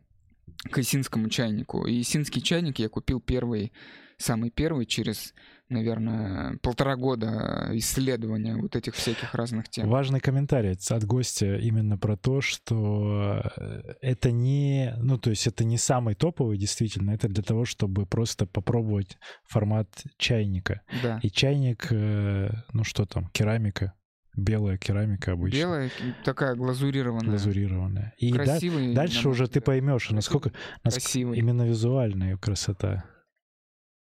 к 0.71 0.79
исинскому 0.79 1.29
чайнику. 1.29 1.87
И 1.87 2.01
исинский 2.01 2.41
чайник 2.41 2.79
я 2.79 2.89
купил 2.89 3.21
первый, 3.21 3.73
самый 4.17 4.51
первый 4.51 4.87
через 4.87 5.35
наверное, 5.69 6.59
полтора 6.63 6.97
года 6.97 7.69
исследования 7.73 8.57
вот 8.57 8.77
этих 8.77 8.95
всяких 8.95 9.35
разных 9.35 9.69
тем. 9.69 9.89
Важный 9.89 10.21
комментарий 10.21 10.77
от 10.91 11.05
гостя 11.05 11.57
именно 11.57 11.99
про 11.99 12.17
то, 12.17 12.41
что 12.41 13.43
э, 13.57 13.95
это 14.01 14.31
не, 14.31 14.95
ну, 14.99 15.19
то 15.19 15.31
есть 15.31 15.47
это 15.47 15.65
не 15.65 15.79
самый 15.79 16.15
топовый, 16.15 16.59
действительно, 16.59 17.11
это 17.11 17.29
для 17.29 17.43
того, 17.43 17.65
чтобы 17.65 18.07
просто 18.07 18.47
попробовать 18.47 19.19
формат 19.45 19.89
чайника. 20.17 20.83
Да. 21.03 21.21
И 21.23 21.31
чайник, 21.31 21.89
э, 21.91 22.51
ну 22.73 22.85
что 22.85 23.05
там, 23.05 23.29
керамика, 23.29 23.95
белая 24.35 24.79
керамика 24.79 25.33
обычно. 25.33 25.59
Белая, 25.59 25.91
такая 26.25 26.55
глазурированная. 26.55 27.31
Глазурированная. 27.31 28.15
И 28.19 28.33
Красивый, 28.33 28.89
да, 28.89 29.03
дальше 29.03 29.29
уже 29.29 29.49
ты 29.49 29.61
поймешь, 29.61 30.11
насколько, 30.11 30.53
насколько 30.85 31.35
именно 31.35 31.63
визуальная 31.63 32.37
красота. 32.37 33.05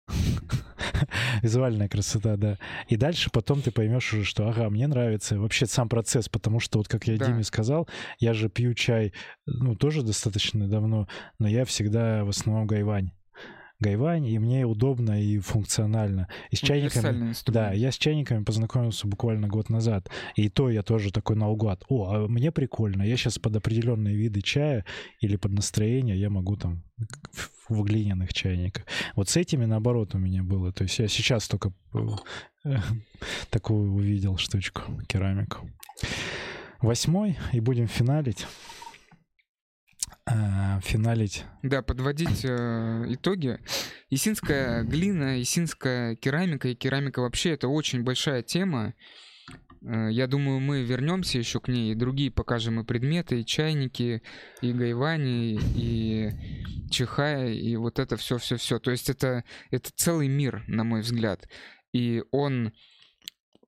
Визуальная 1.43 1.89
красота, 1.89 2.37
да. 2.37 2.59
И 2.89 2.97
дальше 2.97 3.31
потом 3.31 3.63
ты 3.63 3.71
поймешь 3.71 4.13
уже, 4.13 4.25
что, 4.25 4.49
ага, 4.49 4.69
мне 4.71 4.87
нравится 4.87 5.39
вообще 5.39 5.67
сам 5.67 5.89
процесс, 5.89 6.29
потому 6.29 6.61
что 6.61 6.79
вот 6.79 6.89
как 6.89 7.07
я 7.07 7.17
да. 7.17 7.27
Диме 7.27 7.45
сказал, 7.45 7.89
я 8.19 8.35
же 8.35 8.49
пью 8.49 8.75
чай, 8.75 9.13
ну, 9.47 9.75
тоже 9.75 10.03
достаточно 10.03 10.69
давно, 10.69 11.09
но 11.39 11.49
я 11.49 11.65
всегда 11.65 12.25
в 12.25 12.29
основном 12.29 12.67
гайвань 12.67 13.11
гайвань, 13.81 14.27
и 14.27 14.39
мне 14.39 14.65
удобно 14.65 15.21
и 15.23 15.39
функционально. 15.39 16.29
И 16.51 16.57
с 16.57 16.61
чайниками... 16.61 17.35
Да, 17.47 17.73
я 17.73 17.91
с 17.91 17.99
чайниками 17.99 18.45
познакомился 18.45 19.07
буквально 19.07 19.49
год 19.49 19.69
назад. 19.69 20.09
И 20.35 20.49
то 20.49 20.71
я 20.71 20.83
тоже 20.83 21.13
такой 21.13 21.37
наугад. 21.37 21.85
О, 21.89 22.09
а 22.11 22.29
мне 22.29 22.51
прикольно. 22.51 23.03
Я 23.03 23.17
сейчас 23.17 23.39
под 23.39 23.57
определенные 23.57 24.17
виды 24.17 24.41
чая 24.41 24.85
или 25.21 25.37
под 25.37 25.53
настроение 25.53 26.19
я 26.19 26.31
могу 26.31 26.57
там 26.57 26.83
в 27.69 27.83
глиняных 27.83 28.33
чайниках. 28.33 28.85
Вот 29.15 29.29
с 29.29 29.37
этими 29.37 29.65
наоборот 29.65 30.15
у 30.15 30.19
меня 30.19 30.43
было. 30.43 30.73
То 30.73 30.85
есть 30.85 30.99
я 30.99 31.09
сейчас 31.09 31.49
только 31.49 31.73
э, 32.65 32.77
такую 33.51 33.93
увидел 33.93 34.37
штучку, 34.37 34.83
керамику. 35.07 35.71
Восьмой, 36.81 37.39
и 37.53 37.61
будем 37.61 37.89
финалить 37.89 38.47
э, 40.27 40.81
финалить. 40.83 41.45
Да, 41.63 41.83
подводить 41.83 42.45
э, 42.45 43.05
итоги. 43.09 43.59
Исинская 44.11 44.83
глина, 44.83 45.41
исинская 45.43 46.17
керамика 46.17 46.69
и 46.69 46.75
керамика 46.75 47.21
вообще 47.21 47.51
это 47.51 47.69
очень 47.69 48.03
большая 48.03 48.43
тема. 48.43 48.95
Э, 49.83 50.09
я 50.11 50.27
думаю, 50.27 50.61
мы 50.61 50.83
вернемся 50.83 51.39
еще 51.39 51.61
к 51.61 51.69
ней, 51.69 51.93
и 51.93 51.95
другие 51.95 52.31
покажем 52.31 52.81
и 52.81 52.85
предметы, 52.85 53.41
и 53.41 53.45
чайники, 53.45 54.23
и 54.61 54.73
гайвани, 54.73 55.59
и 55.75 56.31
чихая, 56.91 57.53
и 57.53 57.77
вот 57.77 57.99
это 57.99 58.17
все-все-все. 58.17 58.79
То 58.79 58.91
есть 58.91 59.11
это, 59.11 59.45
это 59.71 59.91
целый 59.95 60.29
мир, 60.29 60.65
на 60.67 60.85
мой 60.85 61.01
взгляд. 61.01 61.49
И 61.93 62.23
он 62.31 62.73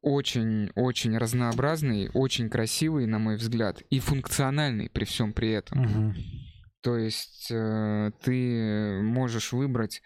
очень-очень 0.01 1.17
разнообразный, 1.19 2.11
очень 2.15 2.49
красивый, 2.49 3.07
на 3.07 3.19
мой 3.19 3.37
взгляд, 3.37 3.83
и 3.91 3.99
функциональный 3.99 4.89
при 4.89 5.05
всем 5.05 5.33
при 5.33 5.51
этом. 5.51 5.81
Угу. 5.83 6.15
То 6.83 6.97
есть 6.97 7.51
э, 7.51 8.12
ты 8.22 9.01
можешь 9.03 9.53
выбрать 9.53 10.03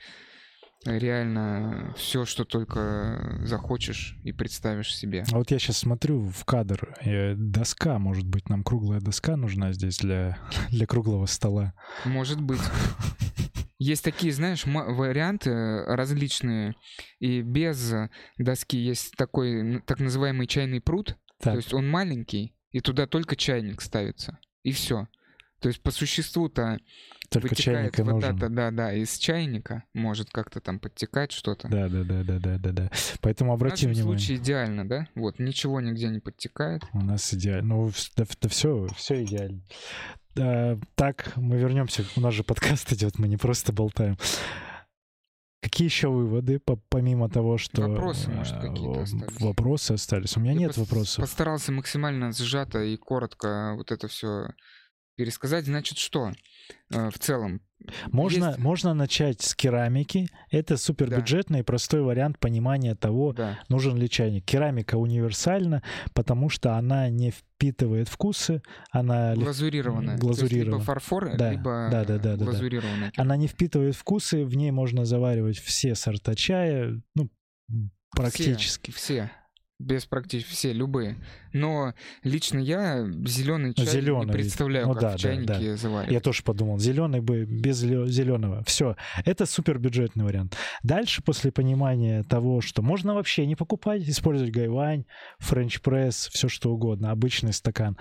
реально 0.84 1.94
все, 1.96 2.24
что 2.24 2.44
только 2.44 3.40
захочешь 3.44 4.16
и 4.24 4.32
представишь 4.32 4.94
себе. 4.94 5.24
А 5.30 5.36
вот 5.36 5.50
я 5.50 5.58
сейчас 5.58 5.78
смотрю 5.78 6.20
в 6.20 6.44
кадр, 6.44 6.96
э, 7.00 7.34
доска, 7.34 7.98
может 7.98 8.26
быть, 8.26 8.48
нам 8.48 8.64
круглая 8.64 9.00
доска 9.00 9.36
нужна 9.36 9.72
здесь 9.72 9.98
для, 9.98 10.38
для 10.70 10.86
круглого 10.86 11.26
стола? 11.26 11.74
Может 12.04 12.40
быть. 12.40 12.60
Есть 13.78 14.04
такие, 14.04 14.32
знаешь, 14.32 14.64
варианты 14.64 15.84
различные, 15.86 16.76
и 17.18 17.42
без 17.42 17.92
доски 18.38 18.78
есть 18.78 19.16
такой 19.16 19.82
так 19.86 19.98
называемый 19.98 20.46
чайный 20.46 20.80
пруд, 20.80 21.16
так. 21.40 21.54
то 21.54 21.56
есть 21.56 21.74
он 21.74 21.88
маленький, 21.88 22.54
и 22.70 22.78
туда 22.78 23.08
только 23.08 23.34
чайник 23.34 23.80
ставится, 23.80 24.38
и 24.62 24.70
все. 24.70 25.08
То 25.62 25.68
есть 25.68 25.80
по 25.80 25.92
существу-то 25.92 26.80
только 27.30 27.50
вытекает 27.50 27.94
чайника 27.94 28.04
вода, 28.04 28.32
нужен. 28.32 28.54
да, 28.54 28.70
да, 28.72 28.92
из 28.92 29.16
чайника 29.16 29.84
может 29.94 30.28
как-то 30.30 30.60
там 30.60 30.80
подтекать 30.80 31.30
что-то. 31.30 31.68
Да, 31.68 31.88
да, 31.88 32.02
да, 32.02 32.24
да, 32.24 32.38
да, 32.40 32.58
да, 32.58 32.72
да. 32.72 32.90
Поэтому 33.20 33.52
обрати 33.52 33.86
внимание. 33.86 34.02
В 34.02 34.06
нашем 34.06 34.18
случае 34.18 34.38
идеально, 34.38 34.88
да? 34.88 35.06
Вот 35.14 35.38
ничего 35.38 35.80
нигде 35.80 36.08
не 36.08 36.18
подтекает. 36.18 36.82
У 36.92 37.00
нас 37.00 37.32
идеально. 37.32 37.76
Ну, 37.76 37.90
да, 38.16 38.24
да 38.40 38.48
все, 38.48 38.88
все 38.96 39.22
идеально. 39.22 39.62
Да, 40.34 40.76
так, 40.96 41.36
мы 41.36 41.58
вернемся. 41.58 42.04
У 42.16 42.20
нас 42.20 42.34
же 42.34 42.42
подкаст 42.42 42.92
идет, 42.92 43.20
мы 43.20 43.28
не 43.28 43.36
просто 43.36 43.72
болтаем. 43.72 44.18
Какие 45.62 45.86
еще 45.86 46.08
выводы, 46.08 46.60
помимо 46.88 47.30
того, 47.30 47.56
что... 47.56 47.82
Вопросы, 47.82 48.28
может, 48.30 48.60
какие-то 48.60 49.02
остались? 49.02 49.40
Вопросы 49.40 49.92
остались. 49.92 50.36
У 50.36 50.40
меня 50.40 50.54
Я 50.54 50.58
нет 50.58 50.76
вопросов. 50.76 51.22
Постарался 51.22 51.70
максимально 51.70 52.32
сжато 52.32 52.82
и 52.82 52.96
коротко 52.96 53.74
вот 53.76 53.92
это 53.92 54.08
все 54.08 54.48
пересказать, 55.16 55.66
значит, 55.66 55.98
что 55.98 56.32
э, 56.90 57.10
в 57.10 57.18
целом? 57.18 57.60
Можно, 58.12 58.46
Есть- 58.50 58.58
можно 58.58 58.94
начать 58.94 59.40
с 59.42 59.56
керамики. 59.56 60.28
Это 60.50 60.76
супербюджетный 60.76 61.60
и 61.60 61.62
простой 61.64 62.02
вариант 62.02 62.38
понимания 62.38 62.94
того, 62.94 63.32
Да. 63.32 63.58
нужен 63.68 63.96
ли 63.96 64.08
чайник. 64.08 64.44
Керамика 64.44 64.94
универсальна, 64.96 65.82
потому 66.14 66.48
что 66.48 66.76
она 66.76 67.08
не 67.08 67.32
впитывает 67.32 68.08
вкусы, 68.08 68.62
она, 68.92 69.34
Глазурированная. 69.34 70.16
Глазурирована. 70.16 70.74
либо 70.76 70.84
фарфор, 70.84 71.36
Да, 71.36 71.50
либо 71.50 71.88
да, 71.90 72.04
да, 72.04 72.04
да, 72.04 72.18
да, 72.18 72.36
да. 72.36 72.44
глазурированная. 72.44 73.12
она 73.16 73.36
не 73.36 73.48
впитывает 73.48 73.96
вкусы, 73.96 74.44
в 74.44 74.54
ней 74.56 74.70
можно 74.70 75.04
заваривать 75.04 75.58
все 75.58 75.96
сорта 75.96 76.36
чая, 76.36 77.00
ну, 77.16 77.30
практически. 78.14 78.92
Все. 78.92 79.30
Без 79.82 80.06
практически 80.06 80.50
все, 80.50 80.72
любые. 80.72 81.16
Но 81.52 81.92
лично 82.22 82.58
я 82.58 83.04
зеленый 83.26 83.74
чай 83.74 83.86
зелёный, 83.86 84.26
не 84.26 84.32
представляю, 84.32 84.86
ну 84.86 84.92
как 84.94 85.02
да, 85.02 85.08
в 85.08 85.12
да, 85.12 85.18
чайнике 85.18 85.64
Я 85.64 85.76
заваривать. 85.76 86.22
тоже 86.22 86.42
подумал, 86.42 86.78
зеленый 86.78 87.20
бы 87.20 87.44
без 87.44 87.78
зеленого. 87.78 88.62
Все, 88.64 88.96
это 89.24 89.44
супер 89.44 89.78
бюджетный 89.78 90.24
вариант. 90.24 90.56
Дальше, 90.82 91.22
после 91.22 91.52
понимания 91.52 92.22
того, 92.22 92.60
что 92.60 92.80
можно 92.82 93.14
вообще 93.14 93.46
не 93.46 93.56
покупать, 93.56 94.08
использовать 94.08 94.52
гайвань, 94.52 95.04
френч 95.38 95.80
пресс, 95.80 96.28
все 96.32 96.48
что 96.48 96.72
угодно, 96.72 97.10
обычный 97.10 97.52
стакан. 97.52 97.98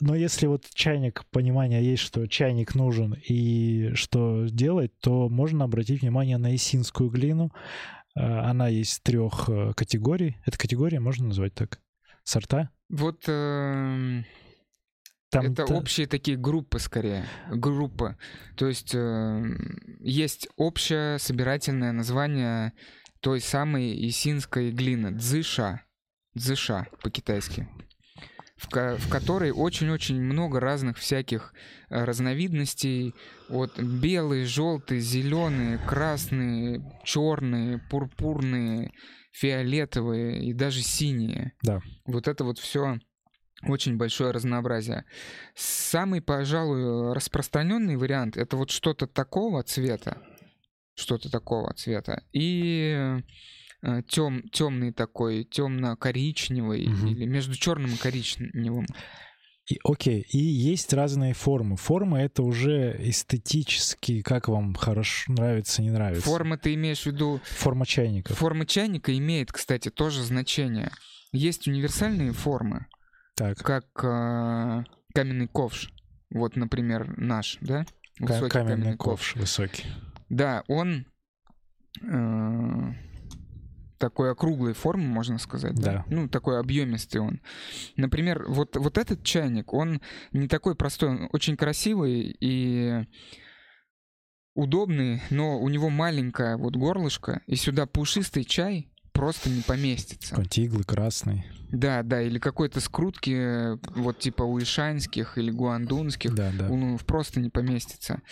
Но 0.00 0.14
если 0.14 0.46
вот 0.46 0.64
чайник, 0.72 1.24
понимание 1.30 1.84
есть, 1.84 2.02
что 2.02 2.26
чайник 2.26 2.74
нужен 2.74 3.14
и 3.28 3.90
что 3.94 4.46
делать, 4.46 4.92
то 5.00 5.28
можно 5.28 5.64
обратить 5.64 6.02
внимание 6.02 6.38
на 6.38 6.54
исинскую 6.54 7.10
глину. 7.10 7.52
Э, 8.16 8.20
Она 8.20 8.68
есть 8.68 9.02
трех 9.02 9.48
э, 9.48 9.72
категорий. 9.74 10.36
Это 10.46 10.58
категория, 10.58 11.00
можно 11.00 11.26
назвать 11.28 11.54
так? 11.54 11.80
Сорта? 12.24 12.70
Вот 12.88 13.24
эм, 13.28 14.24
Там 15.30 15.46
это 15.46 15.66
та- 15.66 15.74
общие 15.74 16.06
такие 16.06 16.36
группы 16.36 16.78
скорее. 16.78 17.24
Группы. 17.50 18.16
То 18.56 18.66
есть 18.66 18.94
эм, 18.94 19.78
есть 20.00 20.48
общее 20.56 21.18
собирательное 21.18 21.92
название 21.92 22.72
той 23.20 23.40
самой 23.40 24.08
исинской 24.08 24.70
глины. 24.72 25.12
Дзыша. 25.12 25.82
Дзыша 26.34 26.86
по-китайски. 27.02 27.68
В, 28.58 28.68
ко- 28.68 28.96
в 28.96 29.08
которой 29.08 29.52
очень-очень 29.52 30.20
много 30.20 30.58
разных 30.60 30.98
всяких 30.98 31.54
э, 31.88 32.04
разновидностей. 32.04 33.14
Вот 33.48 33.78
белые, 33.78 34.44
желтые, 34.44 35.00
зеленые, 35.00 35.78
красные, 35.78 36.82
черные, 37.04 37.78
пурпурные, 37.88 38.90
фиолетовые 39.30 40.44
и 40.44 40.52
даже 40.52 40.82
синие. 40.82 41.52
Да. 41.62 41.80
Вот 42.04 42.26
это 42.26 42.42
вот 42.44 42.58
все 42.58 42.98
очень 43.62 43.96
большое 43.96 44.32
разнообразие. 44.32 45.04
Самый, 45.54 46.20
пожалуй, 46.20 47.12
распространенный 47.14 47.96
вариант 47.96 48.36
это 48.36 48.56
вот 48.56 48.70
что-то 48.70 49.06
такого 49.06 49.62
цвета, 49.62 50.20
что-то 50.94 51.30
такого 51.30 51.72
цвета 51.74 52.22
и 52.32 53.22
тем, 54.08 54.42
темный 54.50 54.92
такой, 54.92 55.44
темно-коричневый 55.44 56.86
Мгм. 56.88 57.06
или 57.08 57.26
между 57.26 57.54
черным 57.54 57.92
и 57.92 57.96
коричневым. 57.96 58.86
И, 59.70 59.78
окей, 59.84 60.22
и 60.32 60.38
есть 60.38 60.92
разные 60.94 61.34
формы. 61.34 61.76
Формы 61.76 62.20
это 62.20 62.42
уже 62.42 62.96
эстетически, 63.00 64.22
как 64.22 64.48
вам 64.48 64.74
хорошо 64.74 65.32
нравится, 65.32 65.82
не 65.82 65.90
нравится. 65.90 66.22
Форма 66.26 66.56
ты 66.56 66.72
имеешь 66.74 67.02
в 67.02 67.06
виду 67.06 67.40
Форма 67.44 67.84
чайников. 67.84 68.38
Форма 68.38 68.64
чайника 68.64 69.16
имеет, 69.16 69.52
кстати, 69.52 69.90
тоже 69.90 70.22
значение. 70.22 70.90
Есть 71.32 71.68
универсальные 71.68 72.32
формы, 72.32 72.86
Так, 73.36 73.58
как 73.58 73.84
э, 74.02 74.84
каменный 75.14 75.48
ковш. 75.48 75.92
Вот, 76.30 76.56
например, 76.56 77.14
наш, 77.18 77.58
да? 77.60 77.84
Высокий 78.18 78.48
каменный 78.50 78.96
ковш 78.96 79.36
высокий. 79.36 79.84
Да, 80.30 80.64
он 80.66 81.06
э, 82.02 82.92
такой 83.98 84.30
округлой 84.32 84.72
формы, 84.74 85.04
можно 85.04 85.38
сказать. 85.38 85.74
Да. 85.74 85.92
Да. 85.92 86.04
Ну, 86.08 86.28
такой 86.28 86.58
объемистый 86.58 87.20
он. 87.20 87.40
Например, 87.96 88.44
вот, 88.48 88.76
вот 88.76 88.96
этот 88.98 89.22
чайник, 89.24 89.72
он 89.72 90.00
не 90.32 90.48
такой 90.48 90.74
простой, 90.74 91.10
он 91.10 91.28
очень 91.32 91.56
красивый 91.56 92.36
и 92.40 93.04
удобный, 94.54 95.22
но 95.30 95.60
у 95.60 95.68
него 95.68 95.88
маленькое 95.88 96.56
вот 96.56 96.76
горлышко, 96.76 97.42
и 97.46 97.54
сюда 97.56 97.86
пушистый 97.86 98.44
чай 98.44 98.90
просто 99.12 99.50
не 99.50 99.62
поместится. 99.62 100.30
Какой-нибудь 100.30 100.58
иглы 100.58 100.84
красный. 100.84 101.44
Да, 101.70 102.02
да, 102.02 102.22
или 102.22 102.38
какой-то 102.38 102.80
скрутки, 102.80 103.30
э, 103.30 103.76
вот 103.96 104.18
типа 104.20 104.42
у 104.42 104.58
ишанских 104.58 105.36
или 105.38 105.50
гуандунских, 105.50 106.34
Да, 106.34 106.50
да. 106.58 106.70
он 106.70 106.98
просто 106.98 107.40
не 107.40 107.50
поместится. 107.50 108.22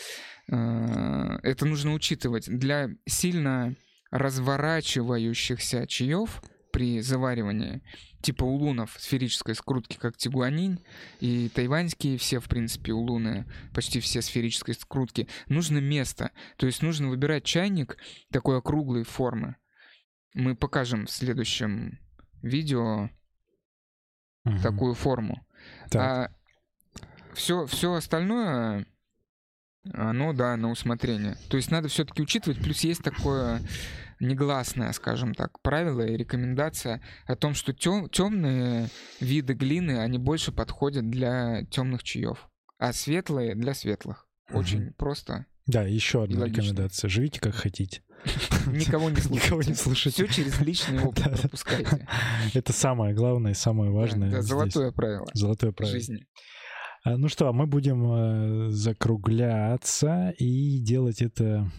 Э, 0.51 1.39
Это 1.43 1.67
нужно 1.67 1.93
учитывать. 1.93 2.49
Для 2.49 2.89
сильно 3.07 3.75
разворачивающихся 4.11 5.87
чаев 5.87 6.43
при 6.73 7.01
заваривании, 7.01 7.83
типа 8.21 8.45
улунов 8.45 8.97
сферической 8.99 9.55
скрутки, 9.55 9.97
как 9.97 10.17
тигуанинь, 10.17 10.85
и 11.21 11.49
тайваньские 11.49 12.19
все, 12.19 12.39
в 12.39 12.49
принципе, 12.49 12.93
улуны, 12.93 13.47
почти 13.75 14.01
все 14.01 14.21
сферической 14.21 14.75
скрутки, 14.75 15.29
нужно 15.49 15.79
место. 15.79 16.33
То 16.57 16.67
есть 16.67 16.83
нужно 16.83 17.09
выбирать 17.09 17.45
чайник 17.45 17.97
такой 18.31 18.59
округлой 18.59 19.05
формы. 19.05 19.57
Мы 20.35 20.55
покажем 20.55 21.07
в 21.07 21.11
следующем 21.11 21.99
видео 22.43 23.09
Мгм. 24.45 24.61
такую 24.61 24.95
форму. 24.95 25.47
Так, 25.91 26.31
А 26.31 26.37
все, 27.35 27.67
все 27.67 27.95
остальное, 27.95 28.87
оно, 29.95 30.32
да, 30.32 30.57
на 30.57 30.70
усмотрение. 30.70 31.37
То 31.49 31.57
есть 31.57 31.70
надо 31.70 31.89
все-таки 31.89 32.22
учитывать, 32.22 32.59
плюс 32.59 32.80
есть 32.80 33.03
такое 33.03 33.61
негласное, 34.20 34.93
скажем 34.93 35.34
так, 35.34 35.61
правило 35.62 36.03
и 36.03 36.16
рекомендация 36.16 37.03
о 37.26 37.37
том, 37.37 37.55
что 37.55 37.72
темные 37.72 38.89
виды 39.20 39.53
глины, 39.55 39.99
они 39.99 40.18
больше 40.18 40.53
подходят 40.53 41.09
для 41.11 41.64
темных 41.70 42.03
чаев, 42.03 42.49
а 42.78 42.93
светлые 42.93 43.55
для 43.55 43.74
светлых. 43.74 44.26
Очень 44.53 44.93
просто. 44.93 45.47
Да, 45.66 45.82
еще 45.82 46.22
одна 46.22 46.41
логично. 46.43 46.61
рекомендация. 46.62 47.09
Живите 47.09 47.41
как 47.41 47.55
хотите. 47.55 48.03
Никого 48.66 49.11
не 49.11 49.16
слушайте. 49.16 49.47
Никого 49.47 49.62
не 49.62 49.74
слушайте. 49.74 50.24
Все 50.26 50.43
через 50.43 50.61
личный 50.61 51.01
опыт 51.03 51.24
пропускайте. 51.41 52.07
Это 52.55 52.72
самое 52.72 53.14
главное 53.14 53.53
и 53.53 53.55
самое 53.55 53.91
важное. 53.91 54.30
Да, 54.30 54.43
золотое 54.43 54.93
правило 54.93 55.26
Золотое 55.34 55.72
правило. 55.72 55.93
жизни. 55.93 56.26
А, 57.07 57.17
Ну 57.17 57.29
что, 57.29 57.53
мы 57.53 57.67
будем 57.67 58.05
э, 58.05 58.71
закругляться 58.71 60.35
и 60.39 60.79
делать 60.81 61.23
это 61.23 61.71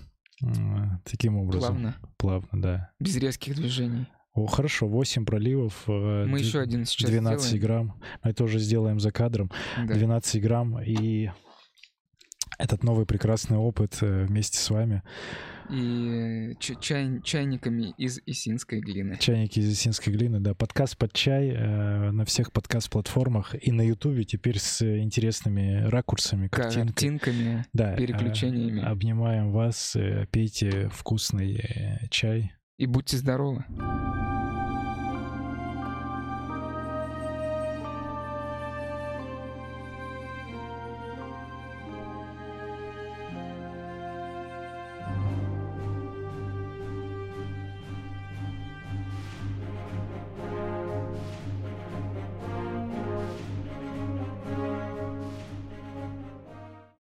таким 1.04 1.36
образом. 1.38 1.74
Плавно, 1.74 1.96
Плавно, 2.18 2.62
да. 2.62 2.90
без 3.00 3.18
резких 3.18 3.56
движений. 3.56 4.06
О, 4.34 4.46
хорошо, 4.46 4.88
8 4.88 5.26
проливов. 5.26 5.84
э, 5.88 6.26
Мы 6.28 6.40
еще 6.40 6.60
один 6.60 6.86
сейчас 6.86 7.10
12 7.10 7.42
сделаем. 7.46 7.66
грамм. 7.66 8.02
Мы 8.24 8.32
это 8.32 8.44
уже 8.44 8.60
сделаем 8.60 9.00
за 9.00 9.12
кадром. 9.12 9.52
Да. 9.78 9.96
12 9.96 10.42
грамм 10.42 10.80
и 10.80 11.32
этот 12.60 12.84
новый 12.84 13.06
прекрасный 13.06 13.58
опыт 13.58 13.98
э, 14.02 14.26
вместе 14.26 14.60
с 14.60 14.70
вами. 14.70 15.02
И 15.70 16.56
чай- 16.60 17.22
чайниками 17.24 17.94
из 17.98 18.20
исинской 18.26 18.80
глины. 18.80 19.18
Чайники 19.20 19.60
из 19.60 19.72
осинской 19.72 20.14
глины, 20.14 20.40
да. 20.40 20.54
Подкаст 20.54 20.98
под 20.98 21.12
чай 21.14 21.50
э, 21.50 22.12
на 22.12 22.24
всех 22.26 22.52
подкаст-платформах 22.54 23.56
и 23.62 23.72
на 23.72 23.82
Ютубе 23.82 24.24
теперь 24.24 24.60
с 24.60 24.82
интересными 24.82 25.84
ракурсами, 25.88 26.48
картинкой. 26.48 26.88
Картинками, 26.94 27.66
Да, 27.74 27.94
э, 27.94 27.98
переключениями. 27.98 28.82
обнимаем 28.82 29.52
вас, 29.52 29.96
э, 29.96 30.26
пейте 30.32 30.90
вкусный 30.94 31.56
э, 31.56 32.08
чай. 32.10 32.54
И 32.78 32.86
будьте 32.86 33.18
здоровы. 33.18 33.66